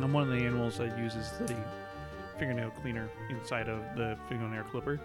I'm 0.00 0.12
one 0.12 0.22
of 0.22 0.28
the 0.28 0.44
animals 0.44 0.78
that 0.78 0.96
uses 0.98 1.30
the 1.38 1.54
fingernail 2.38 2.70
cleaner 2.70 3.08
inside 3.30 3.68
of 3.68 3.80
the 3.96 4.16
fingernail 4.28 4.64
clipper 4.64 5.00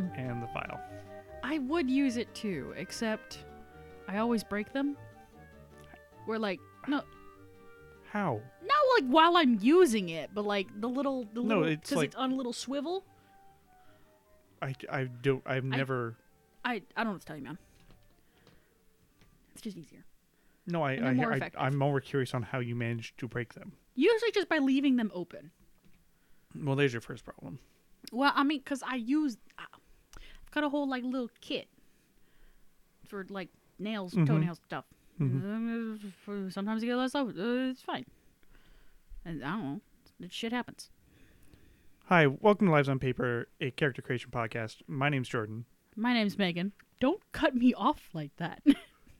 Mm. 0.00 0.18
and 0.18 0.42
the 0.42 0.46
file. 0.48 0.80
I 1.42 1.58
would 1.58 1.90
use 1.90 2.16
it 2.18 2.32
too, 2.34 2.74
except 2.76 3.44
I 4.08 4.18
always 4.18 4.44
break 4.44 4.72
them. 4.72 4.96
We're 6.26 6.38
like 6.38 6.60
no, 6.86 7.02
How? 8.10 8.40
not 8.62 8.78
like 8.96 9.08
while 9.10 9.36
I'm 9.36 9.58
using 9.60 10.10
it, 10.10 10.30
but 10.34 10.44
like 10.44 10.68
the 10.80 10.88
little 10.88 11.24
the 11.32 11.40
No, 11.42 11.48
little 11.60 11.64
it's 11.64 11.90
because 11.90 11.96
like- 11.96 12.06
it's 12.08 12.16
on 12.16 12.32
a 12.32 12.34
little 12.34 12.52
swivel. 12.52 13.04
I, 14.62 14.74
I 14.90 15.04
don't 15.04 15.42
I've 15.46 15.64
I- 15.64 15.76
never 15.76 16.16
I 16.64 16.82
I 16.96 17.04
don't 17.04 17.06
know 17.06 17.12
what 17.12 17.20
to 17.22 17.26
tell 17.26 17.36
you, 17.36 17.42
man. 17.44 17.58
It's 19.52 19.62
just 19.62 19.76
easier. 19.76 20.04
No 20.66 20.82
I, 20.82 20.92
I, 20.92 21.12
more 21.14 21.32
I, 21.32 21.50
I 21.58 21.66
am 21.68 21.76
more 21.76 22.00
curious 22.00 22.34
on 22.34 22.42
how 22.42 22.58
you 22.60 22.74
managed 22.74 23.18
to 23.18 23.28
break 23.28 23.54
them. 23.54 23.72
Usually 23.94 24.30
just 24.32 24.48
by 24.48 24.58
leaving 24.58 24.96
them 24.96 25.10
open. 25.14 25.50
Well, 26.58 26.76
there's 26.76 26.92
your 26.92 27.00
first 27.02 27.24
problem. 27.24 27.58
Well, 28.12 28.32
I 28.34 28.42
mean, 28.44 28.62
cause 28.62 28.82
I 28.86 28.96
use, 28.96 29.36
I've 29.58 30.50
got 30.52 30.64
a 30.64 30.68
whole 30.68 30.88
like 30.88 31.04
little 31.04 31.30
kit 31.40 31.68
for 33.06 33.26
like 33.28 33.48
nails, 33.78 34.14
Mhm. 34.14 34.26
toenail 34.26 34.54
stuff. 34.56 34.84
Mhm. 35.20 35.98
Uh, 36.28 36.50
Sometimes 36.50 36.82
you 36.82 36.90
get 36.90 36.96
less 36.96 37.10
stuff. 37.10 37.28
Uh, 37.28 37.70
it's 37.70 37.82
fine. 37.82 38.04
And 39.24 39.44
I 39.44 39.50
don't 39.52 39.64
know. 39.64 39.80
That 40.20 40.32
shit 40.32 40.52
happens. 40.52 40.90
Hi, 42.06 42.26
welcome 42.26 42.68
to 42.68 42.72
Lives 42.72 42.88
on 42.88 42.98
Paper, 43.00 43.48
a 43.60 43.70
character 43.72 44.00
creation 44.00 44.30
podcast. 44.30 44.76
My 44.86 45.08
name's 45.08 45.28
Jordan. 45.28 45.64
My 45.96 46.12
name's 46.12 46.38
Megan. 46.38 46.72
Don't 47.00 47.20
cut 47.32 47.54
me 47.54 47.74
off 47.74 48.08
like 48.12 48.34
that. 48.36 48.62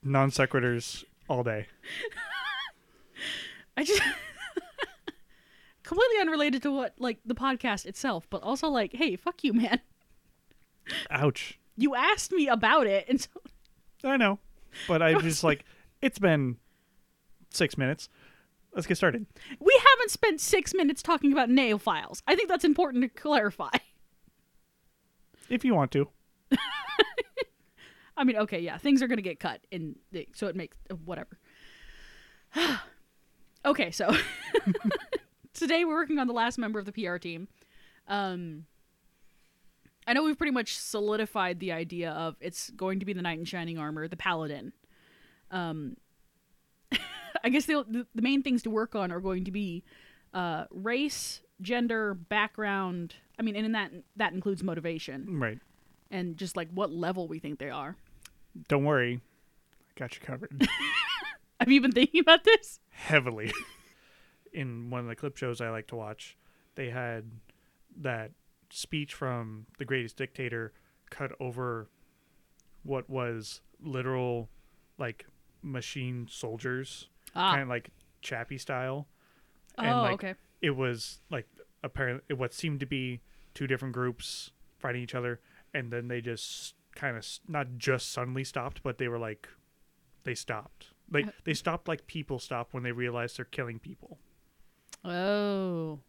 Non 0.02 0.30
sequiturs 0.30 1.02
all 1.28 1.42
day. 1.42 1.66
I 3.76 3.84
just 3.84 4.02
completely 5.82 6.18
unrelated 6.20 6.62
to 6.62 6.72
what 6.72 6.94
like 6.98 7.18
the 7.24 7.34
podcast 7.34 7.86
itself, 7.86 8.26
but 8.30 8.42
also 8.42 8.68
like, 8.68 8.94
hey, 8.94 9.16
fuck 9.16 9.44
you, 9.44 9.52
man. 9.52 9.80
Ouch. 11.10 11.58
You 11.76 11.94
asked 11.94 12.32
me 12.32 12.48
about 12.48 12.86
it, 12.86 13.06
and 13.08 13.20
so 13.20 13.28
I 14.04 14.16
know, 14.16 14.38
but 14.88 15.02
I'm 15.02 15.20
just 15.20 15.44
like, 15.44 15.64
it's 16.00 16.18
been 16.18 16.56
six 17.50 17.76
minutes. 17.76 18.08
Let's 18.74 18.86
get 18.86 18.98
started. 18.98 19.24
we 19.58 19.80
haven't 19.92 20.10
spent 20.10 20.40
six 20.40 20.74
minutes 20.74 21.02
talking 21.02 21.32
about 21.32 21.48
nail 21.48 21.78
files. 21.78 22.22
I 22.26 22.34
think 22.34 22.48
that's 22.48 22.64
important 22.64 23.02
to 23.04 23.08
clarify. 23.08 23.70
If 25.48 25.64
you 25.64 25.74
want 25.74 25.92
to. 25.92 26.08
I 28.16 28.24
mean, 28.24 28.36
okay, 28.36 28.60
yeah, 28.60 28.78
things 28.78 29.02
are 29.02 29.06
gonna 29.08 29.22
get 29.22 29.38
cut, 29.40 29.60
and 29.70 29.96
so 30.34 30.46
it 30.46 30.56
makes 30.56 30.76
uh, 30.90 30.94
whatever. 30.94 31.38
okay, 33.64 33.90
so 33.90 34.14
today 35.54 35.84
we're 35.84 35.94
working 35.94 36.18
on 36.18 36.26
the 36.26 36.32
last 36.32 36.58
member 36.58 36.78
of 36.78 36.84
the 36.86 36.92
PR 36.92 37.16
team. 37.16 37.48
Um, 38.08 38.66
I 40.06 40.12
know 40.12 40.22
we've 40.22 40.38
pretty 40.38 40.52
much 40.52 40.78
solidified 40.78 41.58
the 41.58 41.72
idea 41.72 42.12
of 42.12 42.36
it's 42.40 42.70
going 42.70 43.00
to 43.00 43.06
be 43.06 43.12
the 43.12 43.22
knight 43.22 43.38
in 43.40 43.44
shining 43.44 43.76
armor, 43.78 44.06
the 44.06 44.16
paladin. 44.16 44.72
Um, 45.50 45.96
I 47.44 47.48
guess 47.48 47.66
the, 47.66 47.84
the 47.88 48.06
the 48.14 48.22
main 48.22 48.42
things 48.42 48.62
to 48.62 48.70
work 48.70 48.94
on 48.94 49.10
are 49.12 49.20
going 49.20 49.44
to 49.44 49.50
be 49.50 49.82
uh, 50.32 50.64
race, 50.70 51.40
gender, 51.60 52.14
background. 52.14 53.14
I 53.38 53.42
mean, 53.42 53.56
and 53.56 53.66
in 53.66 53.72
that 53.72 53.90
that 54.16 54.32
includes 54.32 54.62
motivation 54.62 55.38
Right. 55.40 55.58
and 56.10 56.36
just 56.36 56.56
like 56.56 56.68
what 56.72 56.90
level 56.92 57.26
we 57.28 57.38
think 57.40 57.58
they 57.58 57.70
are. 57.70 57.96
Don't 58.68 58.84
worry. 58.84 59.20
I 59.90 59.98
got 59.98 60.14
you 60.14 60.20
covered. 60.20 60.66
Have 61.60 61.70
you 61.70 61.80
been 61.80 61.92
thinking 61.92 62.20
about 62.20 62.44
this? 62.44 62.80
Heavily. 62.90 63.52
In 64.52 64.90
one 64.90 65.00
of 65.00 65.06
the 65.06 65.16
clip 65.16 65.36
shows 65.36 65.60
I 65.60 65.70
like 65.70 65.86
to 65.88 65.96
watch, 65.96 66.36
they 66.76 66.90
had 66.90 67.24
that 68.00 68.30
speech 68.70 69.14
from 69.14 69.66
the 69.78 69.84
greatest 69.84 70.16
dictator 70.16 70.72
cut 71.10 71.32
over 71.40 71.88
what 72.82 73.08
was 73.10 73.60
literal, 73.80 74.48
like, 74.98 75.26
machine 75.62 76.26
soldiers, 76.30 77.08
Ah, 77.34 77.50
kind 77.52 77.62
of 77.62 77.68
like 77.68 77.90
Chappie 78.22 78.58
style. 78.58 79.06
oh, 79.78 79.82
and, 79.82 80.00
like, 80.00 80.14
okay. 80.14 80.34
it 80.62 80.70
was 80.70 81.20
like 81.30 81.46
apparently 81.82 82.34
what 82.34 82.54
seemed 82.54 82.80
to 82.80 82.86
be 82.86 83.20
two 83.54 83.66
different 83.66 83.92
groups 83.94 84.50
fighting 84.78 85.02
each 85.02 85.14
other 85.14 85.40
and 85.74 85.92
then 85.92 86.08
they 86.08 86.20
just 86.20 86.74
kind 86.96 87.16
of 87.16 87.26
not 87.46 87.78
just 87.78 88.12
suddenly 88.12 88.42
stopped 88.44 88.82
but 88.82 88.98
they 88.98 89.08
were 89.08 89.18
like 89.18 89.48
they 90.24 90.34
stopped. 90.34 90.88
Like 91.10 91.28
Uh, 91.28 91.32
they 91.44 91.54
stopped 91.54 91.86
like 91.86 92.06
people 92.08 92.40
stop 92.40 92.74
when 92.74 92.82
they 92.82 92.90
realize 92.92 93.36
they're 93.36 93.44
killing 93.44 93.78
people. 93.78 94.18
Oh, 95.04 96.00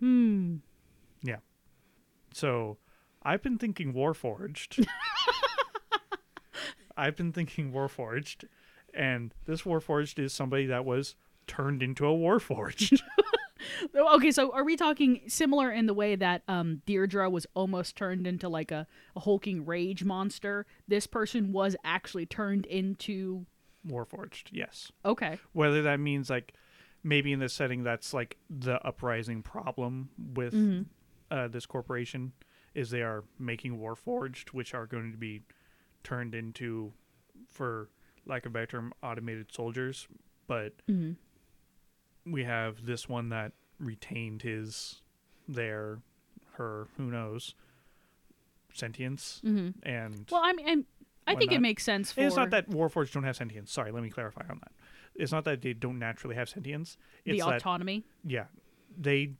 hmm. 0.00 0.56
Yeah. 1.22 1.40
So 2.32 2.78
i've 3.24 3.42
been 3.42 3.58
thinking 3.58 3.92
warforged. 3.92 4.86
I've 6.96 7.16
been 7.16 7.32
thinking 7.32 7.72
warforged 7.72 8.44
and 8.94 9.34
this 9.46 9.62
warforged 9.62 10.18
is 10.18 10.32
somebody 10.32 10.66
that 10.66 10.84
was 10.84 11.14
turned 11.46 11.82
into 11.82 12.06
a 12.06 12.10
warforged 12.10 13.00
Okay, 13.94 14.30
so 14.30 14.52
are 14.52 14.64
we 14.64 14.76
talking 14.76 15.20
similar 15.28 15.70
in 15.70 15.86
the 15.86 15.94
way 15.94 16.16
that 16.16 16.42
um, 16.48 16.82
Deirdre 16.86 17.28
was 17.30 17.46
almost 17.54 17.96
turned 17.96 18.26
into 18.26 18.48
like 18.48 18.70
a, 18.70 18.86
a 19.16 19.20
hulking 19.20 19.64
rage 19.64 20.04
monster? 20.04 20.66
This 20.88 21.06
person 21.06 21.52
was 21.52 21.76
actually 21.84 22.26
turned 22.26 22.66
into. 22.66 23.46
warforged 23.86 24.44
yes 24.52 24.92
Okay. 25.04 25.38
whether 25.52 25.82
that 25.82 25.98
means 25.98 26.30
like 26.30 26.54
maybe 27.02 27.32
in 27.32 27.40
this 27.40 27.52
setting 27.52 27.82
that's 27.82 28.14
like 28.14 28.36
the 28.48 28.80
uprising 28.86 29.42
problem 29.42 30.08
with 30.34 30.54
Mhm. 30.54 30.86
uh, 31.32 31.48
this 31.48 31.66
corporation 31.66 32.32
is 32.74 32.90
they 32.90 33.02
are 33.02 33.24
making 33.40 33.78
warforged 33.78 34.50
which 34.50 34.72
are 34.72 34.86
going 34.86 35.10
to 35.10 35.18
be 35.18 35.42
turned 36.04 36.32
into 36.34 36.92
for 37.48 37.88
lack 38.24 38.46
of 38.46 38.52
a 38.52 38.54
better 38.54 38.66
term 38.68 38.92
automated 39.02 39.52
soldiers 39.52 40.06
but 40.46 40.74
hmm 40.86 41.12
we 42.24 42.44
have 42.44 42.86
this 42.86 43.08
one 43.08 43.30
that 43.30 43.50
retained 43.82 44.42
his 44.42 45.00
their 45.48 45.98
her 46.54 46.86
who 46.96 47.04
knows 47.10 47.54
sentience 48.72 49.40
hmm 49.42 49.70
and 49.82 50.26
Well, 50.30 50.40
I 50.42 50.52
mean, 50.52 50.68
I'm, 50.68 50.86
I 51.26 51.34
think 51.34 51.52
it 51.52 51.60
makes 51.60 51.82
sense 51.84 52.12
for. 52.12 52.20
it's 52.20 52.36
not 52.36 52.50
that 52.50 52.70
warforged 52.70 53.12
don't 53.12 53.24
have 53.24 53.36
sentience 53.36 53.70
sorry 53.72 53.90
let 53.92 54.02
me 54.02 54.10
clarify 54.10 54.42
on 54.48 54.58
that 54.60 54.72
it's 55.14 55.32
not 55.32 55.44
that 55.44 55.60
they 55.62 55.72
don't 55.74 55.98
naturally 55.98 56.36
have 56.36 56.48
sentience 56.48 56.96
the 57.24 57.32
it's 57.32 57.44
that 57.44 57.56
autonomy. 57.56 58.04
yeah, 58.24 58.46
they 58.98 59.32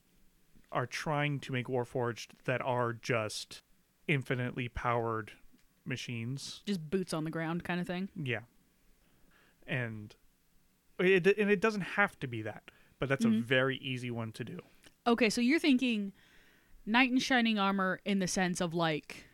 are 0.70 0.86
trying 0.86 1.38
to 1.41 1.53
make 1.53 1.66
Warforged 1.66 2.28
that 2.44 2.60
are 2.62 2.92
just 2.94 3.62
infinitely 4.09 4.69
powered 4.69 5.32
machines. 5.84 6.62
Just 6.66 6.88
boots 6.91 7.12
on 7.12 7.24
the 7.24 7.30
ground 7.30 7.62
kind 7.64 7.78
of 7.80 7.86
thing. 7.86 8.09
Yeah, 8.16 8.41
and 9.66 10.14
it 10.98 11.26
and 11.26 11.50
it 11.50 11.60
doesn't 11.60 11.82
have 11.82 12.19
to 12.20 12.26
be 12.26 12.42
that, 12.42 12.62
but 13.03 13.09
that's 13.09 13.25
a 13.25 13.29
Mhm. 13.29 13.43
very 13.43 13.79
easy 13.79 14.13
one 14.13 14.31
to 14.31 14.45
do. 14.45 14.61
Okay, 15.09 15.29
so 15.29 15.41
you're 15.41 15.59
thinking 15.59 16.13
knight 16.87 17.11
in 17.11 17.19
shining 17.19 17.59
armor 17.59 17.99
in 18.05 18.21
the 18.21 18.29
sense 18.29 18.61
of 18.61 18.75
like. 18.75 19.25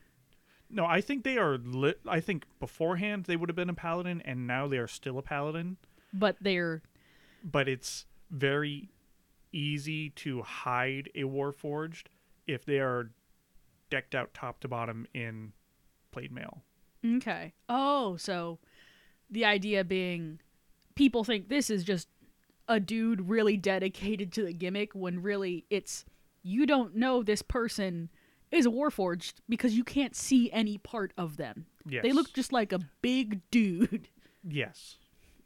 No, 0.71 0.87
I 0.87 1.03
think 1.03 1.23
they 1.23 1.37
are. 1.37 1.59
Lit- 1.59 2.01
I 2.09 2.21
think 2.21 2.47
beforehand 2.61 3.25
they 3.27 3.37
would 3.37 3.51
have 3.51 3.57
been 3.57 3.69
a 3.69 3.75
paladin, 3.75 4.23
and 4.23 4.47
now 4.47 4.69
they 4.69 4.79
are 4.79 4.87
still 4.89 5.19
a 5.19 5.23
paladin. 5.23 5.77
But 6.15 6.39
they're. 6.41 6.81
But 7.45 7.69
it's 7.69 8.07
very 8.31 8.89
easy 9.53 10.09
to 10.25 10.41
hide 10.41 11.11
a 11.15 11.25
Warforged 11.25 12.07
if 12.47 12.65
they 12.65 12.81
are 12.81 13.11
decked 13.91 14.15
out 14.15 14.33
top 14.33 14.61
to 14.61 14.69
bottom 14.69 15.07
in 15.13 15.53
plate 16.11 16.33
mail. 16.33 16.65
Okay. 17.05 17.53
Oh, 17.69 18.17
so 18.17 18.61
the 19.29 19.45
idea 19.45 19.85
being 19.85 20.41
people 20.95 21.23
think 21.23 21.51
this 21.51 21.69
is 21.69 21.85
just 21.85 22.09
a 22.69 22.79
dude 22.79 23.29
really 23.29 23.57
dedicated 23.57 24.31
to 24.33 24.45
the 24.45 24.53
gimmick 24.53 24.93
when 24.95 25.23
really 25.23 25.65
it's 25.71 26.05
you 26.43 26.67
don't 26.67 26.95
know 26.95 27.23
this 27.23 27.43
person 27.43 28.09
is 28.51 28.67
a 28.67 28.71
warforged 28.71 29.35
because 29.49 29.75
you 29.77 29.85
can't 29.85 30.15
see 30.15 30.51
any 30.53 30.79
part 30.79 31.13
of 31.19 31.37
them. 31.37 31.67
Yes. 31.87 32.03
They 32.03 32.13
look 32.13 32.33
just 32.33 32.53
like 32.53 32.73
a 32.73 32.79
big 33.03 33.41
dude. 33.51 34.09
Yes, 34.47 34.97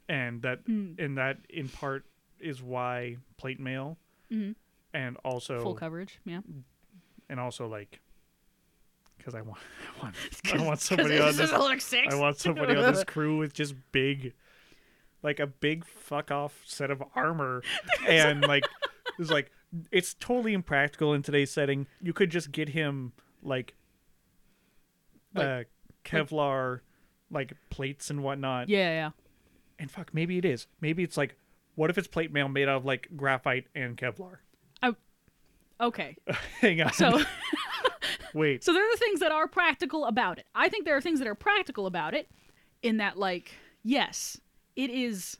and 0.07 0.41
that 0.43 0.59
Hmm. 0.65 0.93
and 0.99 1.17
that 1.17 1.37
in 1.49 1.67
part 1.69 2.05
is 2.39 2.61
why 2.61 3.17
plate 3.37 3.59
mail, 3.59 3.97
Mhm. 4.31 4.55
and 4.93 5.17
also 5.23 5.61
Full 5.61 5.75
coverage, 5.75 6.19
yeah. 6.25 6.41
and 7.29 7.39
also 7.39 7.67
like 7.67 7.99
because 9.17 9.33
I 9.35 9.41
want 9.41 9.59
I 9.97 10.03
want 10.03 10.15
I 10.53 10.65
want 10.65 10.79
somebody 10.89 11.19
on 11.19 11.27
This 11.27 11.37
this 11.37 11.51
is 11.51 11.57
look 11.57 11.81
six. 11.81 12.13
I 12.13 12.17
want 12.17 12.37
somebody 12.37 12.75
on 12.75 12.93
this 12.93 13.03
crew 13.05 13.37
with 13.37 13.53
just 13.53 13.75
big, 13.91 14.33
like 15.23 15.39
a 15.39 15.47
big 15.47 15.85
fuck 15.85 16.29
off 16.31 16.61
set 16.65 16.91
of 16.91 17.01
armor, 17.15 17.63
and 18.07 18.41
like 18.41 18.63
it's 19.17 19.31
like 19.31 19.51
it's 19.91 20.13
totally 20.13 20.53
impractical 20.53 21.13
in 21.13 21.23
today's 21.23 21.49
setting. 21.51 21.87
You 22.01 22.13
could 22.13 22.29
just 22.29 22.51
get 22.51 22.69
him 22.69 23.13
like, 23.41 23.73
Like- 25.33 25.45
uh, 25.45 25.63
Kevlar, 26.05 26.81
like 27.31 27.53
plates 27.69 28.09
and 28.09 28.21
whatnot. 28.23 28.69
Yeah, 28.69 28.89
yeah. 28.91 29.09
and 29.79 29.89
fuck 29.89 30.13
maybe 30.13 30.37
it 30.37 30.45
is 30.45 30.67
maybe 30.81 31.01
it's 31.03 31.17
like 31.17 31.35
What 31.75 31.89
if 31.89 31.97
it's 31.97 32.07
plate 32.07 32.31
mail 32.31 32.47
made 32.49 32.67
out 32.69 32.77
of 32.77 32.85
like 32.85 33.07
graphite 33.15 33.65
and 33.73 33.97
Kevlar? 33.97 34.37
Okay. 35.81 36.15
Hang 36.61 36.81
on. 36.81 36.93
So 36.93 37.21
Wait. 38.33 38.63
so 38.63 38.71
there 38.73 38.83
are 38.93 38.95
things 38.97 39.19
that 39.19 39.31
are 39.31 39.47
practical 39.47 40.05
about 40.05 40.37
it. 40.37 40.45
I 40.55 40.69
think 40.69 40.85
there 40.85 40.95
are 40.95 41.01
things 41.01 41.19
that 41.19 41.27
are 41.27 41.35
practical 41.35 41.87
about 41.87 42.13
it 42.13 42.29
in 42.83 42.97
that 42.97 43.17
like 43.17 43.51
yes, 43.83 44.39
it 44.75 44.89
is 44.89 45.37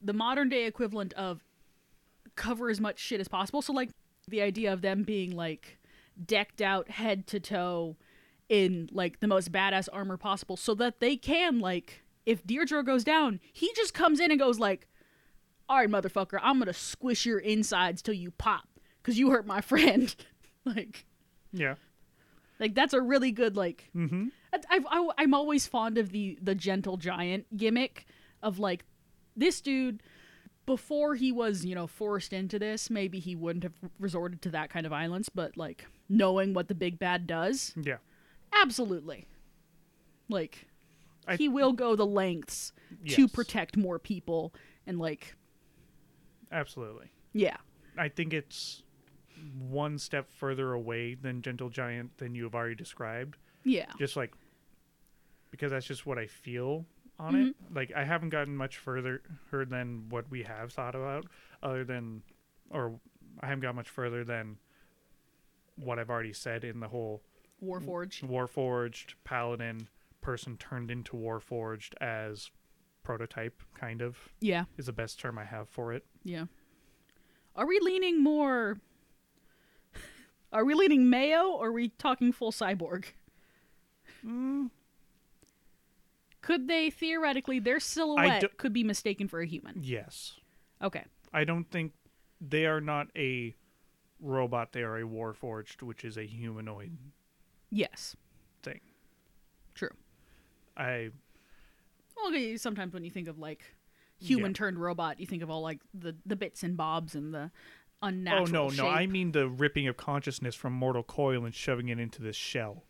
the 0.00 0.12
modern 0.12 0.48
day 0.48 0.66
equivalent 0.66 1.12
of 1.14 1.42
cover 2.36 2.70
as 2.70 2.80
much 2.80 2.98
shit 2.98 3.20
as 3.20 3.28
possible. 3.28 3.62
So 3.62 3.72
like 3.72 3.90
the 4.28 4.42
idea 4.42 4.72
of 4.72 4.80
them 4.82 5.02
being 5.02 5.30
like 5.36 5.78
decked 6.26 6.60
out 6.62 6.90
head 6.90 7.26
to 7.28 7.40
toe 7.40 7.96
in 8.48 8.88
like 8.92 9.20
the 9.20 9.26
most 9.26 9.50
badass 9.52 9.88
armor 9.92 10.16
possible 10.16 10.56
so 10.56 10.74
that 10.74 11.00
they 11.00 11.16
can 11.16 11.58
like 11.60 12.02
if 12.26 12.46
Deirdre 12.46 12.84
goes 12.84 13.02
down, 13.04 13.40
he 13.52 13.72
just 13.74 13.94
comes 13.94 14.20
in 14.20 14.30
and 14.30 14.38
goes 14.38 14.58
like, 14.60 14.86
"All 15.68 15.78
right, 15.78 15.88
motherfucker, 15.88 16.38
I'm 16.40 16.58
going 16.58 16.66
to 16.68 16.72
squish 16.72 17.26
your 17.26 17.38
insides 17.40 18.00
till 18.02 18.14
you 18.14 18.30
pop 18.30 18.68
cuz 19.02 19.18
you 19.18 19.30
hurt 19.30 19.46
my 19.46 19.60
friend." 19.60 20.14
like 20.64 21.04
Yeah. 21.52 21.74
like 22.60 22.74
that's 22.74 22.94
a 22.94 23.00
really 23.00 23.32
good 23.32 23.56
like 23.56 23.90
Mm-hmm. 23.96 24.28
I- 24.52 24.80
I, 24.90 25.08
I'm 25.18 25.34
always 25.34 25.66
fond 25.66 25.98
of 25.98 26.10
the 26.10 26.38
the 26.40 26.54
gentle 26.54 26.96
giant 26.96 27.56
gimmick 27.56 28.06
of 28.42 28.58
like 28.58 28.84
this 29.36 29.60
dude 29.60 30.02
before 30.66 31.14
he 31.16 31.32
was 31.32 31.64
you 31.64 31.74
know 31.74 31.86
forced 31.86 32.32
into 32.32 32.58
this 32.58 32.88
maybe 32.90 33.18
he 33.18 33.34
wouldn't 33.34 33.62
have 33.64 33.72
resorted 33.98 34.40
to 34.42 34.50
that 34.50 34.70
kind 34.70 34.86
of 34.86 34.90
violence 34.90 35.28
but 35.28 35.56
like 35.56 35.86
knowing 36.08 36.54
what 36.54 36.68
the 36.68 36.74
big 36.74 36.98
bad 36.98 37.26
does 37.26 37.72
Yeah. 37.82 37.96
absolutely 38.52 39.26
like 40.28 40.66
I- 41.26 41.36
he 41.36 41.48
will 41.48 41.72
go 41.72 41.96
the 41.96 42.06
lengths 42.06 42.72
to 43.08 43.26
protect 43.28 43.76
more 43.76 43.98
people 43.98 44.52
and 44.86 44.98
like 44.98 45.34
Absolutely. 46.50 47.10
yeah 47.32 47.56
I 47.96 48.08
think 48.08 48.32
it's 48.32 48.82
one 49.58 49.98
step 49.98 50.30
further 50.30 50.72
away 50.72 51.14
than 51.14 51.42
Gentle 51.42 51.68
Giant 51.70 52.16
than 52.18 52.34
you 52.34 52.44
have 52.44 52.54
already 52.54 52.74
described. 52.74 53.36
yeah 53.64 53.90
Just 53.98 54.16
like 54.16 54.32
because 55.50 55.70
that's 55.72 55.86
just 55.86 56.06
what 56.06 56.18
I 56.18 56.26
feel 56.26 56.86
on 57.22 57.34
it. 57.34 57.56
Like 57.74 57.92
I 57.94 58.04
haven't 58.04 58.30
gotten 58.30 58.56
much 58.56 58.78
further 58.78 59.22
heard 59.50 59.70
than 59.70 60.08
what 60.08 60.30
we 60.30 60.42
have 60.42 60.72
thought 60.72 60.94
about, 60.94 61.26
other 61.62 61.84
than, 61.84 62.22
or 62.70 62.98
I 63.40 63.46
haven't 63.46 63.62
got 63.62 63.74
much 63.74 63.88
further 63.88 64.24
than 64.24 64.58
what 65.76 65.98
I've 65.98 66.10
already 66.10 66.32
said 66.32 66.64
in 66.64 66.80
the 66.80 66.88
whole 66.88 67.22
warforged 67.62 68.28
Warforged 68.28 69.14
Paladin 69.24 69.88
person 70.20 70.56
turned 70.56 70.90
into 70.90 71.16
Warforged 71.16 71.94
as 72.00 72.50
prototype, 73.02 73.62
kind 73.74 74.02
of 74.02 74.16
yeah 74.40 74.64
is 74.76 74.86
the 74.86 74.92
best 74.92 75.18
term 75.20 75.38
I 75.38 75.44
have 75.44 75.68
for 75.68 75.92
it. 75.92 76.04
Yeah. 76.24 76.46
Are 77.54 77.66
we 77.66 77.78
leaning 77.80 78.22
more? 78.22 78.80
Are 80.52 80.64
we 80.64 80.74
leaning 80.74 81.08
Mayo 81.10 81.48
or 81.48 81.68
are 81.68 81.72
we 81.72 81.88
talking 81.88 82.32
full 82.32 82.52
cyborg? 82.52 83.06
Mm, 84.24 84.70
Could 86.42 86.68
they 86.68 86.90
theoretically, 86.90 87.58
their 87.60 87.80
silhouette 87.80 88.56
could 88.58 88.72
be 88.72 88.84
mistaken 88.84 89.28
for 89.28 89.40
a 89.40 89.46
human? 89.46 89.76
yes. 89.80 90.34
Okay. 90.82 91.04
I 91.32 91.44
don't 91.44 91.64
think 91.70 91.92
they 92.40 92.66
are 92.66 92.80
not 92.80 93.06
a 93.16 93.54
robot. 94.20 94.72
They 94.72 94.82
are 94.82 94.98
a 94.98 95.02
Warforged, 95.04 95.82
which 95.82 96.04
is 96.04 96.16
a 96.18 96.24
humanoid 96.26 96.96
Yes. 97.70 98.16
thing. 98.62 98.80
True. 99.74 99.90
I 100.76 101.10
Well, 102.16 102.32
sometimes 102.58 102.92
when 102.92 103.04
you 103.04 103.10
think 103.10 103.28
of 103.28 103.38
like 103.38 103.62
human 104.20 104.52
turned 104.54 104.78
robot, 104.78 105.20
you 105.20 105.26
think 105.26 105.42
of 105.42 105.50
all 105.50 105.62
like 105.62 105.78
the 105.94 106.14
the 106.26 106.36
bits 106.36 106.62
and 106.62 106.76
bobs 106.76 107.14
and 107.14 107.32
the 107.32 107.50
unnatural. 108.02 108.48
oh 108.48 108.66
no 108.66 108.70
shape. 108.70 108.78
no 108.78 108.88
I 108.88 109.06
mean 109.06 109.32
the 109.32 109.48
ripping 109.48 109.86
of 109.86 109.96
consciousness 109.96 110.54
from 110.56 110.72
Mortal 110.72 111.02
Coil 111.04 111.44
and 111.44 111.54
shoving 111.54 111.88
it 111.88 111.98
into 112.00 112.20
this 112.22 112.36
shell. 112.36 112.84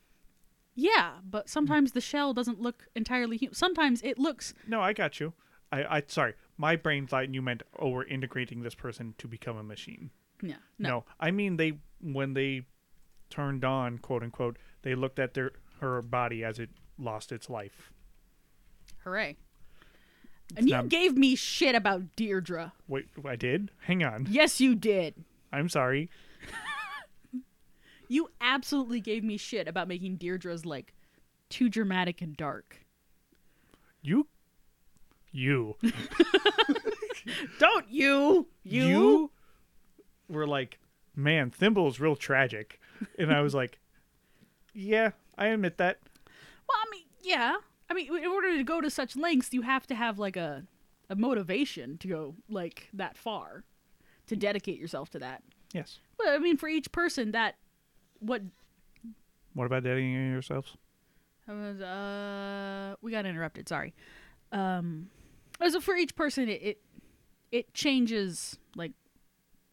Yeah, 0.74 1.12
but 1.28 1.44
hmm. 1.44 1.48
sometimes 1.50 1.92
the 1.92 2.00
shell 2.00 2.32
doesn't 2.32 2.60
look 2.60 2.86
entirely 2.94 3.36
human. 3.36 3.54
Sometimes 3.54 4.02
it 4.02 4.18
looks. 4.18 4.54
No, 4.66 4.80
I 4.80 4.92
got 4.92 5.20
you. 5.20 5.32
I 5.70 5.96
I 5.98 6.02
sorry, 6.06 6.34
my 6.56 6.76
brain 6.76 7.06
thought 7.06 7.32
you 7.32 7.42
meant 7.42 7.62
oh 7.78 7.88
we're 7.88 8.04
integrating 8.04 8.62
this 8.62 8.74
person 8.74 9.14
to 9.18 9.28
become 9.28 9.56
a 9.56 9.62
machine. 9.62 10.10
Yeah. 10.42 10.56
No. 10.78 10.88
No. 10.88 11.04
I 11.20 11.30
mean 11.30 11.56
they 11.56 11.78
when 12.00 12.34
they 12.34 12.62
turned 13.30 13.64
on 13.64 13.98
quote 13.98 14.22
unquote 14.22 14.58
they 14.82 14.94
looked 14.94 15.18
at 15.18 15.34
their 15.34 15.52
her 15.80 16.02
body 16.02 16.44
as 16.44 16.58
it 16.58 16.70
lost 16.98 17.32
its 17.32 17.48
life. 17.50 17.92
Hooray. 19.04 19.36
And 20.56 20.68
you 20.68 20.82
gave 20.82 21.16
me 21.16 21.34
shit 21.34 21.74
about 21.74 22.14
Deirdre. 22.14 22.72
Wait, 22.86 23.06
I 23.26 23.36
did. 23.36 23.70
Hang 23.84 24.04
on. 24.04 24.26
Yes, 24.30 24.60
you 24.60 24.74
did. 24.74 25.24
I'm 25.50 25.68
sorry. 25.70 26.10
You 28.12 28.28
absolutely 28.42 29.00
gave 29.00 29.24
me 29.24 29.38
shit 29.38 29.66
about 29.66 29.88
making 29.88 30.18
Deirdre's 30.18 30.66
like 30.66 30.92
too 31.48 31.70
dramatic 31.70 32.20
and 32.20 32.36
dark. 32.36 32.84
You 34.02 34.26
you 35.30 35.76
Don't 37.58 37.88
you? 37.88 38.48
You? 38.64 39.30
were 40.28 40.46
like, 40.46 40.78
man, 41.16 41.50
Thimble's 41.50 42.00
real 42.00 42.14
tragic. 42.14 42.78
And 43.18 43.32
I 43.32 43.40
was 43.40 43.54
like, 43.54 43.78
yeah, 44.74 45.12
I 45.38 45.46
admit 45.46 45.78
that. 45.78 45.98
Well, 46.68 46.78
I 46.78 46.90
mean, 46.90 47.04
yeah. 47.22 47.56
I 47.88 47.94
mean, 47.94 48.14
in 48.14 48.26
order 48.26 48.54
to 48.56 48.62
go 48.62 48.82
to 48.82 48.90
such 48.90 49.16
lengths, 49.16 49.54
you 49.54 49.62
have 49.62 49.86
to 49.86 49.94
have 49.94 50.18
like 50.18 50.36
a 50.36 50.64
a 51.08 51.16
motivation 51.16 51.96
to 51.98 52.08
go 52.08 52.34
like 52.50 52.90
that 52.92 53.16
far, 53.16 53.64
to 54.26 54.36
dedicate 54.36 54.78
yourself 54.78 55.08
to 55.10 55.18
that. 55.20 55.42
Yes. 55.72 55.98
But 56.18 56.28
I 56.28 56.38
mean, 56.38 56.58
for 56.58 56.68
each 56.68 56.92
person, 56.92 57.32
that 57.32 57.56
what 58.22 58.42
What 59.54 59.66
about 59.66 59.82
dating 59.84 60.12
yourselves? 60.32 60.76
Was 61.48 61.80
uh 61.80 62.94
we 63.02 63.10
got 63.10 63.26
interrupted 63.26 63.68
sorry 63.68 63.92
um 64.52 65.08
so 65.68 65.80
for 65.80 65.94
each 65.96 66.14
person 66.14 66.48
it, 66.48 66.62
it 66.62 66.78
it 67.50 67.74
changes 67.74 68.56
like 68.76 68.92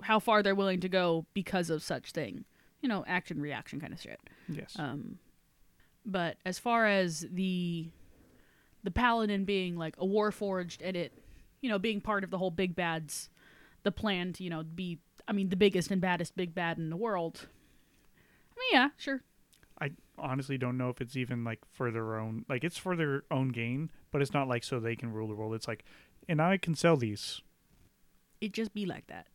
how 0.01 0.19
far 0.19 0.41
they're 0.43 0.55
willing 0.55 0.79
to 0.81 0.89
go 0.89 1.25
because 1.33 1.69
of 1.69 1.81
such 1.83 2.11
thing 2.11 2.43
you 2.81 2.89
know 2.89 3.05
action 3.07 3.39
reaction 3.39 3.79
kind 3.79 3.93
of 3.93 4.01
shit 4.01 4.19
Yes. 4.49 4.75
um 4.79 5.19
but 6.05 6.37
as 6.45 6.57
far 6.59 6.85
as 6.87 7.25
the 7.31 7.89
the 8.83 8.91
paladin 8.91 9.45
being 9.45 9.77
like 9.77 9.95
a 9.99 10.05
war 10.05 10.31
forged 10.31 10.81
and 10.81 10.97
it 10.97 11.13
you 11.61 11.69
know 11.69 11.77
being 11.79 12.01
part 12.01 12.23
of 12.23 12.29
the 12.31 12.37
whole 12.39 12.51
big 12.51 12.75
bad's 12.75 13.29
the 13.83 13.91
plan 13.91 14.33
to 14.33 14.43
you 14.43 14.49
know 14.49 14.63
be 14.63 14.97
i 15.27 15.31
mean 15.33 15.49
the 15.49 15.55
biggest 15.55 15.91
and 15.91 16.01
baddest 16.01 16.35
big 16.35 16.53
bad 16.55 16.77
in 16.77 16.89
the 16.89 16.97
world 16.97 17.47
yeah 18.79 18.89
sure 18.97 19.21
I 19.81 19.91
honestly 20.17 20.57
don't 20.57 20.77
know 20.77 20.89
if 20.89 20.99
it's 20.99 21.15
even 21.15 21.43
like 21.45 21.59
for 21.71 21.89
their 21.91 22.17
own 22.19 22.45
like 22.49 22.63
it's 22.65 22.77
for 22.77 22.95
their 22.97 23.23
own 23.31 23.49
gain, 23.49 23.89
but 24.11 24.21
it's 24.21 24.33
not 24.33 24.47
like 24.49 24.63
so 24.65 24.77
they 24.79 24.95
can 24.95 25.13
rule 25.13 25.27
the 25.29 25.35
world. 25.35 25.53
It's 25.53 25.67
like 25.69 25.85
and 26.27 26.41
I 26.41 26.57
can 26.57 26.75
sell 26.75 26.97
these. 26.97 27.41
it 28.41 28.51
just 28.51 28.73
be 28.73 28.85
like 28.85 29.07
that 29.07 29.27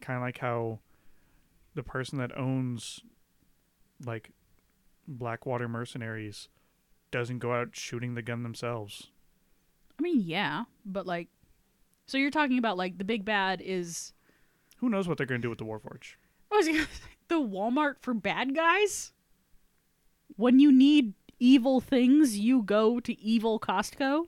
Kind 0.00 0.16
of 0.18 0.22
like 0.22 0.38
how 0.38 0.78
the 1.74 1.82
person 1.82 2.18
that 2.18 2.36
owns 2.38 3.00
like 4.04 4.30
Blackwater 5.08 5.68
mercenaries 5.68 6.48
doesn't 7.10 7.40
go 7.40 7.52
out 7.52 7.70
shooting 7.74 8.14
the 8.14 8.22
gun 8.22 8.42
themselves. 8.42 9.10
I 9.98 10.02
mean, 10.02 10.22
yeah, 10.24 10.64
but 10.84 11.06
like, 11.06 11.28
so 12.06 12.18
you're 12.18 12.30
talking 12.30 12.58
about 12.58 12.76
like 12.76 12.98
the 12.98 13.04
big 13.04 13.24
bad 13.24 13.60
is 13.60 14.12
Who 14.78 14.88
knows 14.88 15.08
what 15.08 15.18
they're 15.18 15.26
going 15.26 15.40
to 15.40 15.46
do 15.46 15.50
with 15.50 15.58
the 15.58 15.64
Warforge? 15.64 16.14
I 16.52 16.56
was 16.56 16.66
gonna 16.66 16.78
say, 17.02 17.13
Walmart 17.40 17.96
for 18.00 18.14
bad 18.14 18.54
guys. 18.54 19.12
When 20.36 20.58
you 20.58 20.72
need 20.72 21.14
evil 21.38 21.80
things, 21.80 22.38
you 22.38 22.62
go 22.62 23.00
to 23.00 23.18
evil 23.20 23.58
Costco. 23.60 24.26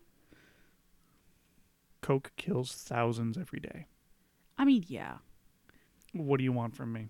Coke 2.03 2.33
kills 2.37 2.73
thousands 2.73 3.37
every 3.37 3.61
day. 3.61 3.87
I 4.59 4.65
mean, 4.65 4.85
yeah. 4.87 5.15
What 6.13 6.39
do 6.39 6.45
you 6.45 6.53
want 6.53 6.77
from 6.77 6.93
me? 6.93 7.09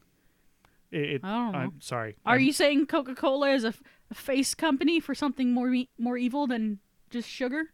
It, 0.91 1.01
it, 1.11 1.21
I 1.25 1.33
don't 1.33 1.53
know. 1.53 1.59
I'm 1.59 1.81
sorry. 1.81 2.17
Are 2.25 2.35
I'm- 2.35 2.43
you 2.45 2.53
saying 2.53 2.87
Coca 2.87 3.15
Cola 3.15 3.51
is 3.51 3.65
a, 3.65 3.69
f- 3.69 3.83
a 4.11 4.15
face 4.15 4.55
company 4.55 5.01
for 5.01 5.15
something 5.15 5.53
more 5.53 5.73
e- 5.73 5.91
more 5.99 6.17
evil 6.17 6.47
than 6.47 6.79
just 7.11 7.29
sugar 7.29 7.65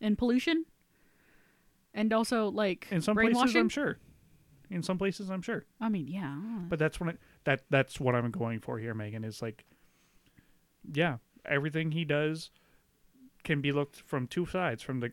and 0.00 0.16
pollution, 0.16 0.64
and 1.92 2.12
also 2.12 2.48
like 2.50 2.86
in 2.90 3.00
some 3.00 3.14
brainwashing? 3.14 3.40
places? 3.42 3.56
I'm 3.56 3.68
sure. 3.68 3.98
In 4.70 4.82
some 4.82 4.98
places, 4.98 5.30
I'm 5.30 5.40
sure. 5.42 5.64
I 5.80 5.88
mean, 5.88 6.06
yeah. 6.06 6.36
But 6.68 6.78
that's 6.78 7.00
what 7.00 7.08
I, 7.08 7.12
that 7.48 7.62
that's 7.70 7.98
what 7.98 8.14
I'm 8.14 8.30
going 8.30 8.60
for 8.60 8.78
here, 8.78 8.92
Megan. 8.92 9.24
Is 9.24 9.40
like, 9.40 9.64
yeah, 10.92 11.16
everything 11.46 11.92
he 11.92 12.04
does 12.04 12.50
can 13.42 13.62
be 13.62 13.72
looked 13.72 14.02
from 14.02 14.26
two 14.26 14.44
sides. 14.44 14.82
From 14.82 15.00
the 15.00 15.12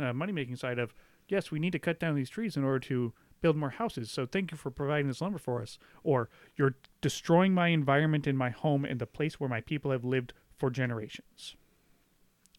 uh, 0.00 0.12
money 0.12 0.32
making 0.32 0.56
side 0.56 0.80
of, 0.80 0.92
yes, 1.28 1.52
we 1.52 1.60
need 1.60 1.70
to 1.70 1.78
cut 1.78 2.00
down 2.00 2.16
these 2.16 2.28
trees 2.28 2.56
in 2.56 2.64
order 2.64 2.80
to 2.80 3.12
build 3.40 3.56
more 3.56 3.70
houses. 3.70 4.10
So 4.10 4.26
thank 4.26 4.50
you 4.50 4.56
for 4.56 4.72
providing 4.72 5.06
this 5.06 5.20
lumber 5.20 5.38
for 5.38 5.62
us. 5.62 5.78
Or 6.02 6.28
you're 6.56 6.74
destroying 7.00 7.54
my 7.54 7.68
environment 7.68 8.26
in 8.26 8.36
my 8.36 8.50
home 8.50 8.84
and 8.84 8.98
the 8.98 9.06
place 9.06 9.38
where 9.38 9.48
my 9.48 9.60
people 9.60 9.92
have 9.92 10.04
lived 10.04 10.32
for 10.58 10.70
generations. 10.70 11.54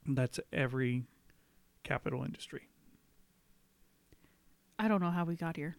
That's 0.07 0.39
every 0.53 1.03
capital 1.83 2.23
industry. 2.23 2.69
I 4.79 4.87
don't 4.87 5.01
know 5.01 5.11
how 5.11 5.25
we 5.25 5.35
got 5.35 5.57
here. 5.57 5.75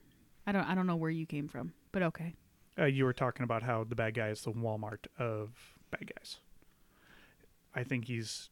I 0.47 0.53
don't 0.53 0.65
I 0.65 0.75
don't 0.75 0.87
know 0.87 0.97
where 0.97 1.11
you 1.11 1.25
came 1.25 1.49
from, 1.49 1.73
but 1.93 2.03
okay. 2.03 2.35
Uh, 2.79 2.85
you 2.85 3.05
were 3.05 3.13
talking 3.13 3.43
about 3.43 3.63
how 3.63 3.85
the 3.85 3.95
bad 3.95 4.15
guy 4.15 4.29
is 4.29 4.43
the 4.43 4.53
Walmart 4.53 5.07
of 5.19 5.51
bad 5.91 6.13
guys. 6.17 6.39
I 7.75 7.83
think 7.83 8.07
he's 8.07 8.51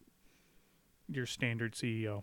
your 1.08 1.26
standard 1.26 1.74
CEO, 1.74 2.22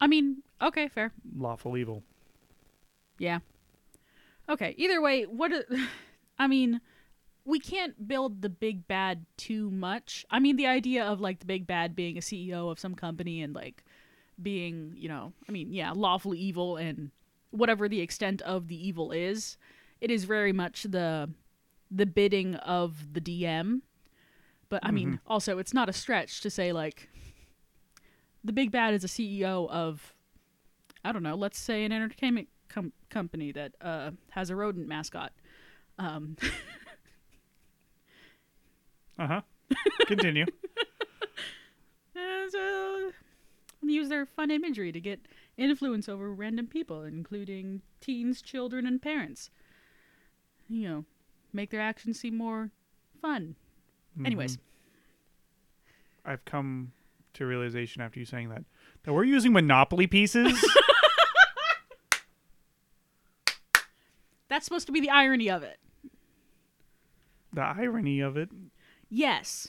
I 0.00 0.06
mean, 0.06 0.42
okay, 0.62 0.88
fair. 0.88 1.12
lawful 1.36 1.76
evil. 1.76 2.02
Yeah. 3.18 3.40
Okay. 4.48 4.74
Either 4.76 5.00
way, 5.00 5.24
what? 5.24 5.52
I 6.38 6.46
mean, 6.46 6.80
we 7.44 7.58
can't 7.58 8.06
build 8.06 8.42
the 8.42 8.48
big 8.48 8.86
bad 8.86 9.26
too 9.36 9.70
much. 9.70 10.24
I 10.30 10.38
mean, 10.38 10.56
the 10.56 10.66
idea 10.66 11.04
of 11.04 11.20
like 11.20 11.40
the 11.40 11.46
big 11.46 11.66
bad 11.66 11.96
being 11.96 12.16
a 12.16 12.20
CEO 12.20 12.70
of 12.70 12.78
some 12.78 12.94
company 12.94 13.42
and 13.42 13.54
like 13.54 13.84
being, 14.40 14.94
you 14.96 15.08
know, 15.08 15.32
I 15.48 15.52
mean, 15.52 15.72
yeah, 15.72 15.92
lawfully 15.92 16.38
evil 16.38 16.76
and 16.76 17.10
whatever 17.50 17.88
the 17.88 18.00
extent 18.00 18.40
of 18.42 18.68
the 18.68 18.86
evil 18.86 19.10
is, 19.10 19.56
it 20.00 20.10
is 20.10 20.24
very 20.24 20.52
much 20.52 20.84
the 20.84 21.30
the 21.90 22.06
bidding 22.06 22.54
of 22.56 23.12
the 23.14 23.20
DM. 23.20 23.80
But 24.68 24.84
I 24.84 24.90
mean, 24.90 25.20
also 25.26 25.58
it's 25.58 25.72
not 25.72 25.88
a 25.88 25.92
stretch 25.92 26.40
to 26.42 26.50
say 26.50 26.72
like 26.72 27.08
the 28.44 28.52
big 28.52 28.70
bad 28.70 28.94
is 28.94 29.04
a 29.04 29.08
CEO 29.08 29.68
of 29.70 30.14
I 31.04 31.12
don't 31.12 31.22
know, 31.22 31.34
let's 31.36 31.58
say 31.58 31.84
an 31.84 31.92
entertainment 31.92 32.48
com- 32.68 32.92
company 33.08 33.52
that 33.52 33.72
uh, 33.80 34.10
has 34.30 34.50
a 34.50 34.56
rodent 34.56 34.86
mascot. 34.88 35.32
Um, 35.98 36.36
Uh 39.18 39.26
huh. 39.26 39.40
Continue. 40.06 40.46
and, 42.14 42.54
uh, 42.54 43.10
use 43.82 44.08
their 44.08 44.26
fun 44.26 44.50
imagery 44.50 44.92
to 44.92 45.00
get 45.00 45.20
influence 45.56 46.08
over 46.08 46.32
random 46.32 46.66
people, 46.68 47.02
including 47.02 47.82
teens, 48.00 48.40
children, 48.40 48.86
and 48.86 49.02
parents. 49.02 49.50
You 50.68 50.88
know, 50.88 51.04
make 51.52 51.70
their 51.70 51.80
actions 51.80 52.20
seem 52.20 52.36
more 52.36 52.70
fun. 53.22 53.56
Anyways, 54.24 54.56
Mhm. 54.56 54.60
I've 56.24 56.44
come 56.44 56.92
to 57.34 57.46
realization 57.46 58.02
after 58.02 58.18
you 58.20 58.26
saying 58.26 58.48
that 58.50 58.64
that 59.04 59.12
we're 59.14 59.24
using 59.24 59.52
Monopoly 59.52 60.06
pieces. 60.06 60.52
that's 64.48 64.64
supposed 64.64 64.86
to 64.86 64.92
be 64.92 65.00
the 65.00 65.10
irony 65.10 65.48
of 65.50 65.62
it. 65.62 65.78
the 67.52 67.62
irony 67.62 68.20
of 68.20 68.36
it. 68.36 68.50
Yes. 69.08 69.68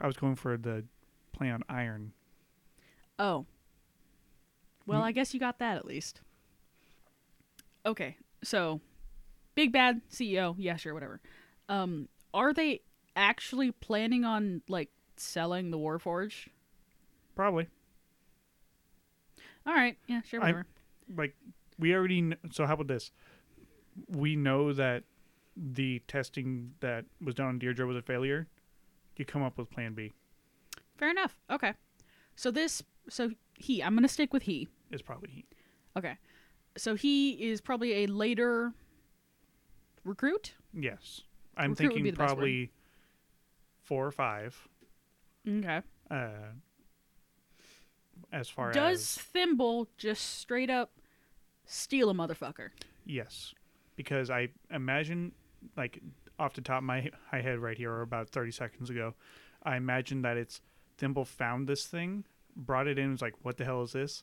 I 0.00 0.06
was 0.06 0.16
going 0.16 0.36
for 0.36 0.56
the 0.56 0.84
play 1.32 1.50
on 1.50 1.62
iron. 1.68 2.12
Oh. 3.18 3.44
Well, 4.86 5.02
Mm. 5.02 5.04
I 5.04 5.12
guess 5.12 5.34
you 5.34 5.38
got 5.38 5.58
that 5.58 5.76
at 5.76 5.84
least. 5.84 6.22
Okay, 7.84 8.16
so 8.44 8.80
big 9.54 9.72
bad 9.72 10.00
CEO, 10.10 10.54
yeah, 10.58 10.76
sure, 10.76 10.94
whatever. 10.94 11.20
Um, 11.68 12.08
are 12.32 12.52
they 12.52 12.82
actually 13.16 13.70
planning 13.72 14.24
on 14.24 14.62
like 14.68 14.90
selling 15.16 15.70
the 15.70 15.78
Warforged? 15.78 16.48
Probably. 17.34 17.66
All 19.66 19.74
right, 19.74 19.96
yeah, 20.06 20.22
sure, 20.22 20.40
I- 20.40 20.44
whatever. 20.46 20.66
like 21.16 21.34
we 21.78 21.94
already 21.94 22.20
kn- 22.20 22.38
so 22.52 22.66
how 22.66 22.74
about 22.74 22.86
this 22.88 23.10
we 24.08 24.36
know 24.36 24.72
that 24.72 25.04
the 25.56 26.00
testing 26.08 26.72
that 26.80 27.04
was 27.20 27.34
done 27.34 27.46
on 27.46 27.58
deirdre 27.58 27.86
was 27.86 27.96
a 27.96 28.00
failure 28.02 28.46
you 29.16 29.24
come 29.24 29.42
up 29.42 29.58
with 29.58 29.68
plan 29.70 29.92
b 29.94 30.12
Fair 30.96 31.10
enough. 31.10 31.36
Okay, 31.50 31.72
so 32.36 32.50
this, 32.50 32.82
so 33.08 33.30
he, 33.54 33.82
I'm 33.82 33.94
gonna 33.94 34.08
stick 34.08 34.32
with 34.32 34.44
he. 34.44 34.68
is 34.90 35.02
probably 35.02 35.30
he 35.30 35.44
Okay, 35.96 36.16
so 36.76 36.94
he 36.94 37.30
is 37.50 37.60
probably 37.60 38.04
a 38.04 38.06
later 38.06 38.72
recruit. 40.04 40.54
yes 40.72 41.20
i'm 41.56 41.70
Recruit 41.70 41.88
thinking 41.88 42.04
the 42.04 42.10
best 42.12 42.20
word. 42.20 42.26
probably 42.26 42.70
four 43.82 44.06
or 44.06 44.10
five 44.12 44.68
Okay. 45.48 45.80
uh 46.10 46.28
as 48.32 48.48
far 48.48 48.70
as 48.70 48.76
Does 48.76 49.00
as 49.00 49.18
Thimble 49.18 49.88
just 49.98 50.38
straight 50.38 50.70
up 50.70 50.92
steal 51.66 52.10
a 52.10 52.14
motherfucker? 52.14 52.70
yes 53.04 53.54
because 53.96 54.30
i 54.30 54.48
imagine 54.70 55.32
like 55.76 56.00
off 56.38 56.54
the 56.54 56.60
top 56.60 56.78
of 56.78 56.84
my 56.84 57.10
my 57.32 57.40
head 57.40 57.58
right 57.58 57.76
here 57.76 57.92
or 57.92 58.02
about 58.02 58.28
30 58.30 58.50
seconds 58.52 58.90
ago 58.90 59.14
i 59.62 59.76
imagine 59.76 60.22
that 60.22 60.36
it's 60.36 60.60
thimble 60.98 61.24
found 61.24 61.68
this 61.68 61.86
thing 61.86 62.24
brought 62.56 62.86
it 62.86 62.98
in 62.98 63.12
was 63.12 63.22
like 63.22 63.34
what 63.42 63.56
the 63.56 63.64
hell 63.64 63.82
is 63.82 63.92
this 63.92 64.22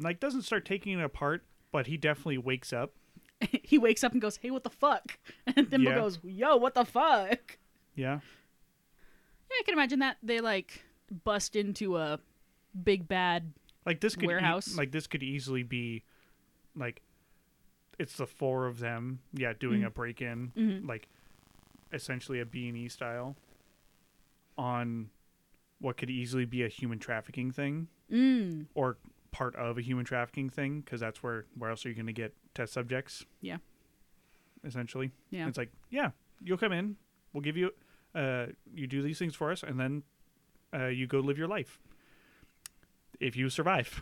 like 0.00 0.20
doesn't 0.20 0.42
start 0.42 0.64
taking 0.64 0.98
it 0.98 1.02
apart 1.04 1.44
but 1.72 1.86
he 1.88 1.96
definitely 1.96 2.38
wakes 2.38 2.72
up 2.72 2.92
he 3.62 3.76
wakes 3.78 4.04
up 4.04 4.12
and 4.12 4.20
goes, 4.22 4.36
"Hey, 4.36 4.50
what 4.52 4.62
the 4.62 4.70
fuck?" 4.70 5.18
And 5.56 5.68
Thimble 5.68 5.90
Yeah. 5.90 5.98
goes, 5.98 6.18
"Yo, 6.22 6.56
what 6.56 6.74
the 6.74 6.84
fuck?" 6.84 7.58
yeah 7.96 8.20
Yeah, 9.50 9.56
I 9.58 9.62
can 9.64 9.74
imagine 9.74 9.98
that 9.98 10.16
they 10.22 10.40
like 10.40 10.84
bust 11.24 11.56
into 11.56 11.96
a 11.98 12.20
big 12.84 13.06
bad. 13.08 13.52
like 13.84 14.00
this 14.00 14.14
could 14.14 14.24
e- 14.24 14.26
Warehouse. 14.28 14.76
like 14.76 14.92
this 14.92 15.06
could 15.08 15.22
easily 15.24 15.62
be 15.64 16.04
like 16.76 17.02
it's 17.98 18.16
the 18.16 18.26
four 18.26 18.66
of 18.66 18.78
them 18.78 19.18
yeah 19.34 19.52
doing 19.58 19.80
Mhm. 19.82 19.86
a 19.86 19.90
break-in 19.90 20.52
Mhm. 20.56 20.86
like 20.88 21.08
essentially 21.92 22.40
a 22.40 22.46
b&e 22.46 22.88
style 22.88 23.36
on 24.56 25.10
what 25.80 25.96
could 25.96 26.08
easily 26.10 26.44
be 26.44 26.62
a 26.62 26.68
human 26.68 26.98
trafficking 26.98 27.50
thing 27.50 27.88
Mm. 28.10 28.66
or 28.74 28.96
part 29.32 29.56
of 29.56 29.78
a 29.78 29.82
human 29.82 30.04
trafficking 30.04 30.48
thing 30.50 30.80
because 30.80 31.00
that's 31.00 31.22
where 31.22 31.46
where 31.58 31.70
else 31.70 31.84
are 31.84 31.88
you 31.88 31.94
going 31.94 32.06
to 32.06 32.12
get 32.12 32.34
test 32.54 32.72
subjects 32.72 33.24
Yeah. 33.40 33.56
essentially 34.64 35.10
Yeah. 35.30 35.48
it's 35.48 35.58
like 35.58 35.70
yeah 35.90 36.10
you'll 36.44 36.58
come 36.58 36.72
in 36.72 36.96
we'll 37.32 37.40
give 37.40 37.56
you 37.56 37.70
uh 38.14 38.46
you 38.74 38.86
do 38.86 39.00
these 39.02 39.18
things 39.18 39.34
for 39.34 39.50
us 39.50 39.62
and 39.62 39.80
then 39.80 40.02
uh 40.74 40.86
you 40.86 41.06
go 41.06 41.18
live 41.20 41.38
your 41.38 41.48
life 41.48 41.78
if 43.20 43.36
you 43.36 43.48
survive 43.48 44.00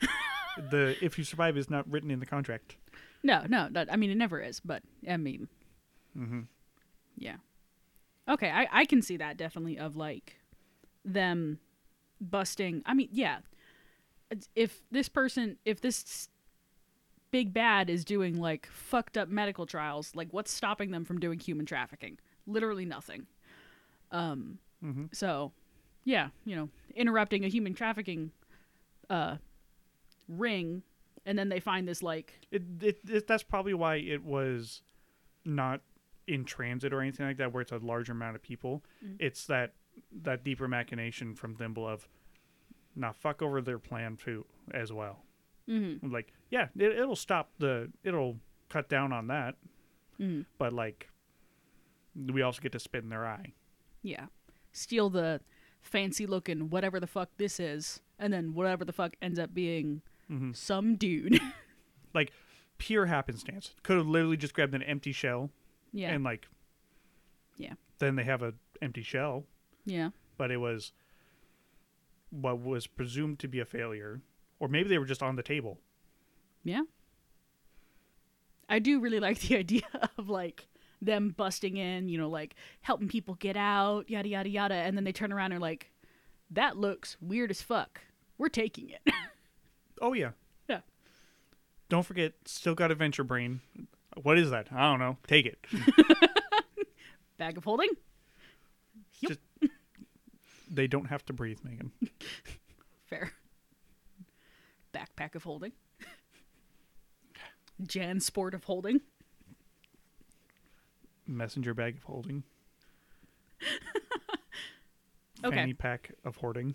the 0.70 0.96
if 1.00 1.18
you 1.18 1.24
survive 1.24 1.56
is 1.56 1.70
not 1.70 1.88
written 1.90 2.10
in 2.10 2.20
the 2.20 2.26
contract 2.26 2.76
No, 3.22 3.44
no, 3.48 3.68
that, 3.70 3.92
I 3.92 3.96
mean 3.96 4.10
it 4.10 4.16
never 4.16 4.40
is, 4.40 4.60
but 4.60 4.82
I 5.08 5.16
mean, 5.16 5.48
mm-hmm. 6.16 6.40
yeah. 7.16 7.36
Okay, 8.28 8.50
I 8.50 8.66
I 8.70 8.84
can 8.84 9.00
see 9.02 9.16
that 9.18 9.36
definitely 9.38 9.78
of 9.78 9.96
like 9.96 10.36
them 11.06 11.58
busting. 12.20 12.82
I 12.86 12.92
mean, 12.94 13.08
yeah. 13.12 13.38
If 14.54 14.82
this 14.90 15.08
person, 15.08 15.56
if 15.64 15.80
this 15.80 16.28
big 17.30 17.52
bad 17.52 17.90
is 17.90 18.04
doing 18.04 18.38
like 18.40 18.66
fucked 18.70 19.16
up 19.18 19.28
medical 19.28 19.66
trials, 19.66 20.12
like 20.14 20.28
what's 20.32 20.52
stopping 20.52 20.90
them 20.90 21.04
from 21.04 21.18
doing 21.20 21.38
human 21.38 21.66
trafficking? 21.66 22.18
Literally 22.46 22.84
nothing. 22.84 23.26
Um 24.10 24.58
Mm-hmm. 24.84 25.04
So, 25.12 25.52
yeah, 26.04 26.28
you 26.44 26.54
know, 26.56 26.68
interrupting 26.94 27.44
a 27.44 27.48
human 27.48 27.74
trafficking 27.74 28.30
uh 29.10 29.36
ring 30.28 30.82
and 31.26 31.38
then 31.38 31.48
they 31.48 31.60
find 31.60 31.86
this 31.88 32.02
like 32.02 32.40
it, 32.50 32.62
it, 32.82 32.98
it 33.08 33.26
that's 33.26 33.42
probably 33.42 33.74
why 33.74 33.96
it 33.96 34.22
was 34.24 34.82
not 35.44 35.80
in 36.26 36.44
transit 36.44 36.92
or 36.92 37.00
anything 37.02 37.26
like 37.26 37.36
that 37.36 37.52
where 37.52 37.60
it's 37.60 37.72
a 37.72 37.78
larger 37.78 38.12
amount 38.12 38.34
of 38.36 38.42
people 38.42 38.82
Mm. 39.04 39.16
it's 39.18 39.44
that 39.46 39.74
that 40.22 40.42
deeper 40.42 40.66
machination 40.66 41.34
from 41.34 41.54
thimble 41.54 41.86
of 41.86 42.08
now 42.96 43.12
fuck 43.12 43.42
over 43.42 43.60
their 43.60 43.78
plan 43.78 44.16
too 44.16 44.44
as 44.72 44.92
well 44.92 45.22
mhm, 45.68 45.98
like 46.12 46.32
yeah 46.50 46.68
it, 46.76 46.92
it'll 46.98 47.16
stop 47.16 47.50
the 47.58 47.90
it'll 48.02 48.36
cut 48.68 48.88
down 48.88 49.12
on 49.12 49.26
that 49.28 49.54
mhm, 50.20 50.44
but 50.58 50.72
like 50.72 51.08
we 52.32 52.42
also 52.42 52.60
get 52.60 52.72
to 52.72 52.78
spit 52.78 53.02
in 53.02 53.08
their 53.10 53.26
eye 53.26 53.52
yeah. 54.02 54.26
Steal 54.72 55.08
the 55.08 55.40
fancy 55.80 56.26
looking 56.26 56.68
whatever 56.68 57.00
the 57.00 57.06
fuck 57.06 57.30
this 57.38 57.58
is 57.58 58.00
and 58.18 58.32
then 58.32 58.52
whatever 58.54 58.84
the 58.84 58.92
fuck 58.92 59.14
ends 59.22 59.38
up 59.38 59.54
being 59.54 60.02
hmm 60.28 60.52
some 60.52 60.96
dude. 60.96 61.40
Like, 62.14 62.30
pure 62.78 63.06
happenstance 63.06 63.74
could 63.82 63.96
have 63.96 64.06
literally 64.06 64.36
just 64.36 64.54
grabbed 64.54 64.74
an 64.74 64.82
empty 64.84 65.10
shell 65.12 65.50
yeah. 65.92 66.10
and 66.10 66.22
like 66.22 66.46
Yeah. 67.56 67.72
then 67.98 68.14
they 68.16 68.22
have 68.24 68.42
a 68.42 68.54
empty 68.82 69.02
shell 69.02 69.44
yeah. 69.86 70.10
but 70.36 70.50
it 70.52 70.58
was 70.58 70.92
what 72.34 72.60
was 72.60 72.86
presumed 72.86 73.38
to 73.38 73.48
be 73.48 73.60
a 73.60 73.64
failure 73.64 74.20
or 74.60 74.68
maybe 74.68 74.88
they 74.88 74.98
were 74.98 75.04
just 75.06 75.22
on 75.22 75.36
the 75.36 75.42
table 75.42 75.78
Yeah. 76.64 76.82
I 78.68 78.78
do 78.78 78.98
really 79.00 79.20
like 79.20 79.38
the 79.40 79.56
idea 79.64 79.82
of 80.18 80.28
like 80.28 80.68
them 81.02 81.34
busting 81.36 81.76
in, 81.76 82.08
you 82.08 82.16
know, 82.18 82.30
like 82.30 82.54
helping 82.80 83.08
people 83.08 83.34
get 83.34 83.56
out, 83.56 84.08
yada 84.08 84.28
yada 84.28 84.48
yada, 84.48 84.74
and 84.74 84.96
then 84.96 85.04
they 85.04 85.12
turn 85.12 85.32
around 85.32 85.52
and 85.52 85.56
are 85.56 85.60
like, 85.60 85.90
"That 86.50 86.78
looks 86.78 87.16
weird 87.20 87.50
as 87.50 87.60
fuck. 87.60 88.00
We're 88.38 88.48
taking 88.48 88.88
it." 88.88 89.02
oh 90.00 90.14
yeah 90.14 90.30
Yeah. 90.68 90.80
don't 91.90 92.04
forget 92.04 92.32
still 92.46 92.74
got 92.74 92.90
adventure 92.90 93.22
brain 93.22 93.60
what 94.22 94.38
is 94.38 94.50
that 94.50 94.66
i 94.72 94.82
don't 94.90 94.98
know 94.98 95.16
take 95.28 95.46
it 95.46 95.58
Bag 97.38 97.56
of 97.58 97.64
holding. 97.64 97.90
Yep. 99.20 99.30
Just- 99.60 99.72
they 100.74 100.86
don't 100.86 101.06
have 101.06 101.24
to 101.26 101.32
breathe 101.32 101.58
megan 101.62 101.90
Fair. 103.06 103.32
backpack 104.92 105.34
of 105.34 105.42
holding. 105.44 105.72
JanSport 107.82 108.54
of 108.54 108.64
holding. 108.64 109.00
Messenger 111.26 111.74
bag 111.74 111.96
of 111.96 112.02
holding. 112.04 112.42
Okay. 115.44 115.56
Fanny 115.56 115.74
pack 115.74 116.10
of 116.24 116.36
hoarding. 116.36 116.74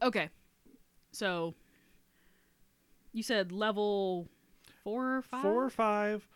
Okay. 0.00 0.28
So 1.10 1.54
you 3.12 3.22
said 3.24 3.50
level 3.50 4.28
four 4.84 5.16
or 5.16 5.22
five? 5.22 5.42
Four 5.42 5.64
or 5.64 5.70
five. 5.70 6.28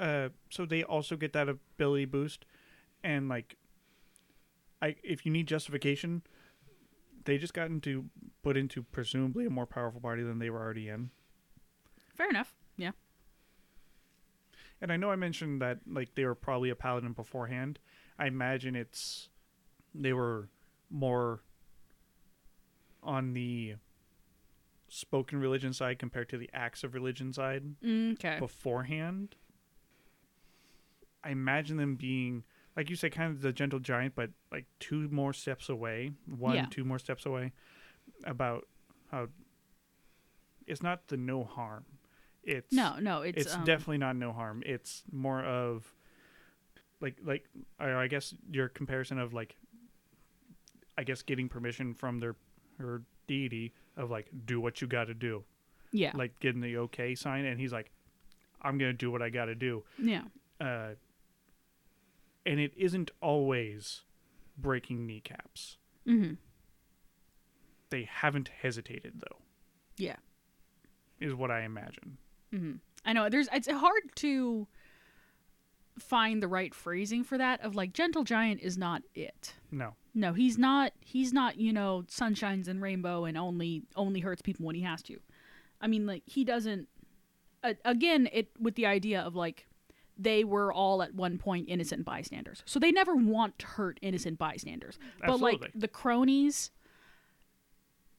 Uh, 0.00 0.30
so 0.48 0.64
they 0.64 0.82
also 0.82 1.14
get 1.14 1.32
that 1.34 1.48
ability 1.48 2.06
boost, 2.06 2.46
and 3.04 3.28
like, 3.28 3.56
I 4.80 4.96
if 5.04 5.26
you 5.26 5.30
need 5.32 5.46
justification, 5.46 6.22
they 7.26 7.36
just 7.36 7.52
got 7.52 7.66
into 7.68 8.06
put 8.42 8.56
into 8.56 8.82
presumably 8.82 9.44
a 9.44 9.50
more 9.50 9.66
powerful 9.66 10.00
party 10.00 10.22
than 10.22 10.38
they 10.38 10.48
were 10.48 10.58
already 10.58 10.88
in. 10.88 11.10
Fair 12.14 12.30
enough. 12.30 12.54
Yeah. 12.78 12.92
And 14.80 14.90
I 14.90 14.96
know 14.96 15.10
I 15.10 15.16
mentioned 15.16 15.60
that 15.60 15.80
like 15.86 16.14
they 16.14 16.24
were 16.24 16.34
probably 16.34 16.70
a 16.70 16.74
paladin 16.74 17.12
beforehand. 17.12 17.78
I 18.18 18.26
imagine 18.26 18.74
it's 18.74 19.28
they 19.94 20.14
were 20.14 20.48
more 20.88 21.42
on 23.02 23.34
the 23.34 23.74
spoken 24.88 25.38
religion 25.40 25.72
side 25.74 25.98
compared 25.98 26.28
to 26.30 26.38
the 26.38 26.48
acts 26.54 26.82
of 26.84 26.94
religion 26.94 27.32
side 27.32 27.62
Okay. 27.84 28.38
beforehand. 28.38 29.36
I 31.22 31.30
imagine 31.30 31.76
them 31.76 31.96
being 31.96 32.44
like 32.76 32.88
you 32.88 32.96
said, 32.96 33.12
kind 33.12 33.30
of 33.32 33.42
the 33.42 33.52
gentle 33.52 33.78
giant, 33.80 34.14
but 34.14 34.30
like 34.52 34.64
two 34.78 35.08
more 35.08 35.32
steps 35.32 35.68
away, 35.68 36.12
one, 36.38 36.54
Yeah. 36.54 36.66
two 36.70 36.84
more 36.84 36.98
steps 36.98 37.26
away, 37.26 37.52
about 38.24 38.66
how 39.10 39.28
it's 40.66 40.82
not 40.82 41.08
the 41.08 41.16
no 41.16 41.42
harm. 41.44 41.84
It's 42.42 42.72
No, 42.72 42.98
no, 43.00 43.22
it's, 43.22 43.42
it's 43.42 43.54
um, 43.54 43.64
definitely 43.64 43.98
not 43.98 44.16
no 44.16 44.32
harm. 44.32 44.62
It's 44.64 45.02
more 45.10 45.42
of 45.44 45.92
like 47.00 47.16
like 47.24 47.44
I, 47.78 47.92
I 47.92 48.06
guess 48.06 48.34
your 48.50 48.68
comparison 48.68 49.18
of 49.18 49.34
like 49.34 49.56
I 50.96 51.02
guess 51.04 51.22
getting 51.22 51.48
permission 51.48 51.92
from 51.94 52.20
their 52.20 52.36
her 52.78 53.02
deity 53.26 53.72
of 53.96 54.10
like 54.10 54.28
do 54.46 54.60
what 54.60 54.80
you 54.80 54.86
got 54.86 55.04
to 55.06 55.14
do, 55.14 55.44
yeah, 55.92 56.12
like 56.14 56.38
getting 56.40 56.60
the 56.60 56.76
okay 56.78 57.14
sign, 57.14 57.44
and 57.44 57.58
he's 57.60 57.72
like, 57.72 57.90
I'm 58.62 58.78
gonna 58.78 58.92
do 58.92 59.10
what 59.10 59.22
I 59.22 59.28
got 59.30 59.46
to 59.46 59.54
do, 59.54 59.82
yeah, 59.98 60.22
uh, 60.60 60.90
and 62.50 62.58
it 62.58 62.72
isn't 62.76 63.12
always 63.22 64.02
breaking 64.58 65.06
kneecaps. 65.06 65.78
mm-hmm. 66.06 66.34
They 67.90 68.08
haven't 68.10 68.50
hesitated 68.62 69.14
though, 69.20 69.38
yeah. 69.96 70.16
is 71.20 71.34
what 71.34 71.50
I 71.50 71.62
imagine. 71.62 72.18
hmm 72.52 72.72
I 73.04 73.12
know 73.14 73.28
there's 73.28 73.48
it's 73.52 73.70
hard 73.70 74.02
to 74.16 74.66
find 75.98 76.42
the 76.42 76.48
right 76.48 76.74
phrasing 76.74 77.24
for 77.24 77.38
that. 77.38 77.60
Of 77.62 77.74
like, 77.74 77.92
gentle 77.92 78.24
giant 78.24 78.60
is 78.60 78.76
not 78.76 79.02
it. 79.14 79.54
No, 79.70 79.94
No, 80.14 80.32
he's 80.32 80.58
not. 80.58 80.92
He's 81.00 81.32
not. 81.32 81.56
You 81.58 81.72
know, 81.72 82.04
sunshines 82.08 82.68
and 82.68 82.82
rainbow, 82.82 83.24
and 83.24 83.38
only 83.38 83.82
only 83.96 84.20
hurts 84.20 84.42
people 84.42 84.66
when 84.66 84.74
he 84.74 84.82
has 84.82 85.02
to. 85.04 85.18
I 85.80 85.86
mean, 85.86 86.06
like 86.06 86.22
he 86.26 86.44
doesn't. 86.44 86.88
Uh, 87.62 87.74
again, 87.84 88.28
it 88.32 88.50
with 88.58 88.74
the 88.74 88.86
idea 88.86 89.20
of 89.20 89.34
like 89.34 89.66
they 90.22 90.44
were 90.44 90.72
all 90.72 91.02
at 91.02 91.14
one 91.14 91.38
point 91.38 91.66
innocent 91.68 92.04
bystanders, 92.04 92.62
so 92.66 92.78
they 92.78 92.92
never 92.92 93.14
want 93.16 93.58
to 93.60 93.66
hurt 93.66 93.98
innocent 94.02 94.38
bystanders. 94.38 94.98
Absolutely. 95.22 95.52
But 95.52 95.62
like 95.62 95.72
the 95.74 95.88
cronies, 95.88 96.70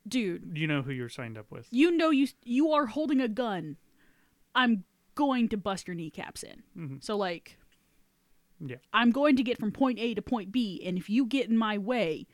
dude, 0.08 0.58
you 0.58 0.68
know 0.68 0.82
who 0.82 0.92
you're 0.92 1.10
signed 1.10 1.38
up 1.38 1.52
with. 1.52 1.68
you 1.72 1.96
know 1.96 2.10
you 2.10 2.28
you 2.44 2.72
are 2.72 2.88
holding 2.88 3.22
a 3.22 3.28
gun. 3.28 3.78
I'm 4.56 4.84
going 5.16 5.48
to 5.50 5.58
bust 5.58 5.88
your 5.88 5.96
kneecaps 5.96 6.44
in. 6.44 6.64
Mhm. 6.78 7.04
So 7.04 7.16
like 7.18 7.58
Yeah. 8.60 8.78
I'm 8.94 9.12
going 9.12 9.36
to 9.38 9.44
get 9.44 9.60
from 9.60 9.72
point 9.72 10.00
A 10.00 10.14
to 10.14 10.22
point 10.22 10.52
B 10.52 10.82
and 10.86 10.98
if 10.98 11.10
you 11.10 11.26
get 11.26 11.50
in 11.50 11.58
my 11.58 11.78
way, 11.78 12.28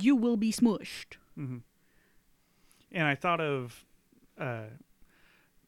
you 0.00 0.14
will 0.16 0.36
be 0.36 0.52
smushed. 0.52 1.16
hmm 1.34 1.58
And 2.92 3.06
I 3.06 3.14
thought 3.14 3.40
of, 3.40 3.84
uh, 4.38 4.66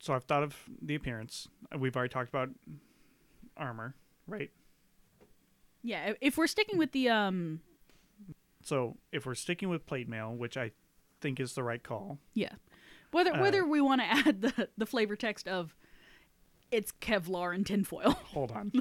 so 0.01 0.15
I've 0.15 0.25
thought 0.25 0.43
of 0.43 0.57
the 0.81 0.95
appearance. 0.95 1.49
We've 1.77 1.97
already 1.97 2.13
talked 2.13 2.29
about 2.29 2.51
armor, 3.59 3.95
right? 4.27 4.51
Yeah, 5.83 6.13
if 6.21 6.37
we're 6.37 6.47
sticking 6.47 6.79
with 6.79 6.93
the 6.93 7.09
um 7.09 7.61
So 8.63 8.97
if 9.13 9.27
we're 9.27 9.35
sticking 9.35 9.69
with 9.69 9.87
plate 9.87 10.09
mail, 10.09 10.35
which 10.35 10.57
I 10.57 10.73
think 11.21 11.41
is 11.41 11.55
the 11.55 11.63
right 11.63 11.83
call, 11.83 12.19
yeah. 12.35 12.53
Whether 13.11 13.35
Uh, 13.35 13.41
whether 13.41 13.67
we 13.67 13.81
want 13.81 14.01
to 14.01 14.07
add 14.29 14.41
the 14.43 14.69
the 14.77 14.87
flavor 14.87 15.17
text 15.17 15.49
of 15.49 15.75
it's 16.71 16.93
Kevlar 17.01 17.55
and 17.55 17.67
tinfoil. 17.67 18.11
hold 18.25 18.51
on, 18.53 18.73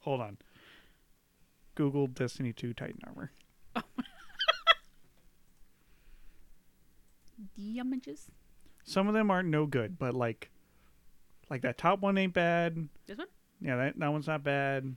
hold 0.00 0.20
on. 0.20 0.36
Google 1.76 2.06
Destiny 2.06 2.52
2 2.52 2.72
Titan 2.74 3.00
armor. 3.04 3.32
the 7.56 7.78
images. 7.78 8.30
Some 8.84 9.08
of 9.08 9.14
them 9.14 9.30
aren't 9.30 9.48
no 9.48 9.66
good, 9.66 9.98
but 9.98 10.14
like, 10.14 10.50
like 11.50 11.62
that 11.62 11.78
top 11.78 12.00
one 12.00 12.16
ain't 12.18 12.34
bad. 12.34 12.88
This 13.06 13.18
one? 13.18 13.26
Yeah, 13.64 13.76
that 13.76 13.98
that 13.98 14.08
one's 14.12 14.26
not 14.28 14.44
bad. 14.44 14.94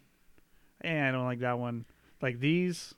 And 0.81 1.05
I 1.07 1.11
don't 1.11 1.25
like 1.25 1.39
that 1.39 1.57
one. 1.57 1.85
Like 2.21 2.39
these, 2.39 2.93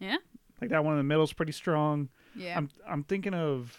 Yeah? 0.00 0.16
like 0.60 0.70
that 0.70 0.84
one 0.84 0.94
in 0.94 0.98
the 0.98 1.04
middle's 1.04 1.32
pretty 1.32 1.52
strong. 1.52 2.08
Yeah. 2.34 2.56
I'm 2.56 2.70
I'm 2.88 3.04
thinking 3.04 3.34
of 3.34 3.76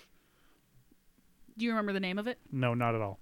Do 1.57 1.65
you 1.65 1.71
remember 1.71 1.91
the 1.93 1.99
name 1.99 2.17
of 2.19 2.27
it? 2.27 2.37
no, 2.51 2.73
not 2.73 2.95
at 2.95 3.01
all. 3.01 3.19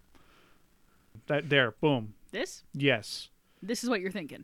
That 1.27 1.49
there, 1.49 1.71
boom. 1.79 2.13
This? 2.31 2.63
Yes. 2.73 3.29
This 3.63 3.83
is 3.83 3.89
what 3.89 4.01
you're 4.01 4.11
thinking. 4.11 4.43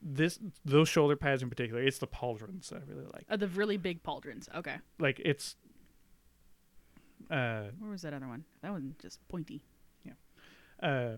This 0.00 0.38
those 0.64 0.88
shoulder 0.88 1.16
pads 1.16 1.42
in 1.42 1.48
particular, 1.50 1.82
it's 1.82 1.98
the 1.98 2.06
pauldrons 2.06 2.68
that 2.68 2.82
I 2.82 2.90
really 2.90 3.06
like. 3.12 3.24
Uh, 3.28 3.36
the 3.36 3.48
really 3.48 3.76
big 3.76 4.02
pauldrons. 4.02 4.48
Okay. 4.54 4.76
Like 4.98 5.20
it's 5.24 5.56
uh 7.30 7.64
Where 7.78 7.90
was 7.90 8.02
that 8.02 8.12
other 8.14 8.28
one? 8.28 8.44
That 8.62 8.70
one 8.72 8.94
just 9.00 9.18
pointy. 9.28 9.62
Yeah. 10.04 10.12
Uh 10.82 11.16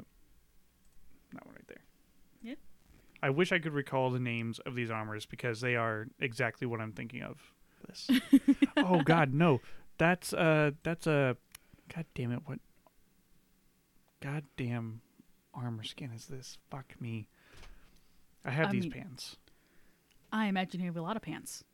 that 1.34 1.44
one 1.46 1.54
right 1.54 1.66
there. 1.68 1.82
Yeah. 2.42 2.54
I 3.22 3.30
wish 3.30 3.52
I 3.52 3.58
could 3.58 3.72
recall 3.72 4.10
the 4.10 4.18
names 4.20 4.58
of 4.60 4.74
these 4.74 4.90
armors 4.90 5.26
because 5.26 5.60
they 5.60 5.76
are 5.76 6.06
exactly 6.20 6.66
what 6.66 6.80
I'm 6.80 6.92
thinking 6.92 7.22
of. 7.22 7.40
This. 7.86 8.10
oh 8.76 9.02
god, 9.02 9.32
no. 9.34 9.60
That's 9.98 10.32
uh 10.32 10.72
that's 10.82 11.06
a 11.06 11.36
god 11.94 12.04
damn 12.14 12.32
it, 12.32 12.40
what 12.46 12.58
god 14.20 14.44
damn 14.56 15.00
armor 15.54 15.84
skin 15.84 16.10
is 16.14 16.26
this? 16.26 16.58
Fuck 16.70 16.94
me. 17.00 17.28
I 18.44 18.50
have 18.50 18.68
I 18.68 18.72
these 18.72 18.82
mean- 18.84 18.92
pants. 18.92 19.36
I 20.32 20.46
imagine 20.46 20.80
you 20.80 20.86
have 20.86 20.96
a 20.96 21.02
lot 21.02 21.16
of 21.16 21.22
pants. 21.22 21.64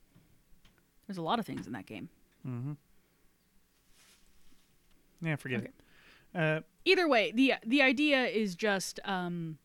There's 1.06 1.18
a 1.18 1.22
lot 1.22 1.38
of 1.38 1.46
things 1.46 1.66
in 1.66 1.72
that 1.72 1.86
game. 1.86 2.08
Mm-hmm. 2.46 2.72
Yeah, 5.22 5.36
forget 5.36 5.58
Okay. 5.60 5.68
it. 5.68 5.74
Uh, 6.34 6.60
Either 6.84 7.06
way, 7.08 7.30
the 7.32 7.54
the 7.66 7.82
idea 7.82 8.24
is 8.26 8.54
just 8.56 8.98
um, 9.04 9.58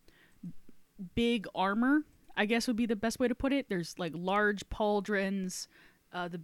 big 1.15 1.47
armor. 1.55 2.01
I 2.35 2.45
guess 2.45 2.67
would 2.67 2.75
be 2.75 2.85
the 2.85 2.95
best 2.95 3.19
way 3.19 3.27
to 3.27 3.33
put 3.35 3.51
it. 3.51 3.67
There's 3.69 3.97
like 3.97 4.13
large 4.15 4.67
pauldrons, 4.69 5.67
uh, 6.13 6.27
the 6.27 6.41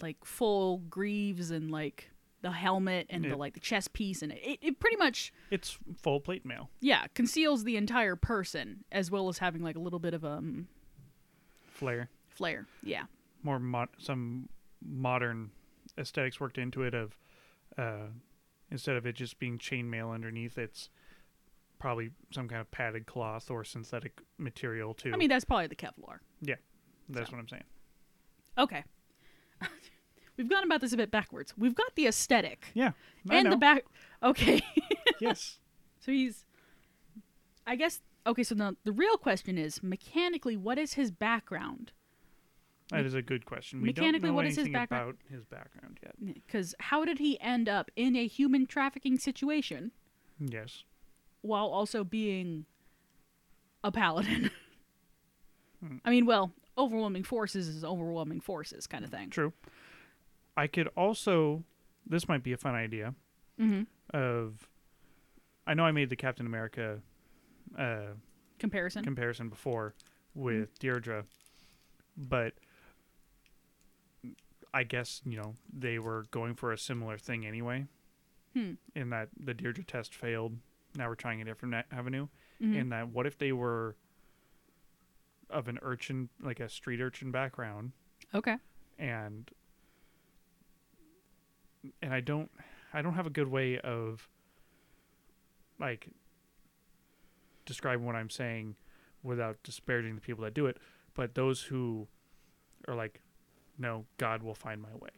like 0.00 0.24
full 0.24 0.78
greaves 0.88 1.50
and 1.50 1.70
like 1.72 2.10
the 2.42 2.52
helmet 2.52 3.06
and 3.10 3.24
Yeah. 3.24 3.30
the 3.30 3.36
like 3.36 3.54
the 3.54 3.60
chest 3.60 3.92
piece 3.92 4.22
and 4.22 4.30
it, 4.30 4.58
it 4.62 4.78
pretty 4.78 4.94
much 4.96 5.32
it's 5.50 5.76
full 6.00 6.20
plate 6.20 6.46
mail. 6.46 6.70
yeah 6.78 7.08
conceals 7.12 7.64
the 7.64 7.76
entire 7.76 8.14
person 8.14 8.84
as 8.92 9.10
well 9.10 9.28
as 9.28 9.38
having 9.38 9.60
like 9.60 9.74
a 9.74 9.80
little 9.80 9.98
bit 9.98 10.14
of 10.14 10.24
um 10.24 10.68
Flare. 11.66 12.08
flare 12.28 12.66
Yeah. 12.84 13.06
More 13.42 13.58
mod- 13.58 13.88
some 13.98 14.48
modern 14.80 15.50
aesthetics 15.98 16.38
worked 16.38 16.58
into 16.58 16.84
it 16.84 16.94
of 16.94 17.16
uh, 17.76 18.06
instead 18.70 18.96
of 18.96 19.06
it 19.06 19.14
just 19.14 19.38
being 19.38 19.58
chainmail 19.58 20.12
underneath, 20.12 20.58
it's 20.58 20.90
probably 21.78 22.10
some 22.32 22.48
kind 22.48 22.60
of 22.60 22.70
padded 22.70 23.06
cloth 23.06 23.50
or 23.50 23.64
synthetic 23.64 24.20
material 24.36 24.94
too. 24.94 25.12
I 25.12 25.16
mean 25.16 25.28
that's 25.28 25.44
probably 25.44 25.68
the 25.68 25.76
Kevlar. 25.76 26.18
Yeah, 26.40 26.56
that's 27.08 27.30
so. 27.30 27.36
what 27.36 27.40
I'm 27.40 27.48
saying. 27.48 27.64
Okay. 28.58 28.84
We've 30.36 30.48
gone 30.48 30.64
about 30.64 30.80
this 30.80 30.92
a 30.92 30.96
bit 30.96 31.10
backwards. 31.10 31.52
We've 31.56 31.74
got 31.74 31.94
the 31.96 32.06
aesthetic 32.06 32.66
Yeah. 32.74 32.92
I 33.28 33.36
and 33.36 33.44
know. 33.44 33.50
the 33.50 33.56
back. 33.56 33.84
Okay. 34.22 34.62
yes. 35.20 35.58
So 36.00 36.12
he's, 36.12 36.44
I 37.66 37.74
guess. 37.76 38.00
Okay, 38.26 38.42
so 38.42 38.54
now 38.54 38.74
the 38.84 38.92
real 38.92 39.16
question 39.16 39.58
is 39.58 39.82
mechanically, 39.82 40.56
what 40.56 40.78
is 40.78 40.94
his 40.94 41.10
background? 41.10 41.92
That 42.90 43.04
is 43.04 43.14
a 43.14 43.20
good 43.22 43.44
question. 43.44 43.80
We 43.82 43.88
Mechanically, 43.88 44.20
don't 44.20 44.28
know 44.30 44.34
what 44.34 44.46
is 44.46 44.52
his 44.52 44.58
anything 44.60 44.72
background? 44.72 45.10
about 45.10 45.16
his 45.30 45.44
background 45.44 45.98
yet. 46.02 46.34
Because 46.46 46.74
how 46.80 47.04
did 47.04 47.18
he 47.18 47.38
end 47.40 47.68
up 47.68 47.90
in 47.96 48.16
a 48.16 48.26
human 48.26 48.66
trafficking 48.66 49.18
situation 49.18 49.92
Yes. 50.40 50.84
while 51.42 51.66
also 51.66 52.02
being 52.04 52.64
a 53.84 53.92
paladin? 53.92 54.50
Hmm. 55.80 55.98
I 56.04 56.10
mean, 56.10 56.26
well, 56.26 56.50
overwhelming 56.76 57.22
forces 57.22 57.68
is 57.68 57.84
overwhelming 57.84 58.40
forces 58.40 58.88
kind 58.88 59.04
of 59.04 59.12
thing. 59.12 59.30
True. 59.30 59.52
I 60.56 60.66
could 60.66 60.88
also. 60.96 61.62
This 62.04 62.26
might 62.28 62.42
be 62.42 62.52
a 62.52 62.56
fun 62.56 62.74
idea. 62.74 63.14
Mm-hmm. 63.60 63.82
Of, 64.12 64.68
I 65.68 65.74
know 65.74 65.84
I 65.84 65.92
made 65.92 66.10
the 66.10 66.16
Captain 66.16 66.46
America 66.46 66.98
uh, 67.78 68.14
Comparison. 68.58 69.04
comparison 69.04 69.48
before 69.50 69.94
with 70.34 70.76
Deirdre, 70.80 71.24
but 72.16 72.54
I 74.74 74.82
guess 74.84 75.22
you 75.24 75.36
know 75.36 75.54
they 75.72 75.98
were 75.98 76.26
going 76.30 76.54
for 76.54 76.72
a 76.72 76.78
similar 76.78 77.18
thing 77.18 77.46
anyway. 77.46 77.86
Hmm. 78.54 78.72
In 78.94 79.10
that 79.10 79.28
the 79.38 79.54
Deirdre 79.54 79.84
test 79.84 80.14
failed. 80.14 80.56
Now 80.96 81.08
we're 81.08 81.14
trying 81.14 81.40
a 81.40 81.44
different 81.44 81.74
avenue. 81.92 82.28
Mhm. 82.60 82.74
In 82.76 82.88
that, 82.90 83.08
what 83.08 83.26
if 83.26 83.38
they 83.38 83.52
were 83.52 83.96
of 85.50 85.68
an 85.68 85.78
urchin, 85.82 86.28
like 86.40 86.60
a 86.60 86.68
street 86.68 87.00
urchin 87.00 87.30
background, 87.30 87.92
okay. 88.34 88.56
and 88.98 89.50
and 92.02 92.12
I 92.12 92.20
don't 92.20 92.50
I 92.92 93.02
don't 93.02 93.14
have 93.14 93.26
a 93.26 93.30
good 93.30 93.48
way 93.48 93.78
of 93.78 94.28
like 95.78 96.08
describing 97.64 98.04
what 98.06 98.16
I'm 98.16 98.30
saying 98.30 98.76
without 99.22 99.62
disparaging 99.62 100.14
the 100.14 100.20
people 100.20 100.44
that 100.44 100.54
do 100.54 100.66
it, 100.66 100.78
but 101.14 101.34
those 101.34 101.62
who 101.62 102.08
are 102.86 102.94
like, 102.94 103.20
no, 103.78 104.04
God 104.18 104.42
will 104.42 104.54
find 104.54 104.80
my 104.82 104.94
way. 104.94 105.10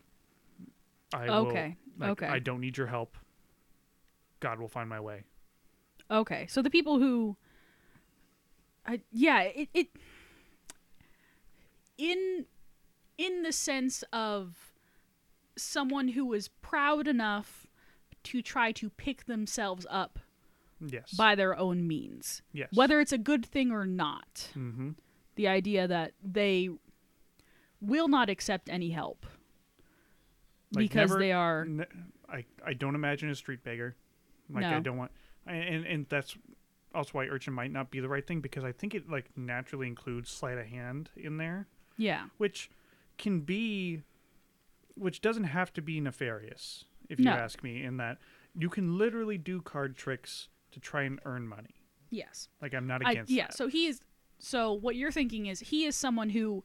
I 1.13 1.27
Okay. 1.29 1.77
will, 1.99 2.07
like, 2.07 2.11
okay. 2.23 2.27
I 2.27 2.39
don't 2.39 2.61
need 2.61 2.77
your 2.77 2.87
help. 2.87 3.17
God 4.41 4.59
will 4.61 4.69
find 4.69 4.89
my 4.89 5.01
way. 5.01 5.25
Okay, 6.11 6.47
so 6.49 6.63
the 6.63 6.71
people 6.71 6.99
who, 6.99 7.37
I 8.87 9.01
yeah, 9.13 9.43
it, 9.43 9.69
it 9.75 9.89
in 11.99 12.47
in 13.19 13.43
the 13.43 13.53
sense 13.53 14.03
of 14.13 14.73
someone 15.57 16.09
who 16.09 16.33
is 16.33 16.49
proud 16.49 17.07
enough 17.07 17.67
to 18.23 18.41
try 18.43 18.73
to 18.73 18.91
pick 18.91 19.27
themselves 19.27 19.87
up 19.91 20.19
Yes. 20.83 21.13
by 21.13 21.35
their 21.35 21.55
own 21.59 21.87
means, 21.87 22.41
yes. 22.55 22.71
whether 22.73 23.01
it's 23.01 23.13
a 23.13 23.19
good 23.19 23.45
thing 23.45 23.71
or 23.71 23.85
not. 23.85 24.49
Mm-hmm. 24.57 24.93
The 25.37 25.47
idea 25.47 25.87
that 25.87 26.13
they 26.23 26.71
will 27.81 28.09
not 28.09 28.29
accept 28.29 28.69
any 28.69 28.91
help 28.91 29.27
Like, 30.73 30.85
because 30.85 31.11
never- 31.11 31.19
they 31.21 31.33
are 31.33 31.67
I 32.29 32.45
I 32.65 32.75
don't 32.75 32.95
imagine 32.95 33.29
a 33.31 33.35
street 33.35 33.65
beggar. 33.65 33.97
Like 34.53 34.65
I 34.65 34.81
don't 34.81 34.97
want, 34.97 35.11
and 35.47 35.85
and 35.87 36.07
that's 36.09 36.37
also 36.95 37.11
why 37.13 37.27
urchin 37.27 37.53
might 37.55 37.71
not 37.73 37.91
be 37.91 38.01
the 38.01 38.09
right 38.09 38.27
thing 38.27 38.41
because 38.41 38.65
I 38.65 38.73
think 38.73 38.95
it 38.95 39.09
like 39.09 39.37
naturally 39.37 39.87
includes 39.87 40.29
sleight 40.31 40.59
of 40.59 40.67
hand 40.67 41.11
in 41.17 41.37
there, 41.39 41.67
yeah 41.97 42.27
which 42.39 42.71
can 43.19 43.41
be, 43.41 44.03
which 44.95 45.21
doesn't 45.21 45.45
have 45.45 45.73
to 45.75 45.83
be 45.83 46.01
nefarious 46.01 46.85
if 47.09 47.19
you 47.19 47.27
No. 47.27 47.33
ask 47.33 47.63
me. 47.63 47.83
In 47.85 47.97
that 47.99 48.19
you 48.57 48.69
can 48.69 48.97
literally 48.99 49.39
do 49.39 49.61
card 49.61 49.97
tricks 49.97 50.49
to 50.73 50.81
try 50.81 51.03
and 51.03 51.21
earn 51.25 51.47
money. 51.49 51.83
yes 52.11 52.49
Like 52.63 52.75
I'm 52.75 52.87
not 52.89 53.05
I, 53.05 53.13
against 53.13 53.31
yeah 53.33 53.47
that. 53.49 53.55
so 53.57 53.67
he 53.69 53.87
is 53.87 54.01
so 54.39 54.73
what 54.73 54.95
you're 54.97 55.13
thinking 55.13 55.47
is 55.47 55.61
he 55.61 55.85
is 55.85 55.95
someone 55.97 56.31
who 56.31 56.65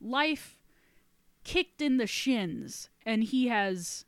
life 0.00 0.58
kicked 1.44 1.80
in 1.80 1.96
the 1.96 2.06
shins 2.06 2.88
and 3.06 3.24
he 3.24 3.48
has 3.48 4.04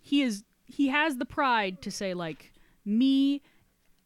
he 0.00 0.22
is 0.22 0.44
he 0.64 0.88
has 0.88 1.16
the 1.16 1.24
pride 1.26 1.82
to 1.82 1.90
say 1.90 2.14
like 2.14 2.52
me 2.84 3.42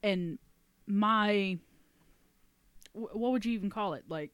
and 0.03 0.39
my 0.87 1.59
what 2.93 3.33
would 3.33 3.45
you 3.45 3.53
even 3.53 3.69
call 3.71 3.95
it 3.95 4.05
like 4.09 4.31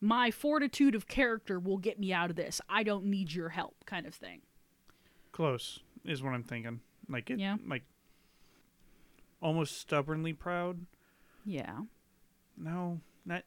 my 0.00 0.30
fortitude 0.30 0.94
of 0.94 1.08
character 1.08 1.58
will 1.58 1.78
get 1.78 1.98
me 1.98 2.12
out 2.12 2.30
of 2.30 2.36
this 2.36 2.60
i 2.68 2.82
don't 2.82 3.04
need 3.04 3.32
your 3.32 3.48
help 3.50 3.74
kind 3.86 4.06
of 4.06 4.14
thing 4.14 4.40
Close 5.32 5.80
is 6.02 6.22
what 6.22 6.32
I'm 6.32 6.44
thinking. 6.44 6.80
Like 7.10 7.28
it, 7.30 7.38
Yeah. 7.38 7.56
like 7.66 7.82
almost 9.42 9.78
stubbornly 9.78 10.32
proud. 10.32 10.86
yeah 11.44 11.80
No, 12.56 13.00
not 13.26 13.42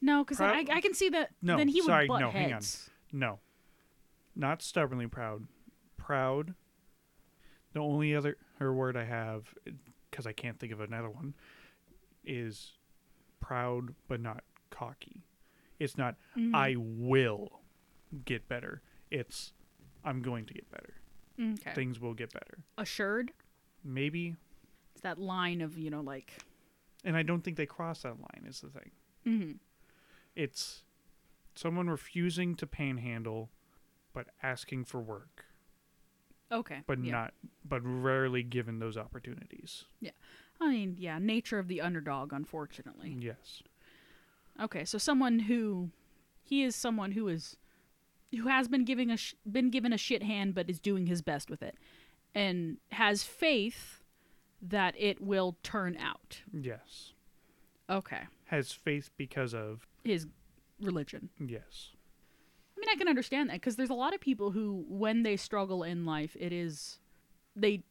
no 0.00 0.24
because 0.24 0.40
I, 0.40 0.64
I 0.70 0.80
can 0.80 0.94
see 0.94 1.08
that 1.10 1.30
No, 1.42 1.56
then 1.56 1.68
he 1.68 1.80
sorry, 1.82 2.04
would 2.04 2.14
butt 2.14 2.20
no, 2.20 2.30
hang 2.30 2.46
on. 2.46 2.50
heads 2.52 2.90
No. 3.12 3.38
Not 4.36 4.62
stubbornly 4.62 5.06
proud. 5.08 5.46
Proud. 5.96 6.54
The 7.72 7.80
only 7.80 8.14
other 8.14 8.36
her 8.58 8.72
word 8.72 8.96
I 8.96 9.04
have 9.04 9.52
because 10.10 10.26
I 10.26 10.32
can't 10.32 10.58
think 10.58 10.72
of 10.72 10.80
another 10.80 11.10
one 11.10 11.34
is 12.24 12.72
proud 13.40 13.94
but 14.08 14.20
not 14.20 14.44
cocky. 14.70 15.24
It's 15.78 15.96
not 15.96 16.16
Mhm. 16.36 16.54
I 16.54 16.74
will 16.76 17.60
get 18.24 18.48
better. 18.48 18.82
It's 19.10 19.52
I'm 20.04 20.22
going 20.22 20.46
to 20.46 20.54
get 20.54 20.70
better. 20.70 20.94
okay 21.40 21.72
Things 21.74 21.98
will 22.00 22.14
get 22.14 22.32
better. 22.32 22.58
assured 22.76 23.32
Maybe 23.84 24.36
It's 24.92 25.02
that 25.02 25.18
line 25.18 25.60
of, 25.60 25.78
you 25.78 25.88
know, 25.90 26.00
like. 26.00 26.32
and 27.04 27.16
I 27.16 27.22
don't 27.22 27.42
think 27.42 27.56
they 27.56 27.66
cross 27.66 28.02
that 28.02 28.18
line 28.18 28.44
is 28.46 28.60
the 28.60 28.68
thing. 28.70 28.90
hmm 29.24 29.52
It's 30.36 30.82
someone 31.54 31.88
refusing 31.88 32.54
to 32.56 32.66
panhandle 32.66 33.50
but 34.12 34.26
asking 34.42 34.84
for 34.84 35.00
work. 35.00 35.44
Okay. 36.50 36.78
but 36.86 37.04
yeah. 37.04 37.12
not 37.12 37.34
but 37.64 37.82
rarely 37.84 38.42
given 38.42 38.78
those 38.78 38.96
opportunities. 38.96 39.84
Yeah. 40.00 40.12
I 40.60 40.70
mean, 40.70 40.96
yeah, 40.98 41.18
nature 41.18 41.58
of 41.58 41.68
the 41.68 41.80
underdog, 41.80 42.32
unfortunately. 42.32 43.16
Yes. 43.18 43.62
Okay, 44.60 44.84
so 44.84 44.98
someone 44.98 45.40
who. 45.40 45.90
He 46.42 46.62
is 46.62 46.74
someone 46.74 47.12
who 47.12 47.28
is. 47.28 47.56
Who 48.32 48.48
has 48.48 48.68
been 48.68 48.84
giving 48.84 49.10
a 49.10 49.16
sh- 49.16 49.34
been 49.50 49.70
given 49.70 49.92
a 49.92 49.96
shit 49.96 50.22
hand, 50.22 50.54
but 50.54 50.68
is 50.68 50.80
doing 50.80 51.06
his 51.06 51.22
best 51.22 51.48
with 51.48 51.62
it, 51.62 51.76
and 52.34 52.76
has 52.92 53.22
faith 53.22 54.02
that 54.60 54.94
it 54.98 55.20
will 55.20 55.56
turn 55.62 55.96
out. 55.96 56.42
Yes. 56.52 57.12
Okay, 57.88 58.22
Has 58.48 58.72
faith 58.72 59.10
because 59.16 59.54
of 59.54 59.86
his 60.04 60.26
religion. 60.80 61.30
yes. 61.38 61.90
I 62.76 62.80
mean, 62.80 62.88
I 62.92 62.96
can 62.96 63.08
understand 63.08 63.48
that 63.50 63.54
because 63.54 63.74
there's 63.76 63.90
a 63.90 63.94
lot 63.94 64.14
of 64.14 64.20
people 64.20 64.52
who, 64.52 64.84
when 64.88 65.22
they 65.24 65.36
struggle 65.36 65.82
in 65.82 66.04
life, 66.06 66.36
it 66.38 66.52
is 66.52 66.98
they 67.56 67.82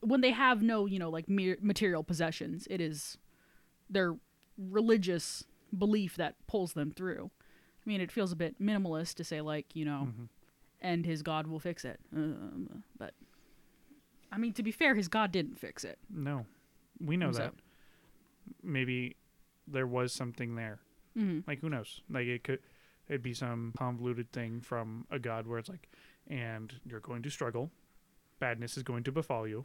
when 0.00 0.20
they 0.20 0.32
have 0.32 0.62
no, 0.62 0.86
you 0.86 0.98
know, 0.98 1.08
like 1.10 1.28
mere 1.28 1.56
material 1.60 2.02
possessions, 2.02 2.66
it 2.68 2.80
is 2.80 3.18
their 3.88 4.16
religious 4.58 5.44
belief 5.76 6.16
that 6.16 6.34
pulls 6.48 6.72
them 6.72 6.90
through. 6.90 7.30
I 7.86 7.88
mean, 7.88 8.00
it 8.00 8.10
feels 8.10 8.32
a 8.32 8.36
bit 8.36 8.60
minimalist 8.60 9.14
to 9.14 9.24
say 9.24 9.40
like, 9.40 9.74
you 9.74 9.84
know, 9.84 10.08
Mhm. 10.10 10.28
and 10.80 11.06
his 11.06 11.22
God 11.22 11.46
will 11.46 11.60
fix 11.60 11.84
it. 11.84 12.00
Um, 12.14 12.82
but 12.98 13.14
I 14.32 14.38
mean, 14.38 14.52
to 14.54 14.62
be 14.64 14.72
fair, 14.72 14.94
his 14.96 15.06
God 15.08 15.30
didn't 15.30 15.58
fix 15.60 15.84
it. 15.84 15.98
No. 16.10 16.46
We 17.00 17.16
know 17.16 17.30
that. 17.32 17.54
Maybe 18.62 19.14
there 19.66 19.86
was 19.86 20.12
something 20.12 20.54
there. 20.54 20.80
hmm 21.14 21.40
Like 21.46 21.60
who 21.60 21.68
knows? 21.70 22.00
Like 22.10 22.26
it 22.26 22.44
could 22.44 22.60
it'd 23.08 23.22
be 23.22 23.34
some 23.34 23.72
convoluted 23.76 24.32
thing 24.32 24.60
from 24.60 25.06
a 25.10 25.18
god 25.18 25.46
where 25.46 25.58
it's 25.58 25.68
like 25.68 25.88
and 26.28 26.72
you're 26.86 27.00
going 27.00 27.22
to 27.22 27.30
struggle. 27.30 27.70
Badness 28.38 28.76
is 28.76 28.82
going 28.82 29.04
to 29.04 29.12
befall 29.12 29.46
you. 29.46 29.64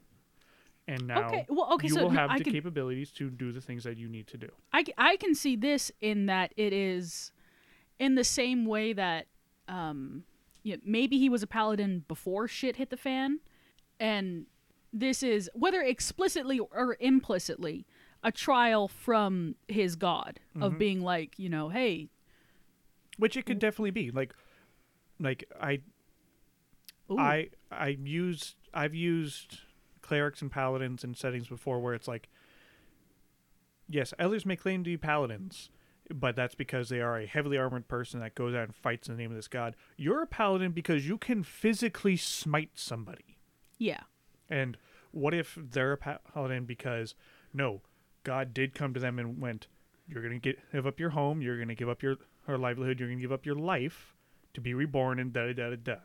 And 0.87 1.07
now 1.07 1.27
Okay, 1.27 1.45
well, 1.49 1.73
okay, 1.73 1.87
you 1.87 1.93
so 1.93 2.03
will 2.03 2.11
no, 2.11 2.17
have 2.19 2.31
I 2.31 2.37
the 2.37 2.45
can, 2.45 2.53
capabilities 2.53 3.11
to 3.11 3.29
do 3.29 3.51
the 3.51 3.59
things 3.61 3.83
that 3.83 3.97
you 3.97 4.07
need 4.07 4.27
to 4.27 4.37
do. 4.37 4.49
I 4.71 4.85
I 4.97 5.17
can 5.17 5.35
see 5.35 5.55
this 5.55 5.91
in 6.01 6.27
that 6.27 6.53
it 6.55 6.73
is 6.73 7.31
in 7.99 8.15
the 8.15 8.23
same 8.23 8.65
way 8.65 8.93
that 8.93 9.27
um, 9.67 10.23
yeah, 10.63 10.77
maybe 10.85 11.17
he 11.17 11.27
was 11.29 11.43
a 11.43 11.47
paladin 11.47 12.05
before 12.07 12.47
shit 12.47 12.77
hit 12.77 12.89
the 12.89 12.97
fan, 12.97 13.39
and 13.99 14.45
this 14.93 15.23
is 15.23 15.49
whether 15.53 15.81
explicitly 15.81 16.59
or 16.59 16.95
implicitly 17.01 17.85
a 18.23 18.31
trial 18.31 18.87
from 18.87 19.55
his 19.67 19.95
god 19.95 20.39
of 20.61 20.73
Mhm. 20.73 20.79
being 20.79 21.01
like, 21.01 21.37
you 21.37 21.49
know, 21.49 21.69
hey, 21.69 22.09
Which 23.17 23.35
it 23.37 23.45
could 23.45 23.59
definitely 23.59 23.91
be. 23.91 24.11
Like 24.11 24.33
like 25.19 25.43
I 25.59 25.79
ooh, 27.11 27.17
I 27.19 27.49
I 27.71 27.87
used 27.89 28.55
I've 28.73 28.93
used 28.95 29.59
clerics 30.01 30.41
and 30.41 30.51
paladins 30.51 31.03
in 31.03 31.15
settings 31.15 31.47
before 31.47 31.79
where 31.79 31.93
it's 31.93 32.07
like 32.07 32.29
yes, 33.89 34.13
others 34.19 34.45
may 34.45 34.55
claim 34.55 34.83
to 34.83 34.89
be 34.89 34.97
paladins, 34.97 35.69
but 36.13 36.35
that's 36.35 36.55
because 36.55 36.89
they 36.89 37.01
are 37.01 37.17
a 37.17 37.25
heavily 37.25 37.57
armored 37.57 37.87
person 37.87 38.19
that 38.19 38.35
goes 38.35 38.53
out 38.53 38.63
and 38.65 38.75
fights 38.75 39.07
in 39.07 39.15
the 39.15 39.21
name 39.21 39.31
of 39.31 39.37
this 39.37 39.47
god. 39.47 39.75
You're 39.97 40.21
a 40.21 40.27
paladin 40.27 40.71
because 40.71 41.07
you 41.07 41.17
can 41.17 41.43
physically 41.43 42.17
smite 42.17 42.71
somebody. 42.75 43.37
yeah, 43.77 44.01
And 44.49 44.77
what 45.11 45.33
if 45.33 45.57
they're 45.59 45.93
a 45.93 45.97
paladin 45.97 46.65
because 46.65 47.15
no, 47.53 47.81
God 48.27 48.53
did 48.53 48.75
come 48.75 48.93
to 48.93 48.99
them 48.99 49.17
and 49.19 49.39
went, 49.41 49.67
"You're 50.07 50.21
gonna 50.21 50.37
get 50.39 50.59
give 50.71 50.85
up 50.85 50.99
your 50.99 51.09
home. 51.11 51.41
You're 51.41 51.57
gonna 51.57 51.75
give 51.75 51.89
up 51.89 52.03
your 52.03 52.17
her 52.45 52.57
livelihood. 52.57 52.99
You're 52.99 53.09
gonna 53.09 53.21
give 53.21 53.31
up 53.31 53.45
your 53.45 53.55
life 53.55 54.13
to 54.53 54.61
be 54.61 54.73
reborn." 54.73 55.17
And 55.19 55.31
da 55.33 55.51
da 55.53 55.69
da 55.69 55.75
da. 55.75 55.95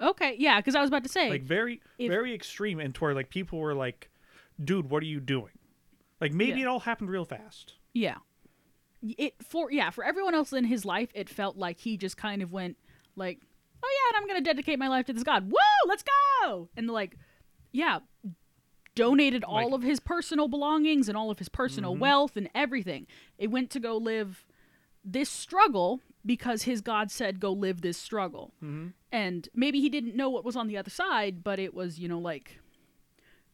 okay, 0.00 0.36
yeah, 0.38 0.58
because 0.60 0.74
I 0.74 0.80
was 0.80 0.88
about 0.88 1.02
to 1.04 1.08
say, 1.08 1.30
Like 1.30 1.42
very 1.42 1.80
if- 1.98 2.10
very 2.10 2.34
extreme, 2.34 2.78
and 2.78 2.94
to 2.94 3.00
where 3.00 3.14
like 3.14 3.30
people 3.30 3.58
were 3.58 3.74
like, 3.74 4.10
"Dude, 4.62 4.90
what 4.90 5.02
are 5.02 5.06
you 5.06 5.18
doing?" 5.20 5.58
Like 6.20 6.32
maybe 6.32 6.58
Yeah. 6.60 6.66
it 6.66 6.68
all 6.68 6.80
happened 6.80 7.10
real 7.10 7.24
fast. 7.24 7.74
yeah, 7.94 8.18
it 9.02 9.34
for 9.42 9.70
yeah 9.72 9.90
for 9.90 10.04
everyone 10.04 10.34
else 10.34 10.52
in 10.52 10.64
his 10.64 10.84
life 10.84 11.08
it 11.14 11.28
felt 11.28 11.56
like 11.56 11.78
he 11.80 11.96
just 11.96 12.16
kind 12.16 12.40
of 12.42 12.52
went 12.52 12.76
like 13.16 13.40
oh 13.82 13.88
yeah 13.90 14.16
and 14.16 14.22
i'm 14.22 14.28
gonna 14.28 14.40
dedicate 14.40 14.78
my 14.78 14.86
life 14.86 15.04
to 15.06 15.12
this 15.12 15.24
god 15.24 15.50
whoa 15.50 15.88
let's 15.88 16.04
go 16.42 16.68
and 16.76 16.88
like 16.88 17.16
yeah 17.72 17.98
donated 18.94 19.42
all 19.44 19.70
Like- 19.70 19.74
of 19.74 19.82
his 19.82 20.00
personal 20.00 20.48
belongings 20.48 21.08
and 21.08 21.16
all 21.16 21.30
of 21.30 21.38
his 21.38 21.48
personal 21.48 21.94
Mhm. 21.96 22.00
wealth 22.00 22.36
and 22.36 22.50
everything 22.54 23.06
it 23.38 23.48
went 23.50 23.70
to 23.70 23.80
go 23.80 23.96
live 23.96 24.44
this 25.04 25.30
struggle 25.30 26.00
because 26.24 26.62
his 26.64 26.80
god 26.80 27.10
said 27.10 27.40
go 27.40 27.52
live 27.52 27.80
this 27.80 27.96
struggle 27.98 28.52
Mm-hmm. 28.62 28.88
and 29.10 29.48
maybe 29.54 29.80
he 29.80 29.88
didn't 29.88 30.14
know 30.14 30.28
what 30.30 30.44
was 30.44 30.56
on 30.56 30.68
the 30.68 30.76
other 30.76 30.90
side 30.90 31.42
but 31.42 31.58
it 31.58 31.72
was 31.74 31.98
you 31.98 32.06
know 32.08 32.18
like 32.20 32.60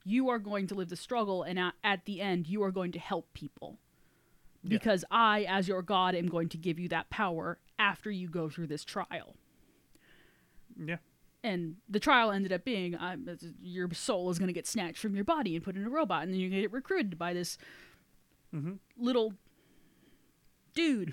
you 0.05 0.29
are 0.29 0.39
going 0.39 0.67
to 0.67 0.75
live 0.75 0.89
the 0.89 0.97
struggle 0.97 1.43
and 1.43 1.59
at, 1.59 1.75
at 1.85 2.05
the 2.05 2.21
end 2.21 2.47
you 2.49 2.63
are 2.63 2.71
going 2.73 2.93
to 2.93 2.99
help 2.99 3.33
people 3.33 3.79
Yeah. 4.63 4.71
because 4.71 5.05
i 5.11 5.45
as 5.45 5.69
your 5.69 5.83
god 5.83 6.15
am 6.15 6.29
going 6.29 6.49
to 6.51 6.59
give 6.59 6.79
you 6.79 6.89
that 6.89 7.09
power 7.11 7.59
after 7.79 8.11
you 8.11 8.29
go 8.29 8.49
through 8.51 8.67
this 8.67 8.85
trial 8.85 9.37
Yeah. 10.77 10.99
And 11.45 11.77
the 11.89 12.01
trial 12.01 12.31
ended 12.33 12.53
up 12.53 12.65
being 12.65 12.95
uh, 12.95 13.17
your 13.63 13.89
soul 13.93 14.31
is 14.31 14.39
going 14.39 14.49
to 14.49 14.53
get 14.53 14.67
snatched 14.67 14.99
from 14.99 15.15
your 15.15 15.25
body 15.25 15.55
and 15.55 15.65
put 15.65 15.77
in 15.77 15.85
a 15.85 15.89
robot 15.91 16.25
and 16.25 16.33
then 16.33 16.41
to 16.41 16.49
get 16.49 16.73
recruited 16.73 17.19
by 17.19 17.33
this 17.33 17.59
Mm-hmm. 18.55 18.73
little 18.97 19.35
dude. 20.75 21.13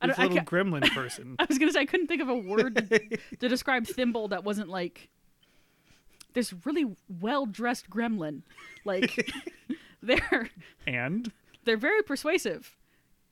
I, 0.00 0.06
This 0.08 0.18
I, 0.18 0.22
little 0.22 0.38
ca- 0.38 0.44
gremlin 0.44 0.82
person. 0.94 1.36
I 1.38 1.44
was 1.46 1.58
going 1.58 1.68
to 1.68 1.72
say 1.74 1.80
i 1.80 1.84
couldn't 1.84 2.06
think 2.06 2.22
of 2.22 2.28
a 2.30 2.34
word 2.34 2.74
to, 2.76 3.18
to 3.40 3.48
describe 3.48 3.86
thimble 3.86 4.28
that 4.28 4.42
wasn't 4.44 4.68
like 4.70 5.10
this 6.32 6.54
really 6.64 6.86
well 7.20 7.44
dressed 7.46 7.90
gremlin. 7.90 8.42
Like 8.86 9.30
they're 10.02 10.48
and? 10.86 11.30
they're 11.64 11.76
very 11.76 12.02
persuasive. 12.02 12.76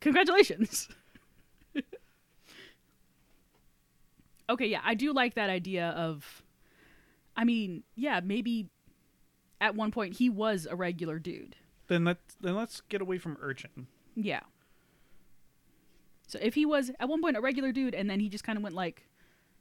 Congratulations 0.01 0.89
okay 4.49 4.67
yeah 4.67 4.81
i 4.85 4.95
do 4.95 5.13
like 5.13 5.35
that 5.35 5.51
idea 5.51 5.89
of 5.91 6.43
i 7.37 7.45
mean 7.45 7.83
yeah 7.97 8.21
maybe 8.23 8.69
at 9.61 9.75
one 9.75 9.91
point 9.91 10.15
he 10.17 10.29
was 10.29 10.67
a 10.71 10.77
regular 10.77 11.19
dude 11.19 11.57
then 11.89 12.05
let's 12.05 12.35
then 12.41 12.55
let's 12.55 12.81
get 12.89 13.01
away 13.01 13.19
from 13.19 13.37
urchin. 13.41 13.87
yeah 14.15 14.41
so 16.27 16.39
if 16.43 16.55
he 16.55 16.65
was 16.67 16.91
at 17.01 17.09
one 17.09 17.21
point 17.21 17.37
a 17.37 17.41
regular 17.41 17.73
dude 17.73 17.95
and 17.95 18.09
then 18.09 18.21
he 18.21 18.29
just 18.29 18.45
kind 18.45 18.57
of 18.57 18.63
went 18.63 18.75
like 18.75 19.07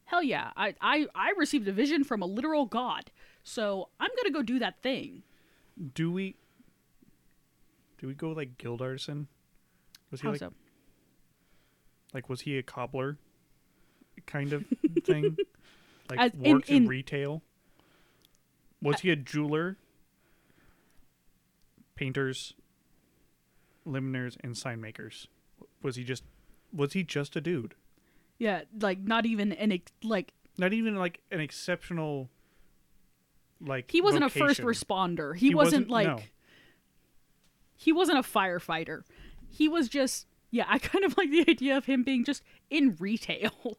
hell 0.06 0.24
yeah 0.24 0.52
I, 0.58 0.76
I 0.82 1.08
i 1.16 1.34
received 1.38 1.68
a 1.68 1.72
vision 1.74 2.04
from 2.04 2.22
a 2.22 2.26
literal 2.26 2.66
god 2.66 3.12
so 3.44 3.90
i'm 4.00 4.10
gonna 4.18 4.32
go 4.34 4.42
do 4.42 4.60
that 4.60 4.82
thing 4.82 5.24
Do 5.96 6.12
we? 6.12 6.36
Do 8.00 8.08
we 8.08 8.14
go 8.14 8.30
like 8.32 8.58
guild 8.58 8.82
artisan? 8.82 9.28
Was 10.12 10.22
he 10.22 10.28
how 10.28 10.32
like 10.34 10.40
so 10.40 10.54
like 12.14 12.30
was 12.30 12.42
he 12.42 12.58
a 12.58 12.64
cobbler, 12.64 13.18
kind 14.26 14.54
of 14.54 14.66
thing? 15.04 15.38
Like 16.10 16.20
As 16.20 16.32
in- 16.44 16.54
worked 16.56 16.70
in, 16.70 16.76
in- 16.84 16.88
retail. 16.88 17.42
Was 18.82 19.00
he 19.00 19.10
a 19.10 19.16
jeweler? 19.16 19.78
Painters, 21.96 22.54
limners, 23.88 24.36
and 24.44 24.58
sign 24.58 24.82
makers. 24.82 25.28
Was 25.82 25.96
he 25.96 26.04
just? 26.04 26.24
Was 26.74 26.94
he 26.94 27.04
just 27.04 27.36
a 27.36 27.42
dude? 27.42 27.76
yeah 28.40 28.64
like 28.82 29.00
not 29.00 29.26
even 29.28 29.52
an 29.54 29.72
ex- 29.72 29.92
like 30.04 30.34
Not 30.58 30.74
even 30.74 30.96
like 30.96 31.22
an 31.32 31.40
exceptional. 31.40 32.30
Like 33.62 33.90
he 33.92 34.02
wasn't 34.02 34.24
a 34.26 34.30
first 34.30 34.60
responder 34.62 35.36
he, 35.36 35.50
He 35.50 35.56
wasn't, 35.56 35.88
wasn't- 35.88 35.90
like 35.92 36.08
no. 36.08 36.24
he 37.78 37.92
wasn't 37.94 38.18
a 38.18 38.24
firefighter 38.24 39.04
he 39.50 39.70
was 39.70 39.88
just 39.88 40.26
yeah 40.52 40.66
i 40.68 40.80
kind 40.80 41.06
of 41.06 41.16
like 41.16 41.30
the 41.32 41.46
idea 41.48 41.78
of 41.78 41.86
him 41.86 42.04
being 42.04 42.26
just 42.26 42.44
in 42.70 42.98
retail 43.00 43.78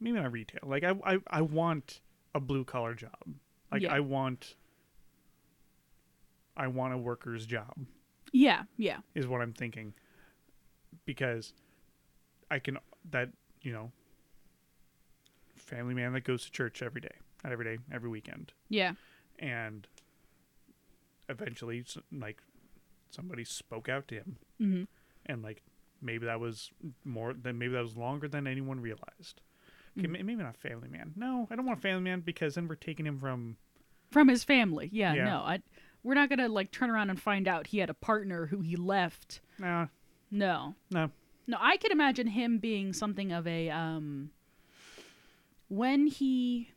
maybe 0.00 0.18
not 0.20 0.32
retail. 0.32 0.60
Like 0.64 0.84
I, 0.84 0.94
I, 1.04 1.18
I 1.28 1.42
want 1.42 2.00
a 2.34 2.40
blue 2.40 2.64
collar 2.64 2.94
job. 2.94 3.16
Like 3.72 3.82
Yeah. 3.82 3.92
I 3.94 4.00
want. 4.00 4.54
I 6.56 6.66
want 6.66 6.92
a 6.92 6.98
worker's 6.98 7.46
job. 7.46 7.74
yeah 8.32 8.64
yeah 8.76 8.98
Is 9.14 9.26
what 9.26 9.40
I'm 9.40 9.52
thinking. 9.52 9.94
Because, 11.04 11.52
I 12.50 12.58
can 12.58 12.78
that 13.10 13.28
you 13.62 13.72
know. 13.72 13.92
Family 15.56 15.92
man 15.92 16.12
that 16.14 16.22
goes 16.24 16.44
to 16.44 16.50
church 16.50 16.82
every 16.82 17.00
day, 17.00 17.14
not 17.44 17.52
every 17.52 17.64
day, 17.64 17.78
every 17.92 18.08
weekend, 18.08 18.52
yeah 18.70 18.92
and 19.38 19.86
eventually, 21.28 21.84
like, 22.10 22.40
somebody 23.10 23.44
spoke 23.44 23.88
out 23.88 24.08
to 24.08 24.14
him, 24.14 24.36
hmm 24.58 24.82
and 25.26 25.42
like 25.42 25.62
maybe 26.00 26.24
that 26.26 26.40
was 26.40 26.70
more 27.04 27.34
than 27.34 27.58
maybe 27.58 27.72
that 27.74 27.82
was 27.82 27.96
longer 27.96 28.28
than 28.28 28.46
anyone 28.46 28.80
realized. 28.80 29.42
Okay, 29.98 30.06
may- 30.06 30.22
maybe 30.22 30.42
not 30.42 30.56
family 30.56 30.88
man. 30.88 31.12
No, 31.16 31.46
I 31.50 31.56
don't 31.56 31.66
want 31.66 31.80
family 31.82 32.02
man 32.02 32.20
because 32.20 32.54
then 32.54 32.68
we're 32.68 32.74
taking 32.76 33.06
him 33.06 33.18
from. 33.18 33.56
from 34.10 34.28
his 34.28 34.44
family 34.44 34.88
yeah, 34.92 35.12
Yeah. 35.14 35.24
no 35.24 35.36
i 35.40 35.60
we're 36.02 36.14
not 36.14 36.28
gonna 36.30 36.48
like 36.48 36.70
turn 36.70 36.88
around 36.90 37.10
and 37.10 37.20
find 37.20 37.46
out 37.48 37.66
he 37.68 37.78
had 37.78 37.90
a 37.90 37.94
partner 37.94 38.46
who 38.46 38.60
he 38.62 38.74
left 38.76 39.40
Nah, 39.58 39.86
no 40.30 40.74
no. 40.90 41.10
no 41.46 41.56
i 41.60 41.76
could 41.76 41.90
imagine 41.92 42.28
him 42.28 42.58
being 42.58 42.92
something 42.94 43.32
of 43.32 43.46
a 43.46 43.68
um 43.70 44.30
when 45.68 46.06
he 46.06 46.70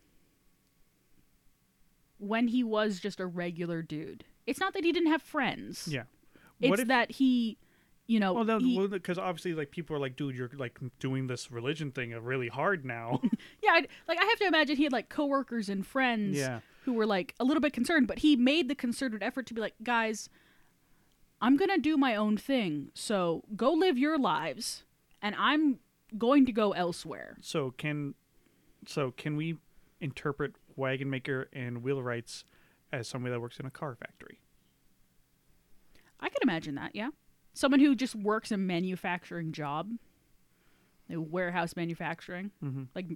when 2.18 2.48
he 2.48 2.62
was 2.62 3.00
just 3.00 3.20
a 3.20 3.26
regular 3.26 3.82
dude 3.82 4.24
it's 4.46 4.60
not 4.60 4.74
that 4.74 4.84
he 4.84 4.92
didn't 4.92 5.10
have 5.10 5.22
friends 5.22 5.88
Yeah. 5.90 6.04
it's 6.60 6.82
if? 6.82 6.88
that 6.88 7.12
he 7.12 7.56
you 8.06 8.20
know 8.20 8.32
well, 8.32 8.88
because 8.88 9.18
obviously, 9.18 9.54
like 9.54 9.70
people 9.70 9.96
are 9.96 10.00
like, 10.00 10.16
dude, 10.16 10.34
you're 10.36 10.50
like 10.56 10.78
doing 10.98 11.26
this 11.28 11.50
religion 11.50 11.92
thing 11.92 12.10
really 12.22 12.48
hard 12.48 12.84
now. 12.84 13.20
yeah 13.62 13.72
I'd, 13.72 13.88
like 14.08 14.18
i 14.20 14.24
have 14.24 14.38
to 14.38 14.46
imagine 14.46 14.76
he 14.76 14.84
had 14.84 14.92
like 14.92 15.08
coworkers 15.08 15.68
and 15.68 15.86
friends 15.86 16.36
yeah. 16.36 16.60
who 16.84 16.92
were 16.92 17.06
like 17.06 17.34
a 17.40 17.44
little 17.44 17.60
bit 17.60 17.72
concerned 17.72 18.06
but 18.06 18.18
he 18.20 18.36
made 18.36 18.68
the 18.68 18.74
concerted 18.74 19.22
effort 19.22 19.46
to 19.46 19.54
be 19.54 19.60
like 19.60 19.74
guys 19.82 20.28
i'm 21.40 21.56
gonna 21.56 21.78
do 21.78 21.96
my 21.96 22.14
own 22.14 22.36
thing 22.36 22.88
so 22.94 23.42
go 23.56 23.72
live 23.72 23.96
your 23.98 24.18
lives 24.18 24.84
and 25.20 25.34
i'm 25.38 25.78
going 26.18 26.44
to 26.46 26.52
go 26.52 26.72
elsewhere 26.72 27.36
So 27.40 27.70
can, 27.70 28.14
so 28.86 29.12
can 29.12 29.36
we 29.36 29.56
interpret 30.00 30.54
wagon 30.76 31.08
maker 31.08 31.48
and 31.52 31.82
wheelwrights 31.82 32.44
as 32.92 33.08
somebody 33.08 33.32
that 33.32 33.40
works 33.40 33.58
in 33.58 33.66
a 33.66 33.70
car 33.70 33.94
factory? 33.94 34.38
i 36.20 36.28
could 36.28 36.42
imagine 36.42 36.74
that 36.74 36.94
yeah 36.94 37.08
someone 37.54 37.80
who 37.80 37.94
just 37.94 38.14
works 38.14 38.50
a 38.52 38.56
manufacturing 38.56 39.52
job 39.52 39.90
like 41.08 41.18
warehouse 41.30 41.74
manufacturing 41.76 42.50
Mm-hmm. 42.64 42.84
like 42.94 43.06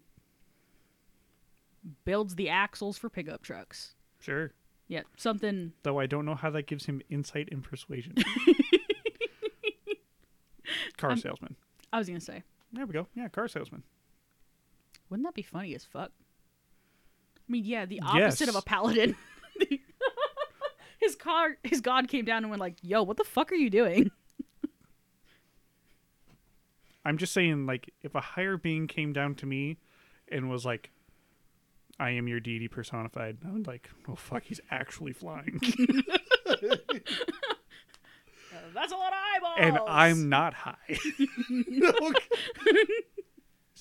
builds 2.04 2.34
the 2.34 2.48
axles 2.48 2.98
for 2.98 3.08
pickup 3.08 3.42
trucks 3.42 3.94
Sure. 4.18 4.52
yeah 4.88 5.02
something 5.16 5.72
Though 5.82 5.98
I 6.00 6.06
don't 6.06 6.24
know 6.24 6.34
how 6.34 6.50
that 6.50 6.66
gives 6.66 6.86
him 6.86 7.00
insight 7.10 7.48
and 7.52 7.62
persuasion. 7.62 8.14
car 10.96 11.10
I'm- 11.10 11.18
salesman. 11.18 11.56
i 11.92 11.98
was 11.98 12.08
gonna 12.08 12.20
say 12.20 12.42
There 12.72 12.86
we 12.86 12.92
go. 12.92 13.06
Yeah, 13.14 13.28
car 13.28 13.48
salesman. 13.48 13.82
Wouldn't 15.08 15.26
that 15.26 15.34
be 15.34 15.42
funny 15.42 15.74
as 15.74 15.84
fuck? 15.84 16.10
I 17.48 17.52
mean, 17.52 17.64
yeah, 17.64 17.86
the 17.86 18.00
opposite 18.00 18.48
of 18.48 18.56
a 18.56 18.62
paladin. 18.62 19.14
his 21.00 21.14
car, 21.14 21.56
his 21.62 21.80
god 21.80 22.08
came 22.08 22.24
down 22.24 22.38
and 22.42 22.50
went 22.50 22.58
like, 22.60 22.74
"Yo, 22.82 23.04
what 23.04 23.16
the 23.16 23.22
fuck 23.24 23.52
are 23.52 23.56
you 23.56 23.70
doing?" 23.70 24.10
I'm 27.06 27.16
just 27.18 27.32
saying, 27.32 27.66
like, 27.66 27.94
if 28.02 28.16
a 28.16 28.20
higher 28.20 28.56
being 28.56 28.88
came 28.88 29.12
down 29.12 29.36
to 29.36 29.46
me 29.46 29.78
and 30.28 30.50
was 30.50 30.66
like, 30.66 30.90
I 32.00 32.10
am 32.10 32.26
your 32.26 32.40
deity 32.40 32.66
personified, 32.66 33.38
I 33.46 33.52
would 33.52 33.68
like, 33.68 33.88
oh 34.08 34.16
fuck, 34.16 34.42
he's 34.42 34.60
actually 34.72 35.12
flying. 35.12 35.60
That's 38.74 38.90
a 38.92 38.96
lot 38.96 39.12
of 39.12 39.18
eyeballs. 39.36 39.58
and 39.58 39.78
I'm 39.86 40.28
not 40.28 40.52
high. 40.52 40.74
Is 40.88 41.00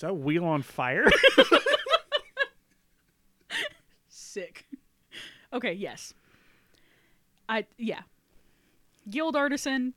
that 0.02 0.16
wheel 0.16 0.46
on 0.46 0.62
fire? 0.62 1.08
sick. 4.08 4.68
Okay, 5.52 5.74
yes. 5.74 6.14
I 7.50 7.66
yeah. 7.80 8.02
Guild 9.10 9.36
artisan, 9.36 9.96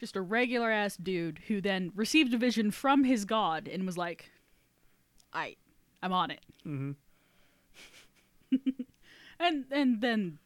just 0.00 0.16
a 0.16 0.20
regular 0.20 0.70
ass 0.70 0.96
dude 0.96 1.40
who 1.46 1.60
then 1.60 1.92
received 1.94 2.34
a 2.34 2.38
vision 2.38 2.70
from 2.72 3.04
his 3.04 3.24
god 3.24 3.68
and 3.68 3.86
was 3.86 3.96
like, 3.96 4.30
"I, 5.32 5.56
I'm 6.02 6.12
on 6.12 6.30
it." 6.30 6.40
hmm 6.64 6.92
And 9.40 9.64
and 9.70 10.00
then 10.02 10.38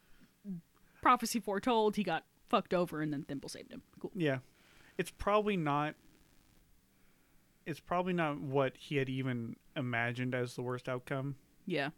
prophecy 1.01 1.39
foretold, 1.39 1.97
he 1.97 2.03
got 2.03 2.23
fucked 2.49 2.73
over, 2.73 3.01
and 3.01 3.11
then 3.11 3.23
Thimble 3.23 3.49
saved 3.49 3.71
him. 3.71 3.81
Cool. 3.99 4.11
Yeah. 4.15 4.37
It's 4.97 5.11
probably 5.11 5.57
not. 5.57 5.95
It's 7.65 7.79
probably 7.81 8.13
not 8.13 8.39
what 8.39 8.77
he 8.77 8.95
had 8.95 9.09
even 9.09 9.57
imagined 9.75 10.33
as 10.33 10.55
the 10.55 10.61
worst 10.61 10.87
outcome. 10.87 11.35
Yeah. 11.65 11.89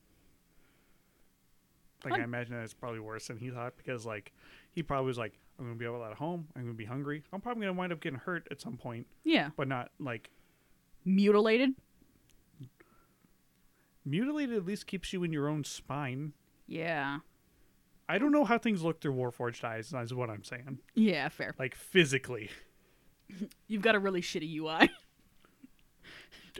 Like 2.03 2.13
Fun. 2.13 2.21
I 2.21 2.23
imagine 2.23 2.55
that 2.55 2.63
it's 2.63 2.73
probably 2.73 2.99
worse 2.99 3.27
than 3.27 3.37
he 3.37 3.49
thought 3.49 3.77
because 3.77 4.05
like 4.05 4.31
he 4.71 4.81
probably 4.81 5.07
was 5.07 5.17
like, 5.17 5.37
I'm 5.59 5.65
gonna 5.65 5.75
be 5.75 5.85
able 5.85 5.99
to 5.99 6.05
at 6.05 6.13
home. 6.17 6.47
I'm 6.55 6.63
gonna 6.63 6.73
be 6.73 6.85
hungry. 6.85 7.23
I'm 7.33 7.41
probably 7.41 7.61
gonna 7.65 7.77
wind 7.77 7.91
up 7.91 7.99
getting 7.99 8.19
hurt 8.19 8.47
at 8.51 8.61
some 8.61 8.77
point, 8.77 9.07
Yeah. 9.23 9.49
but 9.57 9.67
not 9.67 9.91
like 9.99 10.29
Mutilated. 11.05 11.71
mutilated. 14.05 14.55
At 14.57 14.65
least 14.65 14.87
keeps 14.87 15.13
you 15.13 15.23
in 15.23 15.31
your 15.33 15.47
own 15.47 15.63
spine. 15.63 16.33
Yeah. 16.67 17.19
I 18.09 18.17
don't 18.17 18.31
know 18.31 18.45
how 18.45 18.57
things 18.57 18.83
look 18.83 19.01
through 19.01 19.13
Warforged 19.15 19.63
eyes. 19.63 19.93
Is 19.93 20.13
what 20.13 20.29
I'm 20.29 20.43
saying. 20.43 20.79
Yeah, 20.95 21.27
fair. 21.29 21.53
Like 21.59 21.75
physically. 21.75 22.49
You've 23.67 23.81
got 23.81 23.95
a 23.95 23.99
really 23.99 24.21
shitty 24.21 24.53
UI. 24.55 24.89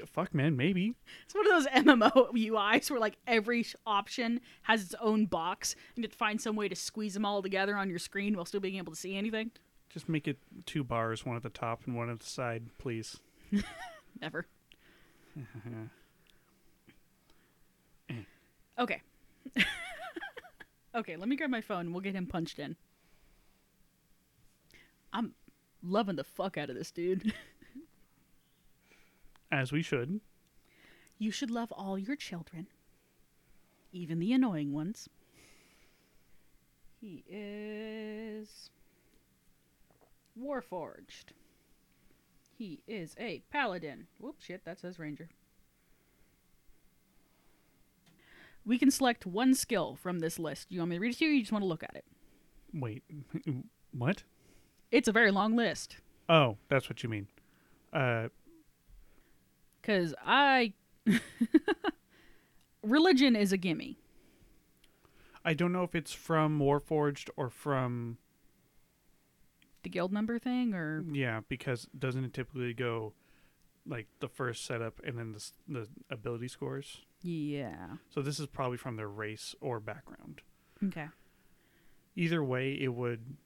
Fuck, 0.05 0.33
man. 0.33 0.55
Maybe. 0.55 0.95
It's 1.25 1.35
one 1.35 1.45
of 1.45 1.51
those 1.51 1.67
MMO 1.85 2.33
UIs 2.33 2.91
where 2.91 2.99
like 2.99 3.17
every 3.25 3.65
option 3.85 4.41
has 4.63 4.83
its 4.83 4.95
own 5.01 5.25
box, 5.25 5.75
and 5.95 6.03
you 6.03 6.03
have 6.03 6.11
to 6.11 6.17
find 6.17 6.39
some 6.39 6.55
way 6.55 6.67
to 6.67 6.75
squeeze 6.75 7.13
them 7.13 7.25
all 7.25 7.41
together 7.41 7.75
on 7.75 7.89
your 7.89 7.99
screen 7.99 8.35
while 8.35 8.45
still 8.45 8.59
being 8.59 8.77
able 8.77 8.91
to 8.93 8.99
see 8.99 9.15
anything. 9.15 9.51
Just 9.89 10.09
make 10.09 10.27
it 10.27 10.37
two 10.65 10.83
bars, 10.83 11.25
one 11.25 11.35
at 11.35 11.43
the 11.43 11.49
top 11.49 11.81
and 11.85 11.95
one 11.95 12.09
at 12.09 12.19
the 12.19 12.25
side, 12.25 12.65
please. 12.77 13.17
Never. 14.21 14.45
Okay. 18.79 19.01
okay, 20.95 21.15
let 21.15 21.27
me 21.27 21.35
grab 21.35 21.49
my 21.49 21.61
phone. 21.61 21.91
We'll 21.91 22.01
get 22.01 22.15
him 22.15 22.27
punched 22.27 22.59
in. 22.59 22.75
I'm 25.11 25.33
loving 25.81 26.15
the 26.15 26.23
fuck 26.23 26.57
out 26.57 26.69
of 26.69 26.75
this 26.75 26.91
dude. 26.91 27.33
As 29.51 29.71
we 29.71 29.81
should. 29.81 30.19
You 31.17 31.31
should 31.31 31.49
love 31.49 31.71
all 31.71 31.97
your 31.97 32.15
children, 32.15 32.67
even 33.91 34.19
the 34.19 34.33
annoying 34.33 34.73
ones. 34.73 35.09
He 36.99 37.23
is 37.27 38.69
Warforged. 40.39 41.33
He 42.57 42.81
is 42.87 43.15
a 43.19 43.43
paladin. 43.51 44.07
Whoop, 44.19 44.37
shit, 44.39 44.65
that 44.65 44.79
says 44.79 44.99
ranger. 44.99 45.29
We 48.65 48.77
can 48.77 48.91
select 48.91 49.25
one 49.25 49.53
skill 49.53 49.95
from 49.95 50.19
this 50.19 50.37
list. 50.37 50.67
You 50.69 50.79
want 50.79 50.89
me 50.89 50.97
to 50.97 50.99
read 50.99 51.11
it 51.13 51.17
to 51.19 51.25
you, 51.25 51.31
or 51.31 51.33
you 51.33 51.41
just 51.41 51.51
want 51.51 51.63
to 51.63 51.67
look 51.67 51.83
at 51.83 51.95
it? 51.95 52.05
Wait. 52.73 53.03
what? 53.91 54.23
It's 54.91 55.07
a 55.07 55.11
very 55.11 55.31
long 55.31 55.55
list. 55.55 55.97
Oh, 56.27 56.57
that's 56.67 56.89
what 56.89 57.01
you 57.01 57.09
mean. 57.09 57.27
Uh, 57.93 58.27
Because 59.87 60.13
I. 60.25 60.73
Religion 62.83 63.35
is 63.37 63.51
a 63.53 63.57
gimme. 63.57 63.97
I 65.45 65.53
don't 65.53 65.71
know 65.71 65.83
if 65.83 65.95
it's 65.95 66.11
from 66.13 66.59
Warforged 66.59 67.29
or 67.37 67.49
from 67.49 68.17
The 69.83 69.89
guild 69.89 70.11
member 70.11 70.37
thing, 70.39 70.73
or. 70.73 71.05
yeah, 71.13 71.39
because 71.47 71.87
doesn't 71.97 72.25
it 72.25 72.33
typically 72.33 72.73
go 72.73 73.13
like 73.85 74.07
the 74.19 74.27
first 74.27 74.65
setup 74.65 74.99
and 75.05 75.17
then 75.17 75.31
the 75.31 75.49
the 75.69 75.87
ability 76.09 76.49
scores? 76.49 77.01
Yeah. 77.21 77.95
So 78.09 78.21
this 78.21 78.39
is 78.41 78.47
probably 78.47 78.77
from 78.77 78.97
their 78.97 79.07
race 79.07 79.55
or 79.61 79.79
background. 79.79 80.41
Okay. 80.83 81.07
Either 82.17 82.43
way, 82.43 82.73
it 82.73 82.93
would 82.93 83.37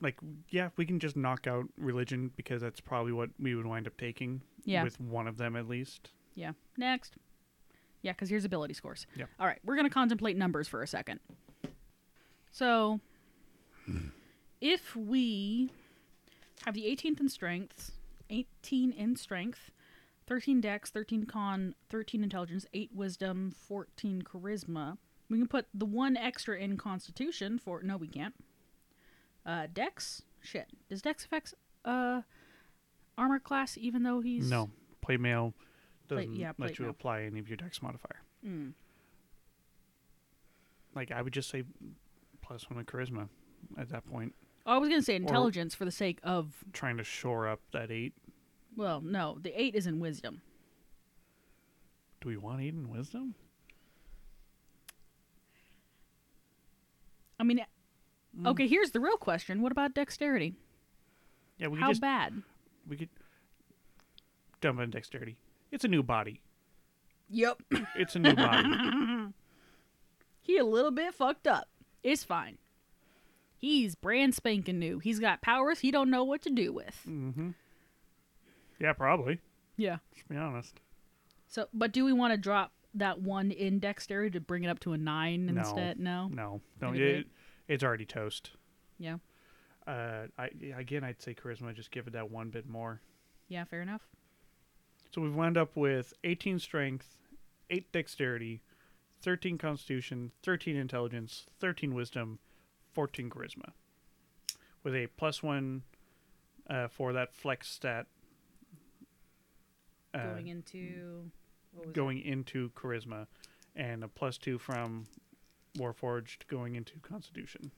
like 0.00 0.16
yeah, 0.50 0.70
we 0.76 0.86
can 0.86 0.98
just 0.98 1.16
knock 1.16 1.46
out 1.46 1.64
religion 1.76 2.30
because 2.36 2.60
that's 2.62 2.80
probably 2.80 3.12
what 3.12 3.30
we 3.38 3.54
would 3.54 3.66
wind 3.66 3.86
up 3.86 3.96
taking 3.96 4.40
Yeah. 4.64 4.82
with 4.84 5.00
one 5.00 5.26
of 5.26 5.36
them 5.36 5.56
at 5.56 5.68
least. 5.68 6.10
Yeah. 6.34 6.52
Next. 6.76 7.14
Yeah, 8.02 8.12
because 8.12 8.30
here's 8.30 8.44
ability 8.46 8.74
scores. 8.74 9.06
Yeah. 9.14 9.26
All 9.38 9.46
right, 9.46 9.58
we're 9.64 9.74
going 9.76 9.86
to 9.88 9.92
contemplate 9.92 10.36
numbers 10.36 10.66
for 10.68 10.82
a 10.82 10.86
second. 10.86 11.20
So, 12.50 13.00
if 14.60 14.96
we 14.96 15.70
have 16.64 16.74
the 16.74 16.84
18th 16.84 17.20
in 17.20 17.28
strength, 17.28 17.92
18 18.30 18.92
in 18.92 19.16
strength, 19.16 19.70
13 20.26 20.60
dex, 20.60 20.90
13 20.90 21.26
con, 21.26 21.74
13 21.90 22.22
intelligence, 22.22 22.66
8 22.72 22.90
wisdom, 22.94 23.50
14 23.50 24.22
charisma, 24.22 24.96
we 25.28 25.38
can 25.38 25.46
put 25.48 25.66
the 25.74 25.84
one 25.86 26.16
extra 26.16 26.58
in 26.58 26.76
constitution 26.76 27.58
for. 27.58 27.82
No, 27.82 27.96
we 27.96 28.08
can't. 28.08 28.34
Uh, 29.44 29.66
dex? 29.72 30.22
Shit. 30.42 30.68
Does 30.88 31.02
dex 31.02 31.24
affect 31.24 31.54
uh, 31.84 32.22
armor 33.16 33.38
class 33.38 33.76
even 33.78 34.02
though 34.02 34.20
he's. 34.20 34.50
No, 34.50 34.70
plate 35.00 35.20
mail 35.20 35.54
doesn't 36.08 36.34
yeah, 36.34 36.52
let 36.58 36.78
you 36.78 36.84
mail. 36.86 36.90
apply 36.90 37.22
any 37.22 37.38
of 37.38 37.48
your 37.48 37.56
dex 37.56 37.82
modifier. 37.82 38.22
Mm. 38.46 38.72
Like 40.94 41.12
I 41.12 41.22
would 41.22 41.32
just 41.32 41.50
say 41.50 41.64
plus 42.42 42.68
one 42.68 42.78
in 42.78 42.84
charisma 42.84 43.28
at 43.78 43.90
that 43.90 44.04
point, 44.10 44.34
Oh, 44.66 44.74
I 44.74 44.78
was 44.78 44.88
going 44.88 45.00
to 45.00 45.04
say 45.04 45.16
intelligence 45.16 45.74
for 45.74 45.84
the 45.84 45.90
sake 45.90 46.18
of 46.22 46.64
trying 46.72 46.98
to 46.98 47.04
shore 47.04 47.48
up 47.48 47.60
that 47.72 47.90
eight. 47.90 48.12
Well, 48.76 49.00
no, 49.00 49.38
the 49.40 49.58
eight 49.60 49.74
is 49.74 49.86
in 49.86 50.00
wisdom. 50.00 50.42
Do 52.20 52.28
we 52.28 52.36
want 52.36 52.60
eight 52.60 52.74
in 52.74 52.90
wisdom? 52.90 53.34
I 57.38 57.42
mean, 57.42 57.64
okay, 58.46 58.66
here's 58.66 58.90
the 58.90 59.00
real 59.00 59.16
question: 59.16 59.62
What 59.62 59.72
about 59.72 59.94
dexterity? 59.94 60.54
Yeah, 61.58 61.68
we 61.68 61.76
could 61.76 61.82
How 61.82 61.88
just 61.90 62.00
bad? 62.00 62.42
we 62.88 62.96
could 62.96 63.08
dump 64.60 64.80
in 64.80 64.90
dexterity. 64.90 65.36
It's 65.70 65.84
a 65.84 65.88
new 65.88 66.02
body. 66.02 66.40
Yep, 67.28 67.62
It's 67.94 68.16
a 68.16 68.18
new 68.18 68.34
body. 68.34 68.68
he 70.42 70.56
a 70.58 70.64
little 70.64 70.90
bit 70.90 71.14
fucked 71.14 71.46
up. 71.46 71.68
It's 72.02 72.24
fine. 72.24 72.58
He's 73.56 73.94
brand 73.94 74.34
spanking 74.34 74.78
new. 74.78 74.98
He's 74.98 75.20
got 75.20 75.40
powers 75.42 75.80
he 75.80 75.90
don't 75.90 76.10
know 76.10 76.24
what 76.24 76.42
to 76.42 76.50
do 76.50 76.72
with. 76.72 76.98
mm-hmm. 77.08 77.50
Yeah, 78.80 78.94
probably. 78.94 79.38
Yeah. 79.76 79.98
Let's 80.12 80.26
be 80.28 80.36
honest. 80.36 80.80
So, 81.46 81.66
but 81.74 81.92
do 81.92 82.04
we 82.04 82.12
want 82.12 82.32
to 82.32 82.38
drop 82.38 82.72
that 82.94 83.20
one 83.20 83.50
in 83.50 83.78
dexterity 83.78 84.30
to 84.30 84.40
bring 84.40 84.64
it 84.64 84.68
up 84.68 84.80
to 84.80 84.92
a 84.94 84.98
nine 84.98 85.46
No. 85.46 85.60
instead? 85.60 86.00
No. 86.00 86.28
No, 86.32 86.60
no, 86.80 86.90
Maybe 86.90 87.04
it, 87.04 87.26
it's 87.70 87.84
already 87.84 88.04
toast. 88.04 88.50
Yeah. 88.98 89.18
Uh, 89.86 90.26
I 90.36 90.50
again, 90.76 91.04
I'd 91.04 91.22
say 91.22 91.34
charisma. 91.34 91.74
Just 91.74 91.90
give 91.90 92.06
it 92.06 92.12
that 92.12 92.30
one 92.30 92.50
bit 92.50 92.68
more. 92.68 93.00
Yeah. 93.48 93.64
Fair 93.64 93.80
enough. 93.80 94.02
So 95.14 95.20
we've 95.20 95.34
wound 95.34 95.56
up 95.56 95.76
with 95.76 96.12
18 96.22 96.58
strength, 96.58 97.16
8 97.70 97.90
dexterity, 97.92 98.60
13 99.22 99.58
constitution, 99.58 100.30
13 100.42 100.76
intelligence, 100.76 101.46
13 101.58 101.94
wisdom, 101.94 102.38
14 102.92 103.30
charisma. 103.30 103.70
With 104.82 104.94
a 104.94 105.08
plus 105.16 105.42
1 105.42 105.82
uh, 106.68 106.88
for 106.88 107.12
that 107.12 107.34
flex 107.34 107.68
stat 107.68 108.06
uh, 110.14 110.34
going 110.34 110.48
into. 110.48 111.30
What 111.72 111.86
was 111.86 111.94
going 111.94 112.20
into 112.20 112.70
charisma 112.70 113.26
and 113.76 114.02
a 114.02 114.08
plus 114.08 114.38
2 114.38 114.58
from 114.58 115.06
Warforged 115.78 116.46
going 116.48 116.74
into 116.74 116.98
constitution. 117.00 117.70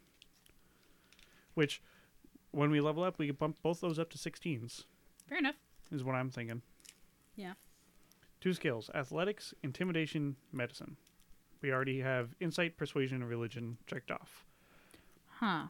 Which 1.54 1.82
when 2.50 2.70
we 2.70 2.80
level 2.80 3.02
up 3.04 3.18
we 3.18 3.26
can 3.26 3.36
bump 3.36 3.58
both 3.62 3.80
those 3.80 3.98
up 3.98 4.10
to 4.10 4.18
16s? 4.18 4.84
Fair 5.28 5.38
enough. 5.38 5.56
is 5.90 6.02
what 6.04 6.14
I'm 6.14 6.30
thinking. 6.30 6.62
Yeah. 7.36 7.52
Two 8.40 8.52
skills 8.54 8.90
athletics, 8.94 9.54
intimidation, 9.62 10.36
medicine. 10.52 10.96
We 11.60 11.70
already 11.72 12.00
have 12.00 12.34
insight, 12.40 12.76
persuasion, 12.76 13.20
and 13.22 13.28
religion 13.30 13.78
checked 13.86 14.10
off. 14.10 14.44
Huh. 15.38 15.66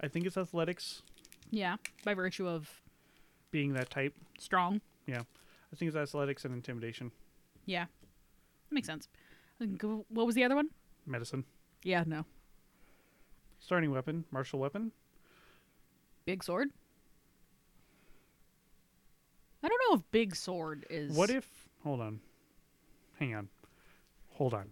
I 0.00 0.08
think 0.08 0.26
it's 0.26 0.36
athletics 0.36 1.02
Yeah. 1.50 1.76
By 2.04 2.14
virtue 2.14 2.46
of 2.46 2.82
being 3.50 3.72
that 3.74 3.90
type. 3.90 4.14
strong. 4.38 4.80
Yeah. 5.06 5.22
I 5.72 5.76
think 5.76 5.88
it's 5.88 5.96
athletics 5.96 6.44
and 6.44 6.52
intimidation. 6.54 7.10
Yeah. 7.64 7.86
That 8.68 8.74
makes 8.74 8.86
sense. 8.86 9.08
What 9.58 10.26
was 10.26 10.34
the 10.34 10.44
other 10.44 10.54
one? 10.56 10.68
Medicine. 11.06 11.44
Yeah, 11.82 12.04
no. 12.06 12.24
Starting 13.58 13.90
weapon, 13.90 14.24
martial 14.30 14.58
weapon. 14.58 14.92
Big 16.24 16.42
sword? 16.42 16.70
I 19.62 19.68
don't 19.68 19.80
know 19.88 19.96
if 19.96 20.10
big 20.10 20.34
sword 20.36 20.86
is 20.90 21.16
What 21.16 21.30
if. 21.30 21.48
Hold 21.82 22.00
on. 22.00 22.20
Hang 23.18 23.34
on. 23.34 23.48
Hold 24.34 24.54
on. 24.54 24.70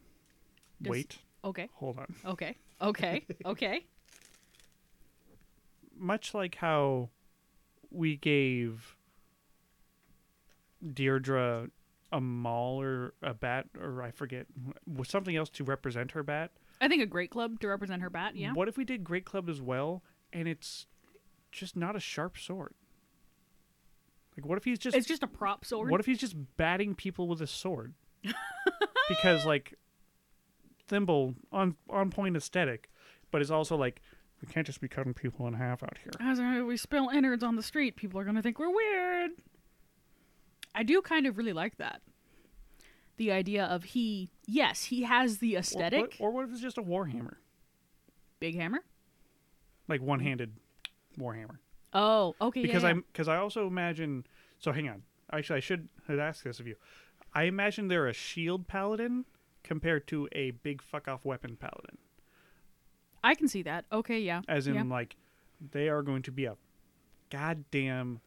Does- 0.82 0.90
Wait. 0.90 1.18
Okay. 1.44 1.68
Hold 1.74 1.98
on. 1.98 2.14
Okay. 2.26 2.56
Okay. 2.80 3.24
okay. 3.46 3.84
Much 5.96 6.34
like 6.34 6.56
how 6.56 7.10
we 7.90 8.16
gave 8.16 8.96
Deirdre 10.92 11.68
a 12.12 12.20
maul 12.20 12.80
or 12.80 13.14
a 13.22 13.34
bat, 13.34 13.66
or 13.80 14.02
I 14.02 14.10
forget, 14.10 14.46
was 14.86 15.08
something 15.08 15.34
else 15.34 15.50
to 15.50 15.64
represent 15.64 16.12
her 16.12 16.22
bat. 16.22 16.52
I 16.80 16.88
think 16.88 17.02
a 17.02 17.06
great 17.06 17.30
club 17.30 17.60
to 17.60 17.68
represent 17.68 18.02
her 18.02 18.10
bat, 18.10 18.36
yeah. 18.36 18.52
What 18.52 18.68
if 18.68 18.76
we 18.76 18.84
did 18.84 19.04
Great 19.04 19.24
Club 19.24 19.48
as 19.48 19.60
well, 19.60 20.02
and 20.32 20.46
it's 20.48 20.86
just 21.52 21.76
not 21.76 21.96
a 21.96 22.00
sharp 22.00 22.36
sword? 22.36 22.74
Like, 24.36 24.46
what 24.46 24.58
if 24.58 24.64
he's 24.64 24.78
just 24.78 24.96
It's 24.96 25.06
just 25.06 25.22
a 25.22 25.28
prop 25.28 25.64
sword. 25.64 25.90
what 25.90 26.00
if 26.00 26.06
he's 26.06 26.18
just 26.18 26.34
batting 26.56 26.94
people 26.94 27.28
with 27.28 27.40
a 27.40 27.46
sword? 27.46 27.94
because 29.08 29.44
like 29.44 29.74
thimble 30.88 31.34
on 31.52 31.76
on 31.88 32.10
point 32.10 32.36
aesthetic, 32.36 32.90
but 33.30 33.40
it's 33.40 33.50
also 33.50 33.76
like 33.76 34.00
We 34.42 34.48
can't 34.52 34.66
just 34.66 34.80
be 34.80 34.88
cutting 34.88 35.14
people 35.14 35.46
in 35.46 35.54
half 35.54 35.82
out 35.82 35.98
here. 36.02 36.12
As 36.20 36.40
we 36.64 36.76
spill 36.76 37.08
innards 37.08 37.44
on 37.44 37.56
the 37.56 37.62
street, 37.62 37.96
people 37.96 38.18
are 38.20 38.24
going 38.24 38.36
to 38.36 38.42
think 38.42 38.58
we're 38.58 38.74
weird. 38.74 39.30
I 40.74 40.82
do 40.82 41.00
kind 41.02 41.26
of 41.26 41.38
really 41.38 41.52
like 41.52 41.76
that. 41.78 42.02
The 43.16 43.30
idea 43.30 43.64
of 43.64 43.84
he, 43.84 44.30
yes, 44.46 44.84
he 44.84 45.02
has 45.02 45.38
the 45.38 45.54
Or, 45.56 45.58
aesthetic. 45.60 46.00
what- 46.00 46.20
or 46.20 46.30
what 46.32 46.44
if 46.46 46.52
it's 46.52 46.60
just 46.60 46.78
a 46.78 46.82
warhammer, 46.82 47.36
Big 48.40 48.56
hammer? 48.56 48.80
like 49.86 50.00
one-handed 50.02 50.52
warhammer? 51.18 51.58
Oh, 51.92 52.34
okay. 52.40 52.62
Because 52.62 52.82
yeah, 52.82 52.88
yeah. 52.88 52.94
I'm 52.96 53.04
because 53.12 53.28
I 53.28 53.36
also 53.36 53.66
imagine. 53.68 54.26
So 54.58 54.72
hang 54.72 54.88
on. 54.88 55.02
Actually, 55.32 55.58
I 55.58 55.60
should 55.60 55.88
have 56.08 56.18
asked 56.18 56.42
this 56.42 56.58
of 56.58 56.66
you. 56.66 56.74
I 57.32 57.44
imagine 57.44 57.86
they're 57.88 58.08
a 58.08 58.12
shield 58.12 58.66
paladin 58.66 59.24
compared 59.62 60.06
to 60.08 60.28
a 60.32 60.50
big 60.52 60.82
fuck 60.82 61.06
off 61.06 61.24
weapon 61.24 61.56
paladin. 61.56 61.98
I 63.22 63.34
can 63.36 63.46
see 63.48 63.62
that. 63.62 63.84
Okay, 63.92 64.18
yeah. 64.20 64.42
As 64.48 64.66
in, 64.66 64.74
yeah. 64.74 64.82
like, 64.82 65.16
they 65.72 65.88
are 65.88 66.02
going 66.02 66.22
to 66.22 66.32
be 66.32 66.44
a 66.46 66.56
goddamn 67.30 68.20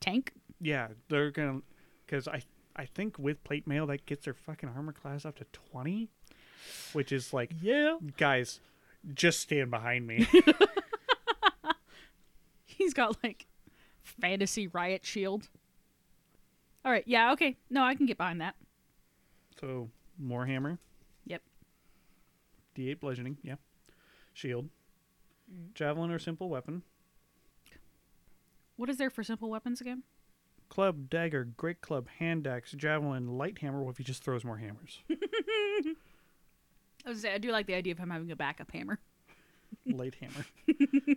tank. 0.00 0.32
yeah. 0.60 0.88
They're 1.08 1.30
gonna 1.30 1.60
because 2.12 2.28
I 2.28 2.42
I 2.76 2.84
think 2.84 3.18
with 3.18 3.42
plate 3.42 3.66
mail 3.66 3.86
that 3.86 4.04
gets 4.04 4.26
their 4.26 4.34
fucking 4.34 4.68
armor 4.68 4.92
class 4.92 5.24
up 5.24 5.36
to 5.38 5.44
twenty, 5.52 6.10
which 6.92 7.10
is 7.10 7.32
like 7.32 7.52
Yeah. 7.62 7.96
guys, 8.18 8.60
just 9.14 9.40
stand 9.40 9.70
behind 9.70 10.06
me. 10.06 10.28
He's 12.66 12.92
got 12.92 13.16
like 13.24 13.46
fantasy 14.02 14.66
riot 14.66 15.06
shield. 15.06 15.48
All 16.84 16.92
right. 16.92 17.04
Yeah. 17.06 17.32
Okay. 17.32 17.56
No, 17.70 17.82
I 17.82 17.94
can 17.94 18.04
get 18.06 18.18
behind 18.18 18.40
that. 18.42 18.56
so 19.58 19.88
more 20.18 20.44
hammer. 20.44 20.78
Yep. 21.26 21.40
D8 22.76 23.00
bludgeoning. 23.00 23.38
Yeah. 23.42 23.54
Shield. 24.34 24.68
Mm. 25.50 25.72
Javelin 25.74 26.10
or 26.10 26.18
simple 26.18 26.48
weapon. 26.50 26.82
What 28.76 28.90
is 28.90 28.96
there 28.98 29.10
for 29.10 29.22
simple 29.22 29.48
weapons 29.48 29.80
again? 29.80 30.02
Club, 30.72 31.10
dagger, 31.10 31.44
great 31.44 31.82
club, 31.82 32.08
hand 32.18 32.46
axe, 32.46 32.72
javelin, 32.72 33.36
light 33.36 33.58
hammer. 33.58 33.82
What 33.82 33.90
if 33.90 33.98
he 33.98 34.04
just 34.04 34.24
throws 34.24 34.42
more 34.42 34.56
hammers? 34.56 35.00
I 35.10 35.94
was 37.04 37.20
say 37.20 37.34
I 37.34 37.36
do 37.36 37.52
like 37.52 37.66
the 37.66 37.74
idea 37.74 37.92
of 37.92 37.98
him 37.98 38.08
having 38.08 38.30
a 38.30 38.36
backup 38.36 38.70
hammer. 38.70 38.98
light 39.84 40.14
hammer. 40.14 40.46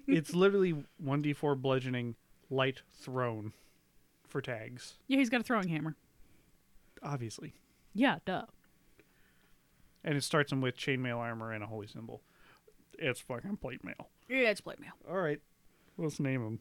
it's 0.10 0.34
literally 0.34 0.84
1d4 1.02 1.62
bludgeoning, 1.62 2.16
light 2.50 2.82
thrown 2.96 3.54
for 4.28 4.42
tags. 4.42 4.96
Yeah, 5.08 5.20
he's 5.20 5.30
got 5.30 5.40
a 5.40 5.44
throwing 5.46 5.70
hammer. 5.70 5.96
Obviously. 7.02 7.54
Yeah, 7.94 8.18
duh. 8.26 8.48
And 10.04 10.18
it 10.18 10.26
starts 10.26 10.52
him 10.52 10.60
with 10.60 10.76
chainmail 10.76 11.16
armor 11.16 11.54
and 11.54 11.64
a 11.64 11.68
holy 11.68 11.88
symbol. 11.88 12.20
It's 13.00 13.22
fucking 13.22 13.56
plate 13.56 13.86
mail. 13.86 14.10
Yeah, 14.28 14.50
it's 14.50 14.60
plate 14.60 14.82
mail. 14.82 14.92
All 15.10 15.22
right. 15.22 15.40
Let's 15.98 16.20
name 16.20 16.46
him. 16.46 16.60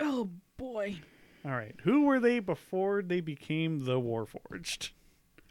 Oh 0.00 0.30
boy. 0.56 0.96
All 1.44 1.52
right. 1.52 1.74
Who 1.82 2.02
were 2.04 2.20
they 2.20 2.38
before 2.38 3.02
they 3.02 3.20
became 3.20 3.84
the 3.84 4.00
Warforged? 4.00 4.90